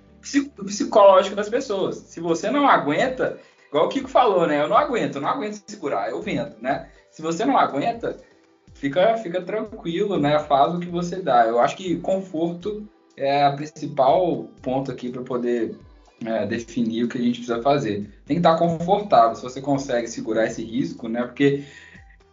psicológico 0.65 1.35
das 1.35 1.49
pessoas. 1.49 1.97
Se 1.97 2.19
você 2.19 2.49
não 2.49 2.67
aguenta, 2.67 3.37
igual 3.69 3.85
o 3.85 3.89
Kiko 3.89 4.09
falou, 4.09 4.47
né? 4.47 4.61
Eu 4.61 4.67
não 4.67 4.77
aguento, 4.77 5.15
eu 5.15 5.21
não 5.21 5.29
aguento 5.29 5.63
segurar, 5.67 6.09
eu 6.09 6.21
vendo, 6.21 6.55
né? 6.61 6.89
Se 7.11 7.21
você 7.21 7.45
não 7.45 7.57
aguenta, 7.57 8.17
fica, 8.73 9.15
fica 9.17 9.41
tranquilo, 9.41 10.17
né? 10.17 10.39
Faz 10.39 10.73
o 10.73 10.79
que 10.79 10.87
você 10.87 11.21
dá. 11.21 11.45
Eu 11.45 11.59
acho 11.59 11.77
que 11.77 11.97
conforto 11.97 12.87
é 13.15 13.45
a 13.45 13.51
principal 13.51 14.49
ponto 14.61 14.91
aqui 14.91 15.09
para 15.09 15.21
poder 15.21 15.75
é, 16.25 16.45
definir 16.45 17.03
o 17.03 17.07
que 17.07 17.17
a 17.17 17.21
gente 17.21 17.39
precisa 17.39 17.61
fazer. 17.61 18.09
Tem 18.25 18.39
que 18.39 18.47
estar 18.47 18.57
confortável, 18.57 19.35
se 19.35 19.43
você 19.43 19.61
consegue 19.61 20.07
segurar 20.07 20.45
esse 20.45 20.63
risco, 20.63 21.07
né? 21.07 21.23
Porque 21.23 21.63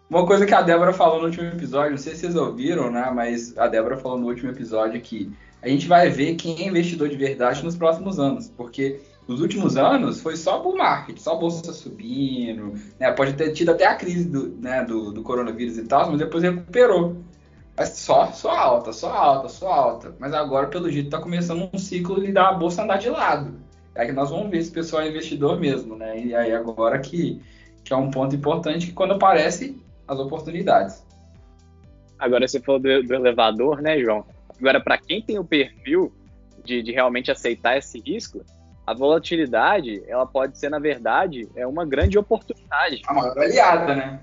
uma 0.08 0.26
coisa 0.26 0.46
que 0.46 0.54
a 0.54 0.62
Débora 0.62 0.92
falou 0.92 1.20
no 1.20 1.26
último 1.26 1.46
episódio, 1.46 1.92
não 1.92 1.98
sei 1.98 2.14
se 2.14 2.20
vocês 2.20 2.36
ouviram, 2.36 2.90
né? 2.90 3.10
Mas 3.14 3.56
a 3.56 3.66
Débora 3.68 3.96
falou 3.96 4.18
no 4.18 4.26
último 4.26 4.50
episódio 4.50 5.00
que 5.00 5.30
a 5.62 5.68
gente 5.68 5.86
vai 5.86 6.08
ver 6.08 6.36
quem 6.36 6.62
é 6.62 6.68
investidor 6.68 7.08
de 7.08 7.16
verdade 7.16 7.62
nos 7.62 7.76
próximos 7.76 8.18
anos, 8.18 8.48
porque 8.56 9.00
nos 9.28 9.40
últimos 9.40 9.76
anos 9.76 10.20
foi 10.20 10.36
só 10.36 10.58
bull 10.60 10.76
market, 10.76 11.18
só 11.18 11.36
bolsa 11.36 11.72
subindo, 11.72 12.74
né? 12.98 13.12
Pode 13.12 13.34
ter 13.34 13.52
tido 13.52 13.70
até 13.70 13.86
a 13.86 13.94
crise 13.94 14.24
do, 14.24 14.48
né, 14.56 14.84
do, 14.84 15.12
do 15.12 15.22
coronavírus 15.22 15.78
e 15.78 15.84
tal, 15.84 16.10
mas 16.10 16.18
depois 16.18 16.42
recuperou. 16.42 17.16
Mas 17.76 17.90
só, 17.90 18.26
só 18.32 18.50
alta, 18.50 18.92
só 18.92 19.12
alta, 19.12 19.48
só 19.48 19.72
alta. 19.72 20.14
Mas 20.18 20.34
agora, 20.34 20.66
pelo 20.66 20.90
jeito, 20.90 21.06
está 21.06 21.18
começando 21.18 21.68
um 21.72 21.78
ciclo 21.78 22.20
de 22.20 22.32
dar 22.32 22.48
a 22.48 22.52
bolsa 22.52 22.82
andar 22.82 22.98
de 22.98 23.08
lado. 23.08 23.54
É 23.94 24.06
que 24.06 24.12
nós 24.12 24.30
vamos 24.30 24.50
ver 24.50 24.62
se 24.62 24.70
o 24.70 24.74
pessoal 24.74 25.02
é 25.02 25.08
investidor 25.08 25.58
mesmo, 25.58 25.96
né? 25.96 26.18
E 26.18 26.34
aí 26.34 26.52
agora 26.52 26.98
que, 26.98 27.42
que 27.84 27.92
é 27.92 27.96
um 27.96 28.10
ponto 28.10 28.34
importante 28.34 28.86
que 28.86 28.92
quando 28.92 29.14
aparece 29.14 29.80
as 30.06 30.18
oportunidades. 30.18 31.04
Agora 32.18 32.46
você 32.46 32.60
falou 32.60 32.80
do, 32.80 33.02
do 33.02 33.14
elevador, 33.14 33.80
né, 33.80 33.98
João? 33.98 34.24
Agora, 34.58 34.80
para 34.80 34.98
quem 34.98 35.22
tem 35.22 35.38
o 35.38 35.44
perfil 35.44 36.12
de, 36.64 36.82
de 36.82 36.92
realmente 36.92 37.30
aceitar 37.30 37.78
esse 37.78 37.98
risco, 38.00 38.44
a 38.86 38.92
volatilidade, 38.92 40.02
ela 40.06 40.26
pode 40.26 40.58
ser, 40.58 40.68
na 40.68 40.78
verdade, 40.78 41.48
é 41.56 41.66
uma 41.66 41.86
grande 41.86 42.18
oportunidade. 42.18 43.00
A 43.06 43.14
maior 43.14 43.38
aliada, 43.38 43.94
né? 43.94 44.20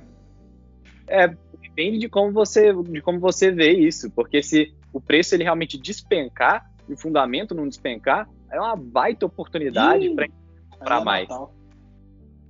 É, 1.07 1.33
depende 1.78 1.99
de 1.99 2.09
como 2.09 2.32
você 2.32 2.73
de 2.73 3.01
como 3.03 3.19
você 3.19 3.51
vê 3.51 3.71
isso, 3.71 4.09
porque 4.09 4.41
se 4.41 4.73
o 4.91 4.99
preço 4.99 5.36
ele 5.36 5.43
realmente 5.43 5.78
despencar 5.78 6.67
e 6.89 6.93
o 6.93 6.97
fundamento 6.97 7.53
não 7.53 7.67
despencar, 7.67 8.28
é 8.51 8.59
uma 8.59 8.75
baita 8.75 9.28
oportunidade 9.28 10.09
para 10.15 10.28
comprar 10.71 11.01
é 11.01 11.03
mais. 11.03 11.30
Natal. 11.30 11.53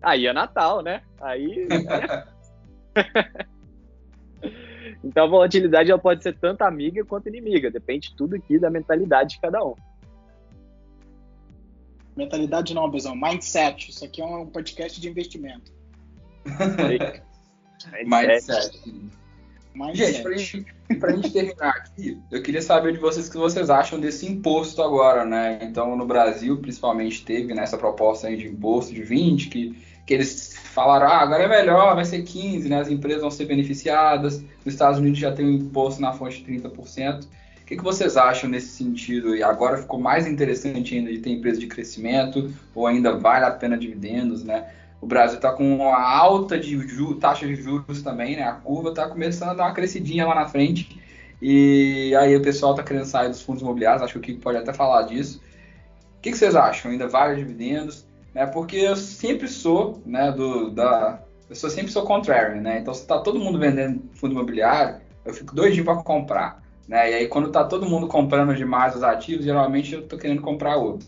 Aí 0.01 0.27
é 0.27 0.33
Natal, 0.33 0.81
né? 0.81 1.01
Aí 1.19 1.67
Então 5.03 5.25
a 5.25 5.27
volatilidade 5.27 5.91
ela 5.91 5.99
pode 5.99 6.23
ser 6.23 6.37
tanto 6.37 6.61
amiga 6.61 7.03
quanto 7.03 7.27
inimiga, 7.27 7.69
depende 7.69 8.15
tudo 8.15 8.37
aqui 8.37 8.57
da 8.57 8.69
mentalidade 8.69 9.31
de 9.31 9.41
cada 9.41 9.61
um. 9.61 9.75
Mentalidade 12.15 12.73
não, 12.73 12.89
Bezão. 12.89 13.13
Mindset. 13.15 13.91
Isso 13.91 14.05
aqui 14.05 14.21
é 14.21 14.25
um 14.25 14.47
podcast 14.47 14.99
de 15.01 15.09
investimento. 15.09 15.71
Mindset. 18.05 18.81
Mindset. 19.73 20.11
Gente, 20.13 20.23
pra 20.23 20.37
gente, 20.37 20.65
pra 20.99 21.11
gente 21.11 21.31
terminar 21.31 21.69
aqui, 21.69 22.17
eu 22.31 22.41
queria 22.41 22.61
saber 22.61 22.93
de 22.93 22.99
vocês 22.99 23.27
o 23.27 23.31
que 23.31 23.37
vocês 23.37 23.69
acham 23.69 23.99
desse 23.99 24.25
imposto 24.25 24.81
agora, 24.81 25.25
né? 25.25 25.59
Então, 25.61 25.95
no 25.95 26.05
Brasil, 26.05 26.57
principalmente, 26.57 27.23
teve 27.23 27.53
nessa 27.53 27.75
né, 27.75 27.81
proposta 27.81 28.27
aí 28.27 28.37
de 28.37 28.47
imposto 28.47 28.93
de 28.93 29.03
20, 29.03 29.49
que, 29.49 29.77
que 30.05 30.13
eles 30.13 30.55
falaram, 30.55 31.07
ah, 31.07 31.21
agora 31.21 31.43
é 31.43 31.47
melhor, 31.47 31.95
vai 31.95 32.05
ser 32.05 32.23
15, 32.23 32.67
né? 32.67 32.79
As 32.79 32.89
empresas 32.89 33.21
vão 33.21 33.31
ser 33.31 33.45
beneficiadas. 33.45 34.41
Nos 34.65 34.73
Estados 34.73 34.99
Unidos 34.99 35.19
já 35.19 35.31
tem 35.31 35.45
um 35.45 35.53
imposto 35.53 36.01
na 36.01 36.13
fonte 36.13 36.43
de 36.43 36.51
30% 36.51 37.27
que, 37.67 37.75
que 37.75 37.83
vocês 37.83 38.15
acham 38.15 38.49
nesse 38.49 38.69
sentido? 38.69 39.35
E 39.35 39.43
agora 39.43 39.77
ficou 39.77 39.99
mais 39.99 40.25
interessante 40.25 40.95
ainda 40.95 41.11
de 41.11 41.19
ter 41.19 41.31
empresa 41.31 41.59
de 41.59 41.67
crescimento, 41.67 42.53
ou 42.73 42.87
ainda 42.87 43.17
vale 43.17 43.43
a 43.43 43.51
pena 43.51 43.77
dividendos, 43.77 44.41
né? 44.41 44.69
O 44.99 45.05
Brasil 45.05 45.37
está 45.37 45.51
com 45.51 45.75
uma 45.75 45.99
alta 45.99 46.59
de 46.59 46.77
taxa 47.15 47.45
de 47.45 47.55
juros 47.55 48.01
também, 48.01 48.35
né? 48.35 48.43
A 48.43 48.53
curva 48.53 48.89
está 48.89 49.07
começando 49.07 49.49
a 49.49 49.53
dar 49.53 49.63
uma 49.65 49.73
crescidinha 49.73 50.25
lá 50.25 50.35
na 50.35 50.47
frente. 50.47 50.99
E 51.41 52.15
aí 52.19 52.35
o 52.35 52.41
pessoal 52.41 52.71
está 52.71 52.83
querendo 52.83 53.05
sair 53.05 53.29
dos 53.29 53.41
fundos 53.41 53.61
imobiliários, 53.61 54.01
acho 54.01 54.13
que 54.13 54.19
o 54.19 54.21
Kiko 54.21 54.41
pode 54.41 54.57
até 54.57 54.73
falar 54.73 55.03
disso. 55.03 55.39
O 56.17 56.21
que, 56.21 56.31
que 56.31 56.37
vocês 56.37 56.55
acham? 56.55 56.91
Ainda 56.91 57.07
vale 57.07 57.35
dividendos? 57.35 58.07
Né? 58.33 58.45
Porque 58.47 58.77
eu 58.77 58.95
sempre 58.95 59.47
sou, 59.47 60.01
né, 60.05 60.31
do, 60.31 60.71
da, 60.71 61.21
eu 61.49 61.55
sou, 61.55 61.69
sempre 61.69 61.91
sou 61.91 62.03
contrário, 62.03 62.59
né? 62.59 62.79
Então 62.79 62.93
se 62.93 63.01
está 63.01 63.19
todo 63.19 63.39
mundo 63.39 63.59
vendendo 63.59 64.01
fundo 64.15 64.33
imobiliário, 64.33 64.99
eu 65.23 65.33
fico 65.33 65.55
doidinho 65.55 65.85
para 65.85 65.97
comprar. 65.97 66.63
Né? 66.87 67.11
E 67.11 67.13
aí, 67.15 67.27
quando 67.27 67.47
está 67.47 67.63
todo 67.65 67.85
mundo 67.85 68.07
comprando 68.07 68.55
demais 68.55 68.95
os 68.95 69.03
ativos, 69.03 69.45
geralmente 69.45 69.93
eu 69.93 69.99
estou 70.01 70.17
querendo 70.17 70.41
comprar 70.41 70.77
outro. 70.77 71.07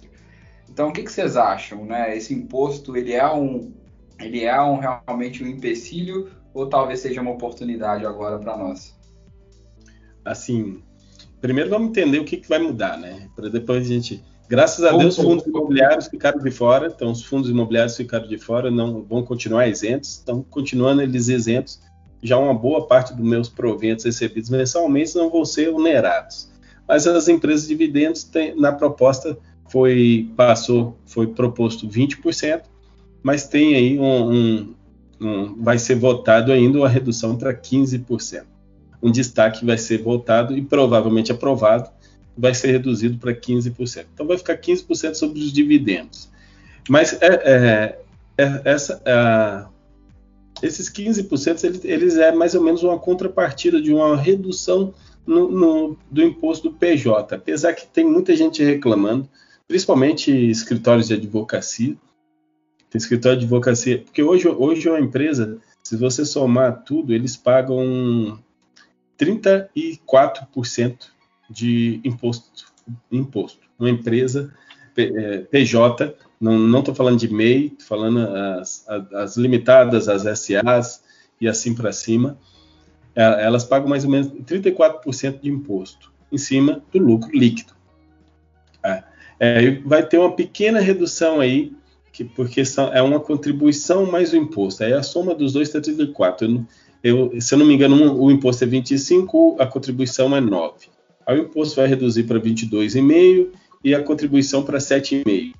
Então, 0.71 0.89
o 0.89 0.93
que, 0.93 1.03
que, 1.03 1.11
vocês 1.11 1.35
acham? 1.35 1.85
Né? 1.85 2.15
Esse 2.15 2.33
imposto, 2.33 2.95
ele 2.95 3.13
é 3.13 3.31
um, 3.31 3.73
ele 4.19 4.43
é 4.43 4.61
um 4.61 4.77
realmente 4.77 5.43
um 5.43 5.47
empecilho 5.47 6.29
ou 6.53 6.67
talvez 6.67 6.99
seja 6.99 7.21
uma 7.21 7.31
oportunidade 7.31 8.05
agora 8.05 8.37
para 8.37 8.57
nós? 8.57 8.97
Assim, 10.23 10.81
primeiro 11.41 11.69
vamos 11.69 11.89
entender 11.89 12.19
o 12.19 12.25
que, 12.25 12.37
que 12.37 12.47
vai 12.47 12.59
mudar, 12.59 12.97
né? 12.97 13.29
Para 13.35 13.49
depois 13.49 13.85
a 13.85 13.87
gente, 13.87 14.23
graças 14.47 14.83
a 14.83 14.95
Deus, 14.95 15.15
fundos 15.15 15.45
imobiliários 15.45 16.07
ficaram 16.07 16.39
de 16.39 16.51
fora. 16.51 16.87
Então, 16.87 17.11
os 17.11 17.23
fundos 17.23 17.49
imobiliários 17.49 17.97
ficaram 17.97 18.27
de 18.27 18.37
fora, 18.37 18.69
não 18.69 19.03
vão 19.03 19.23
continuar 19.23 19.67
isentos. 19.67 20.17
Estão 20.17 20.43
continuando 20.43 21.01
eles 21.01 21.27
isentos 21.27 21.79
já 22.21 22.37
uma 22.37 22.53
boa 22.53 22.85
parte 22.87 23.13
dos 23.13 23.25
meus 23.25 23.49
proventos 23.49 24.05
recebidos 24.05 24.49
mensalmente 24.49 25.15
não 25.15 25.29
vão 25.29 25.45
ser 25.45 25.69
onerados. 25.69 26.49
Mas 26.87 27.05
as 27.07 27.27
empresas 27.27 27.63
de 27.63 27.69
dividendos 27.69 28.23
têm, 28.23 28.59
na 28.59 28.71
proposta 28.71 29.37
foi 29.69 30.29
passou 30.35 30.97
foi 31.05 31.27
proposto 31.27 31.87
20%, 31.87 32.61
mas 33.21 33.47
tem 33.47 33.75
aí 33.75 33.99
um, 33.99 34.31
um, 34.31 34.75
um 35.21 35.63
vai 35.63 35.77
ser 35.77 35.95
votado 35.95 36.51
ainda 36.51 36.79
uma 36.79 36.89
redução 36.89 37.37
para 37.37 37.53
15%. 37.53 38.43
Um 39.01 39.11
destaque 39.11 39.65
vai 39.65 39.77
ser 39.77 40.01
votado 40.01 40.57
e 40.57 40.61
provavelmente 40.61 41.31
aprovado 41.31 41.89
vai 42.37 42.53
ser 42.53 42.71
reduzido 42.71 43.17
para 43.17 43.33
15%. 43.33 44.05
Então 44.13 44.25
vai 44.25 44.37
ficar 44.37 44.57
15% 44.57 45.13
sobre 45.13 45.39
os 45.39 45.51
dividendos. 45.51 46.29
Mas 46.87 47.13
é, 47.21 47.27
é, 47.27 47.99
é, 48.37 48.61
essa, 48.65 49.69
esses 50.61 50.89
15% 50.89 51.63
eles, 51.63 51.85
eles 51.85 52.17
é 52.17 52.31
mais 52.31 52.55
ou 52.55 52.63
menos 52.63 52.83
uma 52.83 52.97
contrapartida 52.97 53.81
de 53.81 53.93
uma 53.93 54.15
redução 54.17 54.93
no, 55.25 55.51
no, 55.51 55.97
do 56.09 56.23
imposto 56.23 56.69
do 56.69 56.75
PJ, 56.75 57.35
apesar 57.35 57.73
que 57.73 57.85
tem 57.85 58.03
muita 58.03 58.35
gente 58.35 58.63
reclamando, 58.63 59.29
principalmente 59.69 60.31
escritórios 60.31 61.07
de 61.07 61.13
advocacia. 61.13 61.95
Tem 62.89 62.97
escritório 62.97 63.37
de 63.37 63.45
advocacia, 63.45 63.99
porque 63.99 64.23
hoje, 64.23 64.47
hoje 64.47 64.87
é 64.87 64.91
uma 64.91 64.99
empresa, 64.99 65.59
se 65.83 65.95
você 65.95 66.25
somar 66.25 66.83
tudo, 66.83 67.13
eles 67.13 67.37
pagam 67.37 68.39
34% 69.17 70.97
de 71.49 72.01
imposto 72.03 72.67
imposto. 73.11 73.59
Uma 73.77 73.91
empresa 73.91 74.51
PJ, 75.51 76.15
não 76.41 76.79
estou 76.79 76.95
falando 76.95 77.19
de 77.19 77.31
MEI, 77.31 77.67
estou 77.67 77.87
falando 77.87 78.19
as, 78.59 78.85
as, 79.13 79.37
limitadas, 79.37 80.09
as 80.09 80.23
SAs 80.39 81.03
e 81.39 81.47
assim 81.47 81.75
para 81.75 81.91
cima, 81.91 82.39
é, 83.15 83.45
elas 83.45 83.63
pagam 83.63 83.87
mais 83.87 84.03
ou 84.03 84.09
menos 84.09 84.29
34% 84.29 85.41
de 85.41 85.49
imposto 85.49 86.11
em 86.31 86.39
cima 86.39 86.81
do 86.91 86.97
lucro 86.97 87.29
líquido. 87.31 87.73
É, 88.83 89.03
é, 89.39 89.71
vai 89.85 90.05
ter 90.05 90.17
uma 90.17 90.35
pequena 90.35 90.79
redução 90.79 91.39
aí, 91.39 91.71
que, 92.11 92.23
porque 92.23 92.61
é 92.93 93.01
uma 93.01 93.19
contribuição 93.19 94.05
mais 94.05 94.33
o 94.33 94.35
imposto. 94.35 94.83
Aí 94.83 94.93
a 94.93 95.01
soma 95.01 95.33
dos 95.33 95.53
dois 95.53 95.69
está 95.69 95.79
34. 95.79 96.45
Eu, 97.01 97.31
eu, 97.33 97.41
se 97.41 97.53
eu 97.53 97.59
não 97.59 97.65
me 97.65 97.73
engano, 97.73 97.95
um, 97.95 98.21
o 98.21 98.31
imposto 98.31 98.63
é 98.63 98.67
25, 98.67 99.55
a 99.59 99.65
contribuição 99.65 100.35
é 100.35 100.41
9. 100.41 100.87
Aí 101.25 101.39
o 101.39 101.43
imposto 101.43 101.77
vai 101.77 101.87
reduzir 101.87 102.23
para 102.23 102.39
22,5 102.39 103.47
e 103.83 103.95
a 103.95 104.03
contribuição 104.03 104.63
para 104.63 104.79
7,5%. 104.79 105.53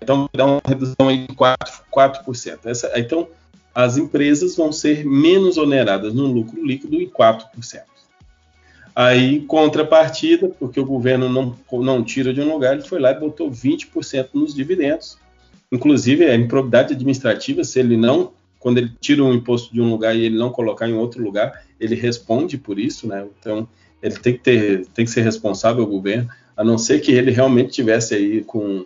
Então, 0.00 0.28
dá 0.34 0.46
uma 0.46 0.60
redução 0.66 1.08
aí 1.08 1.26
de 1.26 1.34
4%. 1.34 1.56
4%. 1.94 2.58
Essa, 2.64 2.92
então, 2.98 3.28
as 3.74 3.96
empresas 3.96 4.56
vão 4.56 4.72
ser 4.72 5.04
menos 5.04 5.58
oneradas 5.58 6.14
no 6.14 6.26
lucro 6.26 6.64
líquido 6.64 6.96
em 6.96 7.08
4%. 7.08 7.82
Aí, 8.94 9.40
contrapartida, 9.40 10.48
porque 10.48 10.78
o 10.78 10.84
governo 10.84 11.28
não, 11.28 11.56
não 11.82 12.04
tira 12.04 12.32
de 12.32 12.40
um 12.40 12.52
lugar, 12.52 12.74
ele 12.74 12.86
foi 12.86 13.00
lá 13.00 13.10
e 13.10 13.18
botou 13.18 13.50
20% 13.50 14.28
nos 14.34 14.54
dividendos. 14.54 15.16
Inclusive, 15.70 16.26
a 16.26 16.34
improbidade 16.34 16.92
administrativa, 16.92 17.64
se 17.64 17.80
ele 17.80 17.96
não, 17.96 18.32
quando 18.58 18.78
ele 18.78 18.92
tira 19.00 19.24
um 19.24 19.32
imposto 19.32 19.72
de 19.72 19.80
um 19.80 19.90
lugar 19.90 20.14
e 20.14 20.24
ele 20.24 20.36
não 20.36 20.50
colocar 20.50 20.88
em 20.88 20.94
outro 20.94 21.22
lugar, 21.22 21.64
ele 21.80 21.94
responde 21.94 22.58
por 22.58 22.78
isso, 22.78 23.08
né? 23.08 23.26
Então, 23.40 23.66
ele 24.02 24.16
tem 24.16 24.34
que, 24.34 24.40
ter, 24.40 24.86
tem 24.88 25.04
que 25.04 25.10
ser 25.10 25.22
responsável, 25.22 25.84
o 25.84 25.86
governo 25.86 26.28
a 26.56 26.64
não 26.64 26.78
ser 26.78 27.00
que 27.00 27.12
ele 27.12 27.30
realmente 27.30 27.72
tivesse 27.72 28.14
aí 28.14 28.42
com 28.42 28.84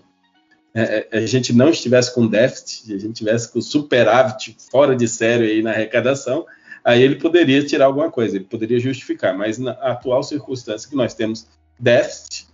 é, 0.75 1.07
é, 1.11 1.19
a 1.19 1.27
gente 1.27 1.55
não 1.55 1.71
estivesse 1.71 2.15
com 2.15 2.27
déficit, 2.27 2.93
a 2.93 2.99
gente 2.99 3.15
tivesse 3.15 3.51
com 3.51 3.63
superávit 3.63 4.55
fora 4.71 4.95
de 4.95 5.09
sério 5.09 5.47
aí 5.47 5.63
na 5.63 5.71
arrecadação, 5.71 6.45
aí 6.87 7.03
ele 7.03 7.17
poderia 7.17 7.67
tirar 7.67 7.87
alguma 7.87 8.11
coisa, 8.11 8.37
ele 8.37 8.45
poderia 8.45 8.79
justificar, 8.79 9.37
mas 9.37 9.59
na 9.59 9.73
atual 9.73 10.23
circunstância 10.23 10.89
que 10.89 10.95
nós 10.95 11.15
temos 11.15 11.49
déficit, 11.79 12.47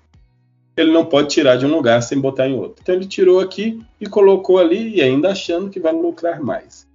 ele 0.74 0.90
não 0.90 1.04
pode 1.04 1.28
tirar 1.28 1.56
de 1.56 1.66
um 1.66 1.74
lugar 1.74 2.02
sem 2.02 2.18
botar 2.18 2.48
em 2.48 2.54
outro. 2.54 2.76
Então 2.80 2.94
ele 2.94 3.06
tirou 3.06 3.40
aqui 3.40 3.78
e 4.00 4.06
colocou 4.06 4.58
ali 4.58 4.96
e 4.96 5.02
ainda 5.02 5.30
achando 5.30 5.68
que 5.68 5.78
vai 5.78 5.92
lucrar 5.92 6.40
mais. 6.40 6.86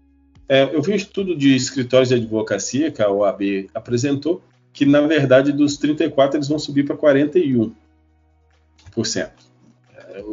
É, 0.50 0.64
eu 0.74 0.82
vi 0.82 0.94
um 0.94 0.96
estudo 0.96 1.36
de 1.36 1.56
escritórios 1.56 2.10
de 2.10 2.16
advocacia 2.16 2.92
que 2.92 3.04
a 3.04 3.12
OAB 3.12 3.70
apresentou, 3.72 4.42
que 4.74 4.84
na 4.84 5.02
verdade 5.02 5.52
dos 5.52 5.78
34 5.78 6.38
eles 6.38 6.48
vão 6.48 6.58
subir 6.58 6.86
para 6.86 6.98
41. 6.98 7.72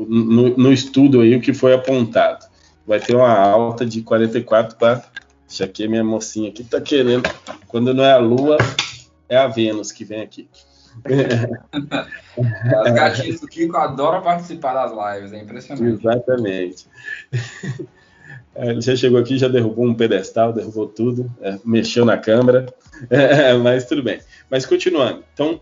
No, 0.08 0.56
no 0.56 0.72
estudo 0.72 1.20
aí, 1.20 1.36
o 1.36 1.40
que 1.40 1.52
foi 1.52 1.74
apontado. 1.74 2.46
Vai 2.86 2.98
ter 2.98 3.14
uma 3.14 3.30
alta 3.30 3.84
de 3.84 4.00
44 4.00 4.78
para. 4.78 5.04
Deixa 5.46 5.64
aqui 5.64 5.86
minha 5.86 6.04
mocinha 6.04 6.48
aqui 6.48 6.64
tá 6.64 6.80
querendo. 6.80 7.28
Quando 7.68 7.92
não 7.92 8.04
é 8.04 8.12
a 8.12 8.18
Lua, 8.18 8.56
é 9.28 9.36
a 9.36 9.46
Vênus 9.46 9.92
que 9.92 10.04
vem 10.04 10.22
aqui. 10.22 10.48
As 12.84 12.92
gatinhas 12.92 13.40
do 13.40 13.48
Kiko 13.48 13.76
adoram 13.76 14.22
participar 14.22 14.74
das 14.74 14.92
lives, 14.92 15.32
é 15.32 15.42
impressionante. 15.42 16.00
Exatamente. 16.00 16.86
Ele 18.56 18.80
já 18.80 18.94
chegou 18.94 19.18
aqui, 19.18 19.36
já 19.36 19.48
derrubou 19.48 19.84
um 19.84 19.94
pedestal, 19.94 20.52
derrubou 20.52 20.86
tudo, 20.86 21.30
é, 21.40 21.58
mexeu 21.64 22.04
na 22.04 22.16
câmera, 22.16 22.72
é, 23.10 23.52
mas 23.54 23.84
tudo 23.86 24.02
bem. 24.02 24.20
Mas 24.48 24.64
continuando, 24.64 25.24
então 25.32 25.60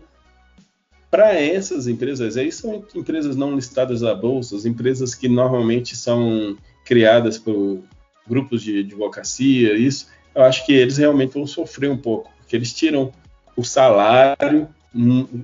para 1.13 1.39
essas 1.39 1.87
empresas, 1.87 2.37
aí 2.37 2.51
são 2.51 2.83
empresas 2.95 3.35
não 3.35 3.55
listadas 3.55 4.01
à 4.01 4.15
bolsa, 4.15 4.55
as 4.55 4.65
empresas 4.65 5.13
que 5.13 5.27
normalmente 5.27 5.95
são 5.95 6.57
criadas 6.83 7.37
por 7.37 7.83
grupos 8.27 8.61
de 8.61 8.79
advocacia, 8.79 9.73
isso, 9.73 10.07
eu 10.33 10.43
acho 10.43 10.65
que 10.65 10.73
eles 10.73 10.97
realmente 10.97 11.33
vão 11.33 11.45
sofrer 11.45 11.89
um 11.89 11.97
pouco, 11.97 12.31
porque 12.39 12.55
eles 12.55 12.73
tiram 12.73 13.11
o 13.55 13.63
salário 13.63 14.67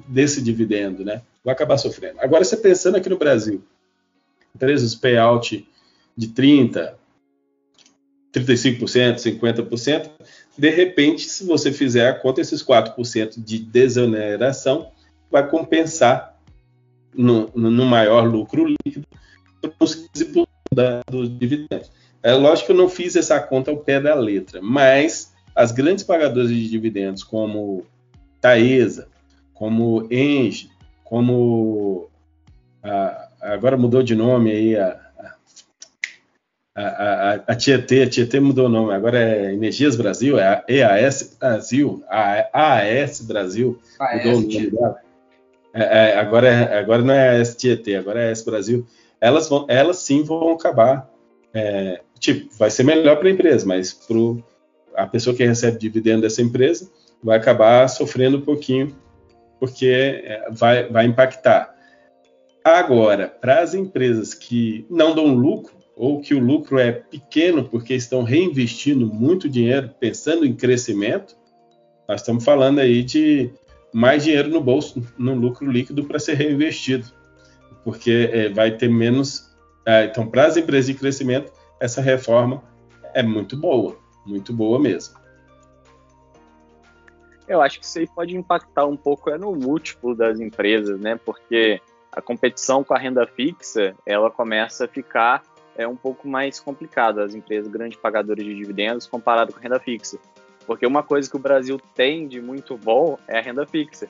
desse 0.08 0.42
dividendo, 0.42 1.04
né? 1.04 1.22
Vai 1.44 1.54
acabar 1.54 1.78
sofrendo. 1.78 2.20
Agora, 2.20 2.44
você 2.44 2.58
pensando 2.58 2.98
aqui 2.98 3.10
no 3.10 3.18
Brasil, 3.18 3.64
empresas 4.56 4.96
payout 4.96 5.68
de 6.16 6.28
30%, 6.28 6.94
35%, 8.34 9.16
50%, 9.16 10.10
de 10.58 10.70
repente, 10.70 11.30
se 11.30 11.46
você 11.46 11.72
fizer 11.72 12.10
a 12.10 12.14
conta, 12.14 12.42
esses 12.42 12.64
4% 12.64 13.44
de 13.44 13.60
desoneração 13.60 14.92
vai 15.32 15.48
compensar 15.48 16.38
no, 17.14 17.50
no 17.56 17.86
maior 17.86 18.28
lucro 18.28 18.66
líquido 18.86 19.08
os 19.80 20.08
15% 20.16 20.48
dos 21.10 21.38
dividendos. 21.38 21.92
É 22.22 22.34
lógico 22.34 22.68
que 22.68 22.72
eu 22.74 22.78
não 22.78 22.90
fiz 22.90 23.16
essa 23.16 23.40
conta 23.40 23.72
ao 23.72 23.78
pé 23.78 24.00
da 24.00 24.14
letra, 24.14 24.60
mas 24.62 25.34
as 25.56 25.72
grandes 25.72 26.04
pagadoras 26.04 26.50
de 26.50 26.70
dividendos, 26.70 27.24
como 27.24 27.86
Taesa, 28.42 29.08
como 29.54 30.08
Engie, 30.12 30.70
como 31.04 32.10
a, 32.84 33.30
agora 33.42 33.78
mudou 33.78 34.04
de 34.04 34.16
nome 34.16 34.52
aí 34.52 34.76
a, 34.76 35.00
a, 36.76 36.84
a, 36.84 37.34
a 37.48 37.56
Tietê, 37.56 38.04
a 38.04 38.10
Tietê 38.10 38.40
mudou 38.40 38.68
o 38.68 38.70
nome, 38.70 38.94
agora 38.94 39.20
é 39.20 39.54
Energias 39.54 39.96
Brasil, 39.96 40.38
é 40.40 40.48
a 40.48 40.64
EAS 40.68 41.38
Brasil, 41.40 42.04
a 42.10 42.50
AAS 42.54 43.22
Brasil, 43.22 43.80
mudou 44.00 44.38
o 44.38 44.42
nome 44.42 44.72
dela. 44.72 45.10
É, 45.74 46.12
é, 46.12 46.20
agora, 46.20 46.48
é, 46.48 46.80
agora 46.80 47.02
não 47.02 47.14
é 47.14 47.38
a 47.38 47.46
STET, 47.46 47.96
agora 47.96 48.22
é 48.22 48.28
a 48.30 48.32
S 48.32 48.44
Brasil. 48.44 48.86
Elas, 49.22 49.50
vão, 49.50 49.66
elas 49.68 49.98
sim 49.98 50.24
vão 50.24 50.52
acabar. 50.52 51.10
É, 51.54 52.02
tipo, 52.20 52.54
vai 52.58 52.70
ser 52.70 52.84
melhor 52.84 53.18
para 53.18 53.28
a 53.28 53.32
empresa, 53.32 53.66
mas 53.66 53.94
para 53.94 55.04
a 55.04 55.08
pessoa 55.08 55.36
que 55.36 55.46
recebe 55.46 55.78
dividendo 55.78 56.22
dessa 56.22 56.42
empresa 56.42 56.90
vai 57.24 57.38
acabar 57.38 57.88
sofrendo 57.88 58.38
um 58.38 58.42
pouquinho, 58.42 58.96
porque 59.60 60.22
é, 60.24 60.50
vai, 60.52 60.88
vai 60.90 61.06
impactar. 61.06 61.76
Agora, 62.64 63.28
para 63.28 63.62
as 63.62 63.74
empresas 63.74 64.34
que 64.34 64.86
não 64.90 65.16
dão 65.16 65.34
lucro, 65.34 65.78
ou 65.96 66.22
que 66.22 66.34
o 66.34 66.40
lucro 66.40 66.80
é 66.80 66.94
pequeno 66.94 67.68
porque 67.68 67.94
estão 67.94 68.24
reinvestindo 68.24 69.06
muito 69.06 69.50
dinheiro 69.50 69.92
pensando 70.00 70.46
em 70.46 70.56
crescimento, 70.56 71.36
nós 72.08 72.22
estamos 72.22 72.44
falando 72.44 72.80
aí 72.80 73.04
de 73.04 73.52
mais 73.94 74.24
dinheiro 74.24 74.50
no 74.50 74.62
bolso, 74.62 75.06
no 75.18 75.34
lucro 75.36 75.70
líquido 75.70 76.06
para 76.06 76.18
ser 76.18 76.36
reinvestido, 76.36 77.08
porque 77.84 78.30
é, 78.32 78.50
vai 78.50 78.72
ter 78.72 78.90
menos. 78.90 79.50
É, 79.86 80.06
então, 80.06 80.26
para 80.26 80.46
as 80.46 80.56
empresas 80.56 80.86
de 80.86 80.94
crescimento, 80.94 81.52
essa 81.80 82.02
reforma 82.02 82.64
é 83.14 83.24
muito 83.24 83.58
boa, 83.58 83.98
muito 84.26 84.54
boa 84.54 84.80
mesmo. 84.80 85.18
Eu 87.48 87.62
acho 87.62 87.80
que 87.80 87.86
isso 87.86 87.98
aí 87.98 88.08
pode 88.08 88.36
impactar 88.36 88.86
um 88.86 88.96
pouco 88.96 89.30
é 89.32 89.38
no 89.38 89.56
múltiplo 89.56 90.14
das 90.14 90.40
empresas, 90.40 91.00
né? 91.00 91.20
Porque 91.26 91.82
a 92.12 92.22
competição 92.22 92.84
com 92.84 92.94
a 92.94 92.98
renda 92.98 93.26
fixa, 93.26 93.96
ela 94.06 94.30
começa 94.30 94.86
a 94.86 94.88
ficar 94.88 95.44
é 95.76 95.88
um 95.88 95.96
pouco 95.96 96.28
mais 96.28 96.60
complicada, 96.60 97.24
as 97.24 97.34
empresas 97.34 97.72
grandes 97.72 97.98
pagadoras 97.98 98.44
de 98.44 98.54
dividendos 98.54 99.08
comparado 99.08 99.54
com 99.54 99.60
a 99.60 99.62
renda 99.62 99.80
fixa. 99.80 100.20
Porque 100.68 100.86
uma 100.86 101.02
coisa 101.02 101.30
que 101.30 101.38
o 101.38 101.40
Brasil 101.40 101.80
tem 101.96 102.28
de 102.28 102.42
muito 102.42 102.78
bom 102.78 103.18
é 103.28 103.40
a 103.40 103.42
renda 103.42 103.66
fixa. 103.66 104.10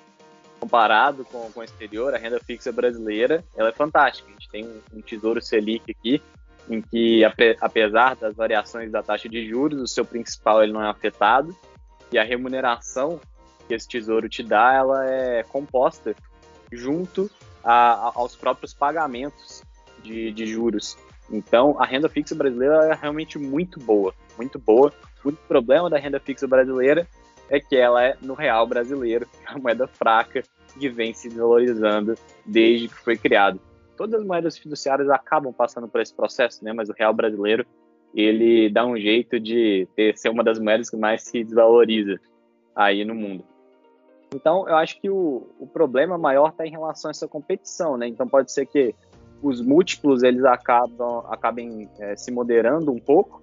Comparado 0.60 1.24
com, 1.26 1.50
com 1.52 1.60
o 1.60 1.64
exterior, 1.64 2.14
a 2.14 2.18
renda 2.18 2.40
fixa 2.40 2.72
brasileira 2.72 3.46
ela 3.56 3.70
é 3.70 3.72
fantástica. 3.72 4.28
A 4.28 4.32
gente 4.32 4.50
tem 4.50 4.66
um, 4.66 4.82
um 4.98 5.02
tesouro 5.02 5.40
Selic 5.42 5.92
aqui, 5.92 6.22
em 6.70 6.82
que, 6.82 7.24
apesar 7.60 8.16
das 8.16 8.36
variações 8.36 8.92
da 8.92 9.02
taxa 9.02 9.28
de 9.28 9.48
juros, 9.48 9.82
o 9.82 9.88
seu 9.88 10.06
principal 10.06 10.64
ele 10.64 10.72
não 10.72 10.84
é 10.84 10.90
afetado 10.90 11.56
e 12.12 12.18
a 12.18 12.24
remuneração 12.24 13.20
que 13.68 13.74
esse 13.74 13.88
tesouro 13.88 14.30
te 14.30 14.44
dá, 14.44 14.74
ela 14.74 15.06
é 15.06 15.44
composta 15.44 16.16
junto 16.72 17.30
a, 17.64 17.94
a, 17.94 18.12
aos 18.16 18.36
próprios 18.36 18.74
pagamentos 18.74 19.64
de, 20.04 20.32
de 20.32 20.46
juros. 20.46 20.98
Então, 21.32 21.76
a 21.80 21.86
renda 21.86 22.10
fixa 22.10 22.34
brasileira 22.36 22.92
é 22.92 22.96
realmente 22.96 23.38
muito 23.38 23.80
boa, 23.80 24.14
muito 24.38 24.58
boa. 24.58 24.92
O 25.24 25.32
problema 25.32 25.90
da 25.90 25.98
renda 25.98 26.20
fixa 26.20 26.48
brasileira 26.48 27.08
é 27.50 27.60
que 27.60 27.76
ela 27.76 28.04
é 28.04 28.18
no 28.22 28.34
real 28.34 28.66
brasileiro, 28.68 29.28
a 29.46 29.58
moeda 29.58 29.88
fraca 29.88 30.44
que 30.80 30.90
vem 30.90 31.14
se 31.14 31.30
desvalorizando 31.30 32.16
desde 32.46 32.88
que 32.88 32.96
foi 32.96 33.18
criado. 33.18 33.60
Todas 34.00 34.22
as 34.22 34.26
moedas 34.26 34.58
fiduciárias 34.58 35.10
acabam 35.10 35.52
passando 35.52 35.86
por 35.86 36.00
esse 36.00 36.14
processo, 36.14 36.64
né? 36.64 36.72
Mas 36.72 36.88
o 36.88 36.94
real 36.94 37.14
brasileiro 37.14 37.66
ele 38.16 38.70
dá 38.70 38.86
um 38.86 38.98
jeito 38.98 39.38
de 39.38 39.90
ter, 39.94 40.18
ser 40.18 40.30
uma 40.30 40.42
das 40.42 40.58
moedas 40.58 40.90
que 40.90 40.96
mais 40.96 41.24
se 41.24 41.44
desvaloriza 41.44 42.18
aí 42.74 43.04
no 43.04 43.14
mundo. 43.14 43.44
Então, 44.34 44.66
eu 44.70 44.78
acho 44.78 45.02
que 45.02 45.10
o, 45.10 45.50
o 45.60 45.68
problema 45.68 46.18
maior 46.18 46.48
está 46.48 46.66
em 46.66 46.72
relação 46.72 47.10
a 47.10 47.12
essa 47.12 47.28
competição, 47.28 47.98
né? 47.98 48.08
Então, 48.08 48.26
pode 48.26 48.54
ser 48.54 48.68
que 48.68 48.96
os 49.44 49.60
múltiplos 49.62 50.24
eles 50.24 50.46
acabam, 50.46 51.26
acabem 51.28 51.90
é, 52.00 52.16
se 52.16 52.32
moderando 52.32 52.94
um 52.94 53.00
pouco 53.00 53.42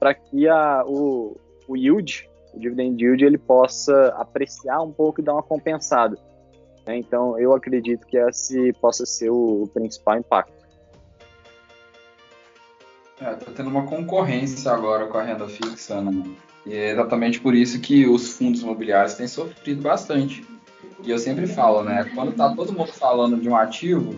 para 0.00 0.14
que 0.14 0.48
a, 0.48 0.84
o, 0.86 1.36
o 1.68 1.76
yield, 1.76 2.26
o 2.54 2.58
dividend 2.58 2.98
yield, 2.98 3.22
ele 3.22 3.36
possa 3.36 4.08
apreciar 4.16 4.80
um 4.80 4.90
pouco 4.90 5.20
e 5.20 5.22
dar 5.22 5.34
uma 5.34 5.42
compensada. 5.42 6.16
Né? 6.88 6.96
Então, 6.96 7.38
eu 7.38 7.52
acredito 7.52 8.06
que 8.06 8.16
esse 8.16 8.72
possa 8.80 9.04
ser 9.04 9.28
o, 9.28 9.68
principal 9.74 10.18
impacto. 10.18 10.66
É, 13.20 13.34
tá 13.34 13.52
tendo 13.54 13.68
uma 13.68 13.84
concorrência 13.84 14.72
agora 14.72 15.06
com 15.06 15.18
a 15.18 15.22
renda 15.22 15.46
fixa, 15.46 16.00
né? 16.00 16.24
E 16.64 16.72
é 16.72 16.92
exatamente 16.92 17.40
por 17.40 17.54
isso 17.54 17.78
que 17.80 18.06
os 18.06 18.30
fundos 18.30 18.62
imobiliários 18.62 19.14
têm 19.14 19.28
sofrido 19.28 19.82
bastante. 19.82 20.46
E 21.02 21.10
eu 21.10 21.18
sempre 21.18 21.46
falo, 21.46 21.82
né? 21.82 22.10
Quando 22.14 22.34
tá 22.34 22.54
todo 22.54 22.72
mundo 22.72 22.92
falando 22.92 23.36
de 23.36 23.48
um 23.48 23.56
ativo, 23.56 24.14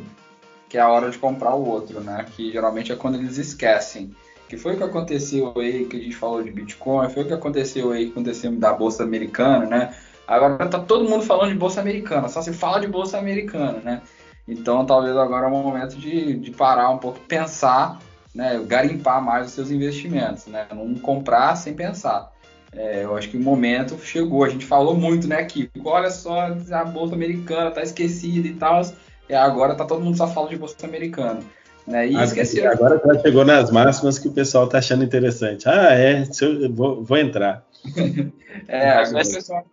que 0.68 0.78
é 0.78 0.80
a 0.80 0.88
hora 0.88 1.10
de 1.10 1.18
comprar 1.18 1.54
o 1.56 1.66
outro, 1.66 2.00
né? 2.00 2.24
Que 2.36 2.52
geralmente 2.52 2.92
é 2.92 2.96
quando 2.96 3.16
eles 3.16 3.36
esquecem. 3.36 4.14
Que 4.48 4.56
foi 4.56 4.74
o 4.74 4.76
que 4.76 4.84
aconteceu 4.84 5.52
aí, 5.56 5.86
que 5.86 5.96
a 5.96 6.00
gente 6.00 6.16
falou 6.16 6.42
de 6.42 6.50
Bitcoin, 6.50 7.08
foi 7.08 7.22
o 7.22 7.26
que 7.26 7.32
aconteceu 7.32 7.90
aí, 7.92 8.08
aconteceu 8.08 8.52
da 8.52 8.72
Bolsa 8.72 9.02
Americana, 9.02 9.66
né? 9.66 9.94
Agora 10.30 10.68
tá 10.68 10.78
todo 10.78 11.10
mundo 11.10 11.24
falando 11.24 11.50
de 11.50 11.58
Bolsa 11.58 11.80
Americana, 11.80 12.28
só 12.28 12.40
se 12.40 12.52
fala 12.52 12.80
de 12.80 12.86
Bolsa 12.86 13.18
Americana, 13.18 13.80
né? 13.82 14.00
Então 14.46 14.86
talvez 14.86 15.16
agora 15.16 15.46
é 15.46 15.48
o 15.48 15.50
momento 15.50 15.96
de, 15.96 16.34
de 16.34 16.52
parar 16.52 16.88
um 16.90 16.98
pouco, 16.98 17.18
pensar 17.26 17.98
né, 18.32 18.62
garimpar 18.64 19.20
mais 19.20 19.48
os 19.48 19.52
seus 19.54 19.72
investimentos, 19.72 20.46
né? 20.46 20.68
Não 20.72 20.94
comprar 20.94 21.56
sem 21.56 21.74
pensar. 21.74 22.30
É, 22.72 23.02
eu 23.02 23.16
acho 23.16 23.28
que 23.28 23.36
o 23.36 23.42
momento 23.42 23.98
chegou. 23.98 24.44
A 24.44 24.48
gente 24.48 24.64
falou 24.64 24.96
muito, 24.96 25.26
né, 25.26 25.38
aqui. 25.38 25.68
Olha 25.84 26.10
só, 26.10 26.54
a 26.70 26.84
bolsa 26.84 27.16
americana 27.16 27.72
tá 27.72 27.82
esquecida 27.82 28.46
e 28.46 28.54
tal. 28.54 28.82
E 29.28 29.34
agora 29.34 29.74
tá 29.74 29.84
todo 29.84 30.00
mundo 30.00 30.16
só 30.16 30.28
falando 30.28 30.50
de 30.50 30.56
bolsa 30.56 30.76
americana. 30.86 31.40
Né? 31.88 32.06
E 32.06 32.22
esqueceu. 32.22 32.70
Agora 32.70 33.02
já 33.04 33.20
chegou 33.20 33.44
nas 33.44 33.72
máximas 33.72 34.16
que 34.16 34.28
o 34.28 34.32
pessoal 34.32 34.68
tá 34.68 34.78
achando 34.78 35.02
interessante. 35.02 35.68
Ah, 35.68 35.92
é, 35.92 36.22
eu 36.40 36.72
vou, 36.72 37.02
vou 37.02 37.18
entrar. 37.18 37.66
é, 38.68 38.90
agora... 38.90 39.24
pessoal 39.24 39.64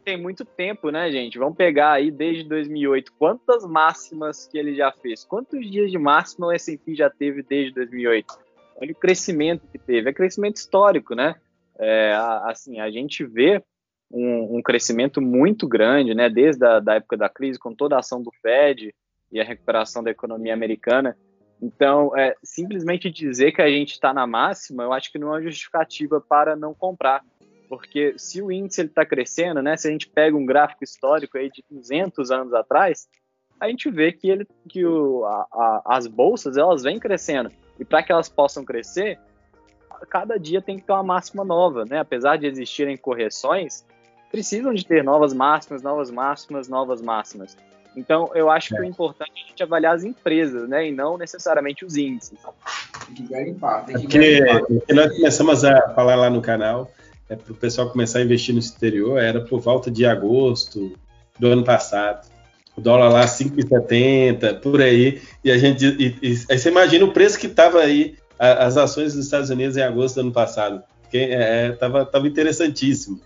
tem 0.00 0.20
muito 0.20 0.44
tempo, 0.44 0.90
né, 0.90 1.10
gente? 1.10 1.38
Vamos 1.38 1.56
pegar 1.56 1.92
aí 1.92 2.10
desde 2.10 2.44
2008. 2.44 3.12
Quantas 3.18 3.64
máximas 3.64 4.46
que 4.46 4.58
ele 4.58 4.74
já 4.74 4.90
fez? 4.90 5.24
Quantos 5.24 5.70
dias 5.70 5.90
de 5.90 5.98
máxima 5.98 6.48
o 6.48 6.52
S&P 6.52 6.94
já 6.94 7.08
teve 7.08 7.42
desde 7.42 7.74
2008? 7.74 8.38
Olha 8.80 8.92
o 8.92 8.94
crescimento 8.94 9.66
que 9.68 9.78
teve. 9.78 10.10
É 10.10 10.12
crescimento 10.12 10.56
histórico, 10.56 11.14
né? 11.14 11.36
É, 11.78 12.12
assim, 12.44 12.80
a 12.80 12.90
gente 12.90 13.24
vê 13.24 13.62
um, 14.10 14.58
um, 14.58 14.62
crescimento 14.62 15.20
muito 15.20 15.68
grande, 15.68 16.14
né? 16.14 16.28
Desde 16.28 16.64
a 16.64 16.80
da 16.80 16.94
época 16.94 17.16
da 17.16 17.28
crise, 17.28 17.58
com 17.58 17.74
toda 17.74 17.96
a 17.96 18.00
ação 18.00 18.22
do 18.22 18.32
Fed 18.42 18.94
e 19.30 19.40
a 19.40 19.44
recuperação 19.44 20.02
da 20.02 20.10
economia 20.10 20.54
americana. 20.54 21.16
Então, 21.62 22.16
é, 22.16 22.34
simplesmente 22.42 23.10
dizer 23.10 23.52
que 23.52 23.60
a 23.60 23.68
gente 23.68 23.92
está 23.92 24.14
na 24.14 24.26
máxima, 24.26 24.82
eu 24.82 24.92
acho 24.92 25.12
que 25.12 25.18
não 25.18 25.36
é 25.36 25.42
justificativa 25.42 26.20
para 26.20 26.56
não 26.56 26.74
comprar 26.74 27.22
porque 27.70 28.14
se 28.18 28.42
o 28.42 28.50
índice 28.50 28.82
está 28.82 29.06
crescendo, 29.06 29.62
né, 29.62 29.76
se 29.76 29.86
a 29.86 29.92
gente 29.92 30.08
pega 30.08 30.36
um 30.36 30.44
gráfico 30.44 30.82
histórico 30.82 31.38
aí 31.38 31.48
de 31.48 31.64
200 31.70 32.32
anos 32.32 32.52
atrás, 32.52 33.06
a 33.60 33.68
gente 33.68 33.88
vê 33.88 34.10
que, 34.10 34.28
ele, 34.28 34.44
que 34.68 34.84
o, 34.84 35.24
a, 35.24 35.46
a, 35.52 35.82
as 35.96 36.08
bolsas 36.08 36.56
elas 36.56 36.82
vêm 36.82 36.98
crescendo. 36.98 37.48
E 37.78 37.84
para 37.84 38.02
que 38.02 38.10
elas 38.10 38.28
possam 38.28 38.64
crescer, 38.64 39.20
cada 40.08 40.36
dia 40.36 40.60
tem 40.60 40.78
que 40.78 40.82
ter 40.82 40.92
uma 40.92 41.04
máxima 41.04 41.44
nova. 41.44 41.84
Né? 41.84 42.00
Apesar 42.00 42.36
de 42.36 42.46
existirem 42.46 42.96
correções, 42.96 43.86
precisam 44.32 44.74
de 44.74 44.84
ter 44.84 45.04
novas 45.04 45.32
máximas, 45.32 45.80
novas 45.80 46.10
máximas, 46.10 46.66
novas 46.66 47.00
máximas. 47.00 47.56
Então, 47.94 48.32
eu 48.34 48.50
acho 48.50 48.74
é. 48.74 48.78
que 48.78 48.82
o 48.82 48.84
importante 48.84 49.32
é 49.36 49.44
a 49.44 49.48
gente 49.48 49.62
avaliar 49.62 49.94
as 49.94 50.02
empresas, 50.02 50.68
né? 50.68 50.88
E 50.88 50.92
não 50.92 51.18
necessariamente 51.18 51.84
os 51.84 51.96
índices. 51.96 52.38
Tem 53.06 53.14
que 53.14 53.22
garimpar, 53.24 53.84
tem 53.84 53.96
que 53.96 54.02
porque, 54.02 54.64
porque 54.68 54.92
nós 54.92 55.12
começamos 55.12 55.64
a 55.64 55.90
falar 55.90 56.14
lá 56.14 56.30
no 56.30 56.40
canal 56.40 56.88
é, 57.30 57.36
para 57.36 57.52
o 57.52 57.56
pessoal 57.56 57.88
começar 57.88 58.18
a 58.18 58.22
investir 58.22 58.52
no 58.52 58.58
exterior 58.58 59.18
era 59.18 59.40
por 59.40 59.60
volta 59.60 59.88
de 59.88 60.04
agosto 60.04 60.98
do 61.38 61.46
ano 61.46 61.64
passado. 61.64 62.28
O 62.76 62.80
dólar 62.80 63.08
lá 63.08 63.24
5,70, 63.24 64.60
por 64.60 64.82
aí. 64.82 65.22
E 65.44 65.50
a 65.50 65.56
gente. 65.56 65.86
E, 65.86 66.18
e, 66.20 66.44
aí 66.50 66.58
você 66.58 66.68
imagina 66.68 67.04
o 67.04 67.12
preço 67.12 67.38
que 67.38 67.46
estava 67.46 67.80
aí 67.80 68.16
a, 68.38 68.66
as 68.66 68.76
ações 68.76 69.14
dos 69.14 69.24
Estados 69.24 69.48
Unidos 69.48 69.76
em 69.76 69.82
agosto 69.82 70.16
do 70.16 70.22
ano 70.22 70.32
passado. 70.32 70.82
Estava 71.12 72.00
é, 72.00 72.04
tava 72.04 72.26
interessantíssimo. 72.26 73.20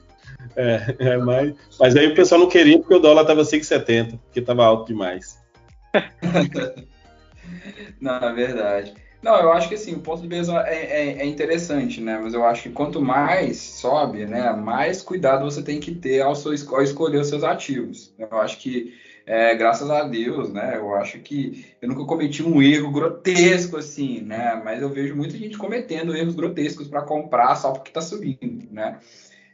É, 0.55 0.95
é, 0.99 1.17
mas, 1.17 1.55
mas 1.81 1.97
aí 1.97 2.07
o 2.07 2.15
pessoal 2.15 2.41
não 2.41 2.49
queria 2.49 2.79
porque 2.79 2.95
o 2.95 2.99
dólar 2.99 3.23
estava 3.23 3.43
5,70, 3.43 4.19
porque 4.19 4.41
estava 4.41 4.65
alto 4.65 4.89
demais. 4.89 5.39
não, 8.01 8.17
é 8.17 8.33
verdade. 8.35 8.95
Não, 9.25 9.41
eu 9.41 9.51
acho 9.51 9.71
que 9.71 9.75
assim, 9.75 9.95
o 9.95 10.01
ponto 10.01 10.21
de 10.21 10.29
vista 10.29 10.53
é, 10.67 10.75
é, 10.75 11.23
é, 11.23 11.25
interessante, 11.25 11.99
né? 11.99 12.21
Mas 12.23 12.35
eu 12.35 12.45
acho 12.45 12.65
que 12.65 12.69
quanto 12.69 13.01
mais 13.01 13.57
sobe, 13.57 14.27
né, 14.27 14.53
mais 14.53 15.01
cuidado 15.01 15.47
você 15.47 15.63
tem 15.63 15.81
que 15.81 15.95
ter 15.95 16.21
ao, 16.21 16.35
seu, 16.35 16.53
ao 16.75 16.83
escolher 16.83 17.23
os 17.23 17.29
seus 17.29 17.43
ativos. 17.43 18.13
Eu 18.19 18.39
acho 18.39 18.59
que, 18.59 18.93
é, 19.25 19.55
graças 19.55 19.89
a 19.89 20.05
Deus, 20.05 20.53
né, 20.53 20.77
eu 20.77 20.95
acho 20.95 21.21
que 21.21 21.65
eu 21.81 21.89
nunca 21.89 22.05
cometi 22.05 22.43
um 22.43 22.61
erro 22.61 22.93
grotesco 22.93 23.79
assim, 23.79 24.21
né? 24.21 24.61
Mas 24.63 24.83
eu 24.83 24.91
vejo 24.91 25.17
muita 25.17 25.39
gente 25.39 25.57
cometendo 25.57 26.15
erros 26.15 26.35
grotescos 26.35 26.87
para 26.87 27.01
comprar 27.01 27.57
só 27.57 27.73
porque 27.73 27.89
está 27.89 28.03
subindo, 28.03 28.71
né? 28.71 28.99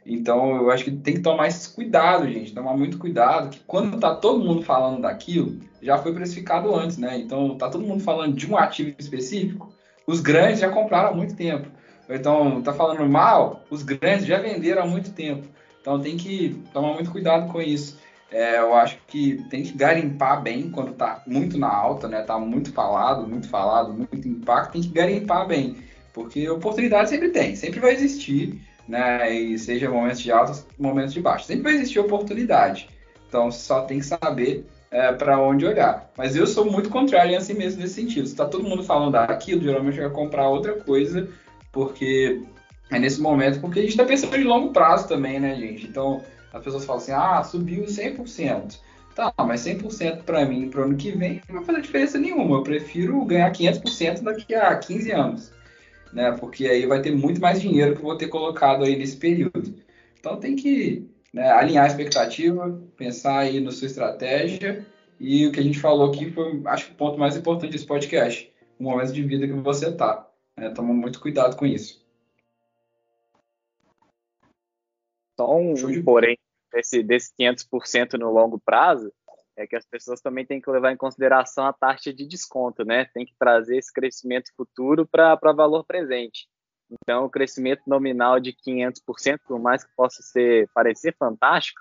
Então 0.05 0.57
eu 0.57 0.69
acho 0.69 0.83
que 0.83 0.91
tem 0.91 1.13
que 1.13 1.21
tomar 1.21 1.47
esse 1.47 1.73
cuidado, 1.73 2.29
gente. 2.29 2.53
Tomar 2.53 2.75
muito 2.75 2.97
cuidado, 2.97 3.49
que 3.49 3.61
quando 3.65 3.97
tá 3.97 4.13
todo 4.15 4.43
mundo 4.43 4.63
falando 4.63 5.01
daquilo, 5.01 5.59
já 5.81 5.97
foi 5.97 6.13
precificado 6.13 6.73
antes, 6.75 6.97
né? 6.97 7.17
Então 7.17 7.57
tá 7.57 7.69
todo 7.69 7.85
mundo 7.85 8.03
falando 8.03 8.35
de 8.35 8.51
um 8.51 8.57
ativo 8.57 8.93
específico, 8.97 9.73
os 10.05 10.19
grandes 10.19 10.59
já 10.59 10.69
compraram 10.69 11.09
há 11.09 11.13
muito 11.13 11.35
tempo. 11.35 11.67
Então 12.09 12.61
tá 12.61 12.73
falando 12.73 13.07
mal, 13.09 13.63
os 13.69 13.83
grandes 13.83 14.25
já 14.25 14.39
venderam 14.39 14.83
há 14.83 14.85
muito 14.85 15.11
tempo. 15.11 15.47
Então 15.79 15.99
tem 15.99 16.17
que 16.17 16.61
tomar 16.73 16.93
muito 16.93 17.11
cuidado 17.11 17.51
com 17.51 17.61
isso. 17.61 17.99
É, 18.29 18.59
eu 18.59 18.73
acho 18.73 18.97
que 19.07 19.43
tem 19.49 19.63
que 19.63 19.73
garimpar 19.73 20.41
bem 20.41 20.69
quando 20.71 20.93
tá 20.93 21.21
muito 21.27 21.57
na 21.57 21.67
alta, 21.73 22.07
né? 22.07 22.21
Tá 22.21 22.37
muito 22.39 22.71
falado, 22.71 23.27
muito 23.27 23.49
falado, 23.49 23.93
muito 23.93 24.27
impacto, 24.27 24.73
tem 24.73 24.81
que 24.81 24.89
garimpar 24.89 25.47
bem. 25.47 25.77
Porque 26.13 26.49
oportunidade 26.49 27.09
sempre 27.09 27.29
tem, 27.29 27.55
sempre 27.55 27.79
vai 27.79 27.93
existir 27.93 28.61
né? 28.91 29.33
E 29.33 29.57
seja 29.57 29.89
momentos 29.89 30.19
de 30.19 30.31
alta, 30.31 30.53
momentos 30.77 31.13
de 31.13 31.21
baixo. 31.21 31.45
Sempre 31.45 31.63
vai 31.63 31.73
existir 31.73 31.99
oportunidade. 31.99 32.89
Então 33.27 33.49
só 33.49 33.83
tem 33.83 33.99
que 33.99 34.05
saber 34.05 34.65
é, 34.91 35.11
para 35.13 35.39
onde 35.39 35.65
olhar. 35.65 36.11
Mas 36.17 36.35
eu 36.35 36.45
sou 36.45 36.69
muito 36.69 36.89
contrário 36.89 37.35
assim 37.35 37.53
mesmo 37.53 37.81
nesse 37.81 37.95
sentido. 37.95 38.27
Se 38.27 38.33
está 38.33 38.45
todo 38.45 38.67
mundo 38.67 38.83
falando 38.83 39.13
daquilo, 39.13 39.63
geralmente 39.63 39.99
vai 39.99 40.09
comprar 40.09 40.49
outra 40.49 40.73
coisa, 40.73 41.27
porque 41.71 42.43
é 42.91 42.99
nesse 42.99 43.21
momento, 43.21 43.59
porque 43.59 43.79
a 43.79 43.81
gente 43.81 43.91
está 43.91 44.05
pensando 44.05 44.35
em 44.35 44.43
longo 44.43 44.71
prazo 44.71 45.07
também, 45.07 45.39
né, 45.39 45.55
gente? 45.55 45.87
Então 45.87 46.21
as 46.53 46.63
pessoas 46.63 46.85
falam 46.85 47.01
assim, 47.01 47.13
ah, 47.13 47.43
subiu 47.43 47.85
100%. 47.85 48.79
Tá, 49.15 49.33
mas 49.39 49.61
100% 49.61 50.23
para 50.23 50.45
mim 50.45 50.69
para 50.69 50.81
o 50.81 50.83
ano 50.85 50.95
que 50.95 51.11
vem 51.11 51.41
não 51.49 51.57
vai 51.57 51.65
fazer 51.65 51.81
diferença 51.81 52.17
nenhuma. 52.19 52.57
Eu 52.57 52.63
prefiro 52.63 53.25
ganhar 53.25 53.51
500% 53.51 54.21
daqui 54.21 54.53
a 54.53 54.75
15 54.75 55.11
anos 55.11 55.61
né? 56.13 56.31
Porque 56.39 56.67
aí 56.67 56.85
vai 56.85 57.01
ter 57.01 57.11
muito 57.11 57.39
mais 57.41 57.61
dinheiro 57.61 57.93
que 57.93 57.99
eu 57.99 58.05
vou 58.05 58.17
ter 58.17 58.27
colocado 58.27 58.83
aí 58.83 58.95
nesse 58.95 59.17
período. 59.17 59.75
Então 60.19 60.37
tem 60.37 60.55
que 60.55 61.09
né, 61.33 61.49
alinhar 61.51 61.85
a 61.85 61.87
expectativa, 61.87 62.81
pensar 62.97 63.39
aí 63.39 63.59
na 63.59 63.71
sua 63.71 63.87
estratégia 63.87 64.85
e 65.19 65.45
o 65.45 65.51
que 65.51 65.59
a 65.59 65.63
gente 65.63 65.79
falou 65.79 66.09
aqui 66.09 66.31
foi, 66.31 66.61
acho 66.65 66.87
que 66.87 66.93
o 66.93 66.95
ponto 66.95 67.19
mais 67.19 67.37
importante 67.37 67.71
desse 67.71 67.85
podcast, 67.85 68.51
o 68.79 68.83
momento 68.83 69.13
de 69.13 69.23
vida 69.23 69.47
que 69.47 69.53
você 69.53 69.89
está. 69.89 70.27
Né? 70.57 70.69
Toma 70.71 70.93
muito 70.93 71.21
cuidado 71.21 71.55
com 71.55 71.65
isso. 71.65 72.01
Só 75.39 75.55
um, 75.57 75.73
porém, 76.03 76.37
desse, 76.73 77.01
desse 77.03 77.31
500% 77.39 78.13
no 78.13 78.31
longo 78.31 78.59
prazo, 78.59 79.11
é 79.55 79.67
que 79.67 79.75
as 79.75 79.85
pessoas 79.85 80.21
também 80.21 80.45
têm 80.45 80.61
que 80.61 80.69
levar 80.69 80.91
em 80.91 80.97
consideração 80.97 81.65
a 81.65 81.73
taxa 81.73 82.13
de 82.13 82.25
desconto, 82.25 82.83
né? 82.83 83.05
Tem 83.13 83.25
que 83.25 83.33
trazer 83.37 83.77
esse 83.77 83.91
crescimento 83.93 84.51
futuro 84.55 85.05
para 85.05 85.35
valor 85.53 85.83
presente. 85.83 86.47
Então, 86.91 87.25
o 87.25 87.29
crescimento 87.29 87.81
nominal 87.87 88.39
de 88.39 88.53
500%, 88.53 89.39
por 89.47 89.59
mais 89.59 89.83
que 89.83 89.95
possa 89.95 90.21
ser 90.21 90.69
parecer 90.73 91.15
fantástico, 91.17 91.79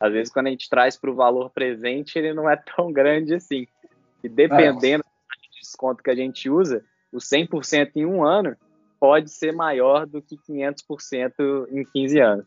às 0.00 0.12
vezes 0.12 0.32
quando 0.32 0.48
a 0.48 0.50
gente 0.50 0.68
traz 0.68 0.96
para 0.96 1.10
o 1.10 1.14
valor 1.14 1.50
presente, 1.50 2.18
ele 2.18 2.32
não 2.32 2.50
é 2.50 2.56
tão 2.76 2.92
grande 2.92 3.34
assim. 3.34 3.66
E 4.24 4.28
dependendo 4.28 5.04
taxa 5.04 5.40
de 5.42 5.60
desconto 5.60 6.02
que 6.02 6.10
a 6.10 6.14
gente 6.14 6.50
usa, 6.50 6.84
o 7.12 7.18
100% 7.18 7.92
em 7.96 8.06
um 8.06 8.24
ano 8.24 8.56
pode 8.98 9.30
ser 9.30 9.52
maior 9.52 10.06
do 10.06 10.20
que 10.20 10.36
500% 10.36 11.68
em 11.70 11.84
15 11.84 12.20
anos. 12.20 12.46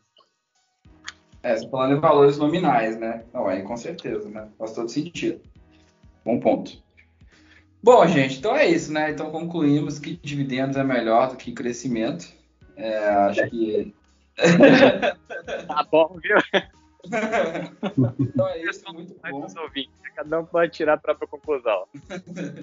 É, 1.42 1.56
você 1.56 1.68
falando 1.68 1.96
em 1.96 2.00
valores 2.00 2.38
nominais, 2.38 2.98
né? 2.98 3.24
Não, 3.32 3.46
aí 3.46 3.62
com 3.62 3.76
certeza, 3.76 4.28
né? 4.30 4.48
Faz 4.58 4.72
todo 4.72 4.88
sentido. 4.88 5.40
Bom 6.24 6.40
ponto. 6.40 6.82
Bom, 7.84 8.06
gente, 8.08 8.38
então 8.38 8.56
é 8.56 8.66
isso, 8.66 8.90
né? 8.90 9.10
Então 9.10 9.30
concluímos 9.30 9.98
que 9.98 10.18
dividendos 10.22 10.74
é 10.74 10.82
melhor 10.82 11.28
do 11.28 11.36
que 11.36 11.52
crescimento. 11.52 12.26
É, 12.74 12.96
acho 12.96 13.50
que. 13.50 13.94
tá 15.68 15.86
bom, 15.92 16.18
viu? 16.22 16.38
então 18.18 18.48
é 18.48 18.62
isso, 18.62 18.82
muito 18.90 19.14
bom. 19.30 19.46
Cada 20.16 20.40
um 20.40 20.46
pode 20.46 20.72
tirar 20.72 20.94
a 20.94 20.96
própria 20.96 21.28
conclusão. 21.28 21.84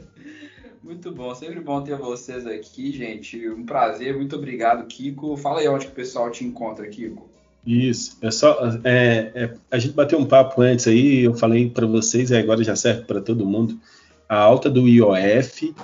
muito 0.82 1.12
bom, 1.12 1.36
sempre 1.36 1.60
bom 1.60 1.84
ter 1.84 1.98
vocês 1.98 2.48
aqui, 2.48 2.92
gente. 2.92 3.48
Um 3.48 3.64
prazer, 3.64 4.16
muito 4.16 4.36
obrigado, 4.36 4.88
Kiko. 4.88 5.38
Fala 5.38 5.60
aí 5.60 5.68
onde 5.68 5.86
que 5.86 5.92
o 5.92 5.96
pessoal 5.96 6.32
te 6.32 6.44
encontra, 6.44 6.88
Kiko. 6.88 7.30
Isso, 7.64 8.18
é 8.24 8.32
só 8.32 8.58
é, 8.84 9.32
é, 9.36 9.54
a 9.70 9.78
gente 9.78 9.94
bateu 9.94 10.18
um 10.18 10.26
papo 10.26 10.64
antes 10.64 10.88
aí, 10.88 11.20
eu 11.20 11.36
falei 11.36 11.70
para 11.70 11.86
vocês 11.86 12.32
e 12.32 12.36
agora 12.36 12.64
já 12.64 12.76
serve 12.76 13.04
para 13.04 13.22
todo 13.22 13.46
mundo. 13.46 13.80
A 14.32 14.38
alta 14.38 14.70
do 14.70 14.88
IOF, 14.88 15.76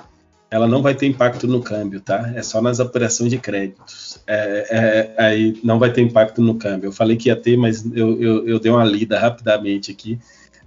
ela 0.50 0.66
não 0.66 0.80
vai 0.80 0.94
ter 0.94 1.06
impacto 1.06 1.46
no 1.46 1.62
câmbio, 1.62 2.00
tá? 2.00 2.32
É 2.34 2.42
só 2.42 2.62
nas 2.62 2.80
operações 2.80 3.28
de 3.28 3.36
créditos. 3.36 4.22
É, 4.26 4.66
é, 4.70 5.22
aí 5.22 5.60
não 5.62 5.78
vai 5.78 5.92
ter 5.92 6.00
impacto 6.00 6.40
no 6.40 6.54
câmbio. 6.54 6.88
Eu 6.88 6.92
falei 6.92 7.14
que 7.14 7.28
ia 7.28 7.36
ter, 7.36 7.58
mas 7.58 7.84
eu, 7.94 8.18
eu, 8.18 8.48
eu 8.48 8.58
dei 8.58 8.72
uma 8.72 8.86
lida 8.86 9.18
rapidamente 9.18 9.90
aqui. 9.90 10.18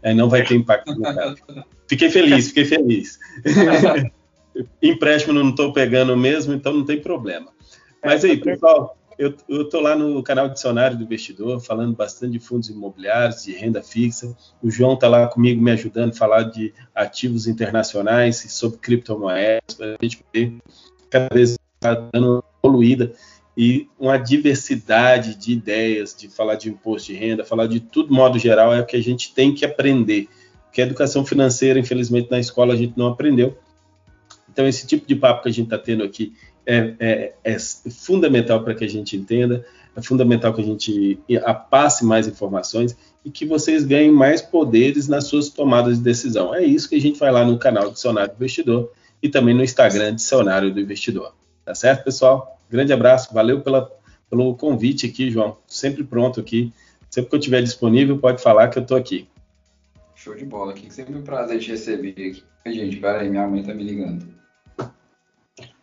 Aí 0.04 0.14
não 0.14 0.30
vai 0.30 0.44
ter 0.44 0.54
impacto 0.54 0.94
no 0.94 1.02
câmbio. 1.02 1.44
Fiquei 1.88 2.12
feliz, 2.12 2.50
fiquei 2.50 2.66
feliz. 2.66 3.18
Empréstimo 4.80 5.34
não 5.34 5.50
estou 5.50 5.74
pegando 5.74 6.16
mesmo, 6.16 6.54
então 6.54 6.72
não 6.72 6.86
tem 6.86 7.02
problema. 7.02 7.48
Mas 8.06 8.24
aí, 8.24 8.38
pessoal, 8.38 8.96
eu 9.47 9.61
estou 9.61 9.82
lá 9.82 9.95
no 9.95 10.24
canal 10.24 10.49
Dicionário 10.49 10.97
do 10.97 11.03
Investidor, 11.03 11.59
falando 11.59 11.95
bastante 11.95 12.34
de 12.34 12.39
fundos 12.39 12.69
imobiliários, 12.69 13.43
de 13.43 13.51
renda 13.53 13.84
fixa. 13.84 14.36
O 14.63 14.72
João 14.72 14.95
está 14.95 15.07
lá 15.07 15.28
comigo 15.28 15.61
me 15.61 15.69
ajudando 15.69 16.11
a 16.11 16.15
falar 16.15 16.43
de 16.43 16.74
ativos 16.95 17.45
internacionais 17.45 18.43
e 18.43 18.49
sobre 18.49 18.80
criptomoedas, 18.80 19.76
para 19.78 19.91
a 19.93 19.97
gente 20.01 20.24
poder 20.24 20.53
cada 21.09 21.28
vez 21.32 21.55
estar 21.76 22.09
dando 22.11 22.43
evoluída 22.63 23.13
e 23.55 23.88
uma 23.99 24.17
diversidade 24.17 25.36
de 25.36 25.51
ideias, 25.51 26.15
de 26.15 26.28
falar 26.28 26.55
de 26.55 26.69
imposto 26.69 27.11
de 27.11 27.17
renda, 27.17 27.43
falar 27.43 27.67
de 27.67 27.80
tudo 27.80 28.13
modo 28.13 28.39
geral, 28.39 28.74
é 28.74 28.80
o 28.80 28.86
que 28.86 28.95
a 28.95 29.03
gente 29.03 29.34
tem 29.34 29.53
que 29.53 29.65
aprender. 29.65 30.28
Porque 30.65 30.82
a 30.82 30.86
educação 30.86 31.26
financeira, 31.26 31.78
infelizmente, 31.78 32.32
na 32.32 32.39
escola 32.39 32.74
a 32.74 32.78
gente 32.78 32.97
não 32.97 33.07
aprendeu. 33.07 33.57
Então, 34.49 34.67
esse 34.67 34.88
tipo 34.88 35.07
de 35.07 35.15
papo 35.15 35.43
que 35.43 35.49
a 35.49 35.51
gente 35.51 35.65
está 35.65 35.78
tendo 35.78 36.03
aqui 36.03 36.34
é, 36.66 36.93
é, 36.99 37.34
é 37.43 37.57
fundamental 37.59 38.64
para 38.64 38.76
que 38.76 38.84
a 38.84 38.89
gente 38.89 39.16
entenda, 39.18 39.66
é 39.95 40.01
fundamental 40.01 40.53
que 40.53 40.62
a 40.62 40.66
gente 40.66 41.20
passe 41.70 42.05
mais 42.05 42.28
informações 42.28 42.95
e 43.26 43.30
que 43.30 43.45
vocês 43.45 43.84
ganhem 43.84 44.12
mais 44.12 44.41
poderes 44.41 45.07
nas 45.07 45.26
suas 45.26 45.49
tomadas 45.49 45.97
de 45.97 46.03
decisão. 46.03 46.55
É 46.55 46.64
isso 46.64 46.89
que 46.89 46.95
a 46.95 47.01
gente 47.01 47.20
vai 47.20 47.32
lá 47.32 47.43
no 47.43 47.57
canal 47.57 47.91
Dicionário 47.91 48.34
do 48.34 48.38
Investidor 48.38 48.91
e 49.22 49.30
também 49.30 49.53
no 49.53 49.64
Instagram 49.64 50.16
Dicionário 50.16 50.74
do 50.74 50.80
Investidor. 50.80 51.34
Tá 51.66 51.76
certo, 51.76 52.03
pessoal? 52.03 52.59
Grande 52.70 52.93
abraço, 52.93 53.34
valeu 53.34 53.62
pela, 53.62 53.91
pelo 54.30 54.55
convite 54.55 55.05
aqui, 55.05 55.30
João. 55.30 55.57
Sempre 55.68 56.03
pronto 56.03 56.39
aqui. 56.39 56.74
Sempre 57.09 57.30
que 57.30 57.36
eu 57.36 57.39
estiver 57.39 57.62
disponível, 57.62 58.18
pode 58.18 58.41
falar 58.41 58.70
que 58.70 58.78
eu 58.78 58.84
estou 58.84 58.95
aqui. 58.95 59.28
Show 60.16 60.36
de 60.36 60.45
bola 60.45 60.72
aqui. 60.72 60.91
Sempre 60.91 61.16
um 61.16 61.22
prazer 61.22 61.59
te 61.59 61.72
receber 61.72 62.12
aqui. 62.12 62.43
Gente, 62.66 62.95
peraí, 62.97 63.30
minha 63.30 63.47
mãe 63.47 63.62
tá 63.64 63.74
me 63.74 63.84
ligando. 63.84 64.41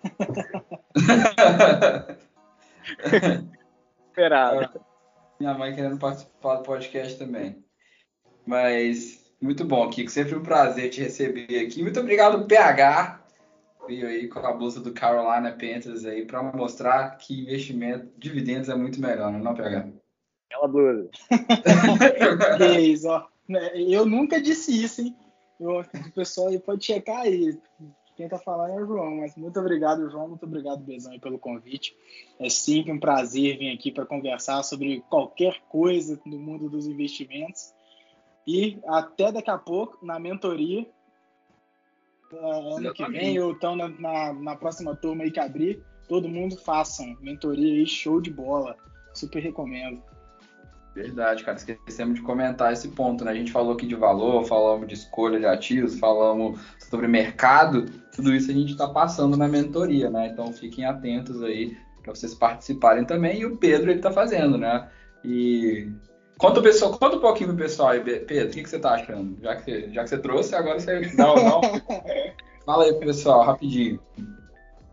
Esperado. 4.08 4.80
Minha 5.38 5.54
mãe 5.54 5.74
querendo 5.74 5.98
participar 5.98 6.56
do 6.56 6.64
podcast 6.64 7.18
também. 7.18 7.64
Mas 8.46 9.28
muito 9.40 9.64
bom, 9.64 9.88
Kiko. 9.88 10.10
Sempre 10.10 10.34
um 10.34 10.42
prazer 10.42 10.90
te 10.90 11.00
receber 11.00 11.64
aqui. 11.64 11.82
Muito 11.82 12.00
obrigado, 12.00 12.46
PH. 12.46 13.24
Veio 13.86 14.06
aí 14.06 14.28
com 14.28 14.40
a 14.40 14.52
blusa 14.52 14.80
do 14.80 14.92
Carolina 14.92 15.52
Panthers 15.52 16.04
aí 16.04 16.26
para 16.26 16.42
mostrar 16.42 17.16
que 17.16 17.40
investimento, 17.40 18.08
dividendos 18.18 18.68
é 18.68 18.74
muito 18.74 19.00
melhor, 19.00 19.32
não 19.32 19.38
é, 19.38 19.42
não, 19.42 19.54
PH? 19.54 19.88
Aquela 20.50 20.68
blusa. 20.68 21.08
é 22.60 22.80
isso, 22.80 23.08
ó. 23.08 23.26
Eu 23.74 24.04
nunca 24.04 24.40
disse 24.40 24.84
isso, 24.84 25.00
hein? 25.00 25.16
o 25.60 25.82
pessoal 26.14 26.48
aí 26.48 26.58
pode 26.58 26.84
checar 26.84 27.22
aí. 27.22 27.58
Quem 28.18 28.26
está 28.26 28.36
falando 28.36 28.72
é 28.72 28.82
o 28.82 28.84
João, 28.84 29.18
mas 29.18 29.36
muito 29.36 29.60
obrigado, 29.60 30.10
João. 30.10 30.26
Muito 30.26 30.44
obrigado, 30.44 30.82
Bezão, 30.82 31.16
pelo 31.20 31.38
convite. 31.38 31.96
É 32.40 32.50
sempre 32.50 32.90
um 32.90 32.98
prazer 32.98 33.56
vir 33.56 33.72
aqui 33.72 33.92
para 33.92 34.04
conversar 34.04 34.64
sobre 34.64 35.04
qualquer 35.08 35.60
coisa 35.68 36.20
no 36.26 36.36
mundo 36.36 36.68
dos 36.68 36.88
investimentos. 36.88 37.72
E 38.44 38.80
até 38.88 39.30
daqui 39.30 39.52
a 39.52 39.56
pouco, 39.56 40.04
na 40.04 40.18
mentoria, 40.18 40.84
uh, 42.32 42.76
ano 42.78 42.92
que 42.92 43.06
vem, 43.08 43.38
ou 43.38 43.52
então 43.52 43.76
na, 43.76 43.88
na, 43.88 44.32
na, 44.32 44.56
próxima 44.56 44.96
turma 44.96 45.22
aí 45.22 45.30
que 45.30 45.38
abrir, 45.38 45.80
todo 46.08 46.28
mundo 46.28 46.56
façam 46.56 47.16
mentoria 47.20 47.72
aí, 47.72 47.86
show 47.86 48.20
de 48.20 48.32
bola. 48.32 48.76
Super 49.14 49.38
recomendo. 49.40 50.02
Verdade, 50.92 51.44
cara. 51.44 51.56
Esquecemos 51.56 52.16
de 52.16 52.22
comentar 52.22 52.72
esse 52.72 52.88
ponto, 52.88 53.24
né? 53.24 53.30
A 53.30 53.34
gente 53.34 53.52
falou 53.52 53.74
aqui 53.74 53.86
de 53.86 53.94
valor, 53.94 54.44
falamos 54.44 54.88
de 54.88 54.94
escolha 54.94 55.38
de 55.38 55.46
ativos, 55.46 55.96
falamos 55.96 56.60
sobre 56.90 57.06
mercado. 57.06 57.86
Tudo 58.18 58.34
isso 58.34 58.50
a 58.50 58.54
gente 58.54 58.72
está 58.72 58.88
passando 58.88 59.36
na 59.36 59.46
mentoria, 59.46 60.10
né? 60.10 60.26
Então 60.26 60.52
fiquem 60.52 60.84
atentos 60.84 61.40
aí 61.40 61.76
para 62.02 62.12
vocês 62.12 62.34
participarem 62.34 63.04
também. 63.04 63.40
E 63.40 63.46
o 63.46 63.56
Pedro 63.56 63.90
ele 63.90 64.00
está 64.00 64.10
fazendo, 64.10 64.58
né? 64.58 64.88
E 65.24 65.88
conta, 66.36 66.60
pessoal, 66.60 66.98
conta 66.98 67.16
um 67.16 67.20
pouquinho 67.20 67.50
pro 67.50 67.58
pessoal 67.58 67.90
aí, 67.90 68.00
Pedro. 68.00 68.48
O 68.48 68.50
que, 68.50 68.62
que 68.64 68.68
você 68.68 68.76
está 68.76 68.94
achando? 68.94 69.40
Já 69.40 69.54
que, 69.54 69.62
você, 69.62 69.90
já 69.92 70.02
que 70.02 70.10
você 70.10 70.18
trouxe, 70.18 70.54
agora 70.56 70.80
você 70.80 71.00
dá 71.14 71.26
não. 71.26 71.60
Fala 72.66 72.84
aí, 72.84 72.94
pessoal, 72.94 73.44
rapidinho. 73.44 74.00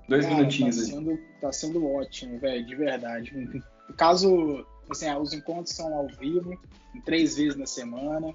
Dois 0.08 0.24
Cara, 0.24 0.38
minutinhos 0.38 0.78
tá 0.78 0.84
sendo, 0.84 1.20
Tá 1.42 1.52
sendo 1.52 1.86
ótimo, 1.88 2.40
velho, 2.40 2.64
de 2.64 2.76
verdade. 2.76 3.64
Caso 3.98 4.64
Assim, 4.90 5.08
ah, 5.08 5.18
os 5.18 5.34
encontros 5.34 5.76
são 5.76 5.94
ao 5.94 6.08
vivo, 6.08 6.60
três 7.04 7.36
vezes 7.36 7.56
na 7.56 7.66
semana, 7.66 8.34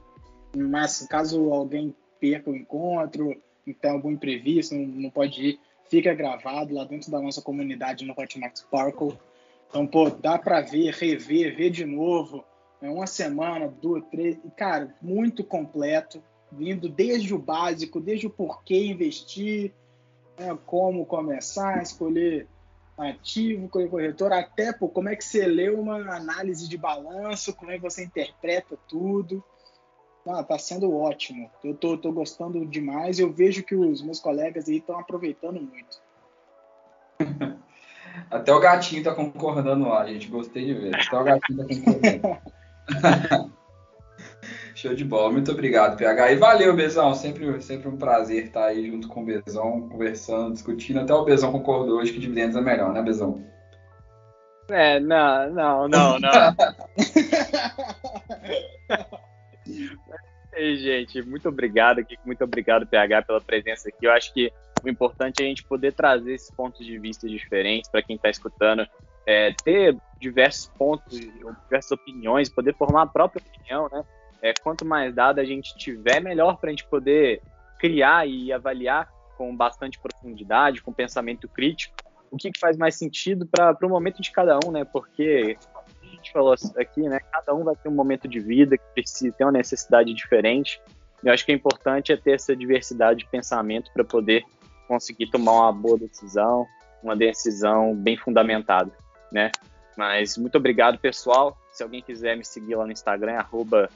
mas 0.56 1.06
caso 1.08 1.52
alguém 1.52 1.94
perca 2.18 2.50
o 2.50 2.56
encontro, 2.56 3.40
então 3.70 3.92
algum 3.92 4.10
imprevisto, 4.10 4.74
não, 4.74 4.86
não 4.86 5.10
pode 5.10 5.40
ir, 5.40 5.60
fica 5.88 6.14
gravado 6.14 6.74
lá 6.74 6.84
dentro 6.84 7.10
da 7.10 7.20
nossa 7.20 7.42
comunidade 7.42 8.04
no 8.04 8.14
Hotmart 8.16 8.56
Sparkle. 8.56 9.16
Então, 9.68 9.86
pô, 9.86 10.10
dá 10.10 10.38
para 10.38 10.60
ver, 10.60 10.92
rever, 10.94 11.56
ver 11.56 11.70
de 11.70 11.84
novo, 11.84 12.44
é 12.82 12.88
uma 12.90 13.06
semana, 13.06 13.68
duas, 13.68 14.02
três, 14.10 14.38
cara, 14.56 14.94
muito 15.00 15.44
completo, 15.44 16.22
vindo 16.50 16.88
desde 16.88 17.34
o 17.34 17.38
básico, 17.38 18.00
desde 18.00 18.26
o 18.26 18.30
porquê 18.30 18.86
investir, 18.86 19.72
né, 20.38 20.56
como 20.66 21.06
começar, 21.06 21.82
escolher 21.82 22.48
ativo, 22.96 23.68
corretor, 23.68 24.32
até 24.32 24.72
pô, 24.72 24.88
como 24.88 25.08
é 25.08 25.16
que 25.16 25.24
você 25.24 25.46
lê 25.46 25.70
uma 25.70 26.14
análise 26.14 26.68
de 26.68 26.76
balanço, 26.76 27.54
como 27.54 27.70
é 27.70 27.76
que 27.76 27.82
você 27.82 28.04
interpreta 28.04 28.76
tudo. 28.88 29.42
Ah, 30.30 30.42
tá 30.42 30.58
sendo 30.58 30.94
ótimo. 30.94 31.50
Eu 31.64 31.74
tô, 31.74 31.96
tô 31.96 32.12
gostando 32.12 32.64
demais. 32.66 33.18
Eu 33.18 33.32
vejo 33.32 33.62
que 33.62 33.74
os 33.74 34.02
meus 34.02 34.20
colegas 34.20 34.68
aí 34.68 34.76
estão 34.76 34.98
aproveitando 34.98 35.60
muito. 35.60 36.00
Até 38.30 38.52
o 38.52 38.60
gatinho 38.60 39.02
tá 39.02 39.14
concordando 39.14 39.88
lá, 39.88 40.06
gente. 40.06 40.28
Gostei 40.28 40.66
de 40.66 40.74
ver. 40.74 40.94
Até 40.94 41.18
o 41.18 41.24
gatinho 41.24 41.58
tá 41.58 41.64
concordando. 41.64 43.50
Show 44.74 44.94
de 44.94 45.04
bola, 45.04 45.30
muito 45.30 45.52
obrigado, 45.52 45.98
PH. 45.98 46.32
E 46.32 46.36
valeu, 46.36 46.74
Bezão. 46.74 47.14
Sempre, 47.14 47.60
sempre 47.60 47.86
um 47.88 47.98
prazer 47.98 48.46
estar 48.46 48.66
aí 48.66 48.90
junto 48.90 49.08
com 49.08 49.22
o 49.22 49.26
Bezão, 49.26 49.88
conversando, 49.90 50.54
discutindo. 50.54 51.00
Até 51.00 51.12
o 51.12 51.24
Bezão 51.24 51.52
concordou 51.52 51.98
hoje 51.98 52.12
que 52.12 52.18
dividendos 52.18 52.56
é 52.56 52.62
melhor, 52.62 52.90
né, 52.92 53.02
Bezão? 53.02 53.44
É, 54.70 54.98
não, 55.00 55.50
não, 55.50 55.88
não, 55.88 56.18
não. 56.18 56.30
Ei, 60.60 60.76
gente, 60.76 61.22
muito 61.22 61.48
obrigado 61.48 62.00
aqui, 62.00 62.18
muito 62.26 62.44
obrigado, 62.44 62.86
PH, 62.86 63.22
pela 63.22 63.40
presença 63.40 63.88
aqui. 63.88 64.04
Eu 64.04 64.12
acho 64.12 64.30
que 64.34 64.52
o 64.84 64.90
importante 64.90 65.40
é 65.40 65.46
a 65.46 65.48
gente 65.48 65.64
poder 65.64 65.94
trazer 65.94 66.34
esses 66.34 66.50
pontos 66.50 66.84
de 66.84 66.98
vista 66.98 67.26
diferentes 67.26 67.90
para 67.90 68.02
quem 68.02 68.16
está 68.16 68.28
escutando, 68.28 68.86
é, 69.26 69.54
ter 69.64 69.96
diversos 70.20 70.70
pontos, 70.76 71.18
diversas 71.18 71.92
opiniões, 71.92 72.50
poder 72.50 72.74
formar 72.74 73.02
a 73.02 73.06
própria 73.06 73.42
opinião, 73.42 73.88
né? 73.90 74.04
é, 74.42 74.52
quanto 74.62 74.84
mais 74.84 75.14
dado 75.14 75.38
a 75.38 75.44
gente 75.44 75.74
tiver, 75.76 76.20
melhor 76.20 76.58
para 76.58 76.68
a 76.68 76.72
gente 76.72 76.86
poder 76.86 77.40
criar 77.78 78.28
e 78.28 78.52
avaliar 78.52 79.10
com 79.38 79.56
bastante 79.56 79.98
profundidade, 79.98 80.82
com 80.82 80.92
pensamento 80.92 81.48
crítico, 81.48 81.96
o 82.30 82.36
que, 82.36 82.50
que 82.50 82.60
faz 82.60 82.76
mais 82.76 82.96
sentido 82.96 83.46
para 83.46 83.74
o 83.82 83.88
momento 83.88 84.20
de 84.20 84.30
cada 84.30 84.58
um, 84.64 84.70
né? 84.70 84.84
Porque 84.84 85.56
a 86.10 86.16
gente 86.16 86.32
falou 86.32 86.54
aqui, 86.76 87.02
né? 87.02 87.20
Cada 87.32 87.54
um 87.54 87.64
vai 87.64 87.76
ter 87.76 87.88
um 87.88 87.94
momento 87.94 88.26
de 88.28 88.40
vida 88.40 88.76
que 88.76 88.84
precisa 88.94 89.34
ter 89.36 89.44
uma 89.44 89.52
necessidade 89.52 90.12
diferente. 90.12 90.80
Eu 91.22 91.32
acho 91.32 91.44
que 91.44 91.52
é 91.52 91.54
importante 91.54 92.12
é 92.12 92.16
ter 92.16 92.32
essa 92.32 92.56
diversidade 92.56 93.20
de 93.20 93.26
pensamento 93.26 93.92
para 93.92 94.04
poder 94.04 94.44
conseguir 94.88 95.30
tomar 95.30 95.52
uma 95.52 95.72
boa 95.72 95.98
decisão, 95.98 96.66
uma 97.02 97.14
decisão 97.14 97.94
bem 97.94 98.16
fundamentada, 98.16 98.90
né? 99.30 99.50
Mas 99.96 100.36
muito 100.36 100.56
obrigado, 100.56 100.98
pessoal. 100.98 101.56
Se 101.72 101.82
alguém 101.82 102.02
quiser 102.02 102.36
me 102.36 102.44
seguir 102.44 102.74
lá 102.74 102.86
no 102.86 102.92
Instagram, 102.92 103.44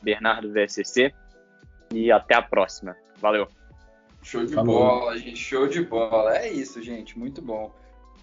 BernardoVSC. 0.03 1.13
E 1.93 2.11
até 2.11 2.35
a 2.35 2.43
próxima. 2.43 2.97
Valeu. 3.21 3.49
Show 4.23 4.45
de 4.45 4.55
Falou. 4.55 4.79
bola, 4.79 5.19
gente. 5.19 5.37
Show 5.37 5.69
de 5.69 5.83
bola. 5.83 6.37
É 6.37 6.51
isso, 6.51 6.83
gente. 6.83 7.19
Muito 7.19 7.41
bom. 7.41 7.75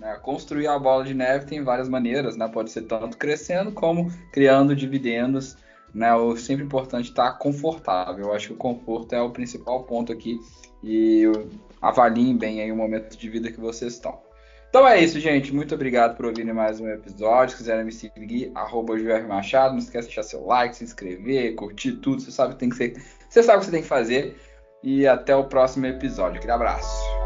Né? 0.01 0.17
Construir 0.19 0.65
a 0.65 0.79
bola 0.79 1.03
de 1.03 1.13
neve 1.13 1.45
tem 1.45 1.63
várias 1.63 1.87
maneiras, 1.87 2.35
né? 2.35 2.47
Pode 2.47 2.71
ser 2.71 2.81
tanto 2.81 3.15
crescendo 3.15 3.71
como 3.71 4.11
criando 4.33 4.75
dividendos. 4.75 5.55
Né? 5.93 6.11
O 6.15 6.35
sempre 6.35 6.65
importante 6.65 7.09
estar 7.09 7.33
confortável. 7.33 8.25
Eu 8.25 8.33
acho 8.33 8.47
que 8.47 8.53
o 8.53 8.57
conforto 8.57 9.13
é 9.13 9.21
o 9.21 9.29
principal 9.29 9.83
ponto 9.83 10.11
aqui. 10.11 10.39
E 10.83 11.25
avaliem 11.79 12.35
bem 12.35 12.61
aí 12.61 12.71
o 12.71 12.75
momento 12.75 13.15
de 13.15 13.29
vida 13.29 13.51
que 13.51 13.59
vocês 13.59 13.93
estão. 13.93 14.19
Então 14.69 14.87
é 14.87 14.99
isso, 14.99 15.19
gente. 15.19 15.53
Muito 15.53 15.75
obrigado 15.75 16.17
por 16.17 16.25
ouvirem 16.25 16.51
mais 16.51 16.79
um 16.79 16.87
episódio. 16.87 17.51
Se 17.51 17.57
quiserem 17.57 17.85
me 17.85 17.91
seguir, 17.91 18.51
arroba 18.55 18.95
Machado. 19.27 19.73
Não 19.73 19.79
esqueça 19.79 20.07
de 20.07 20.15
deixar 20.15 20.23
seu 20.23 20.43
like, 20.47 20.75
se 20.75 20.83
inscrever, 20.83 21.53
curtir 21.53 21.91
tudo. 21.97 22.21
Você 22.21 22.31
sabe, 22.31 22.55
tem 22.55 22.69
que 22.69 22.75
ser... 22.75 22.95
você 23.29 23.43
sabe 23.43 23.57
o 23.57 23.59
que 23.59 23.65
você 23.65 23.71
tem 23.71 23.83
que 23.83 23.87
fazer. 23.87 24.35
E 24.81 25.05
até 25.05 25.35
o 25.35 25.43
próximo 25.43 25.85
episódio. 25.85 26.37
Aquele 26.37 26.53
abraço. 26.53 27.20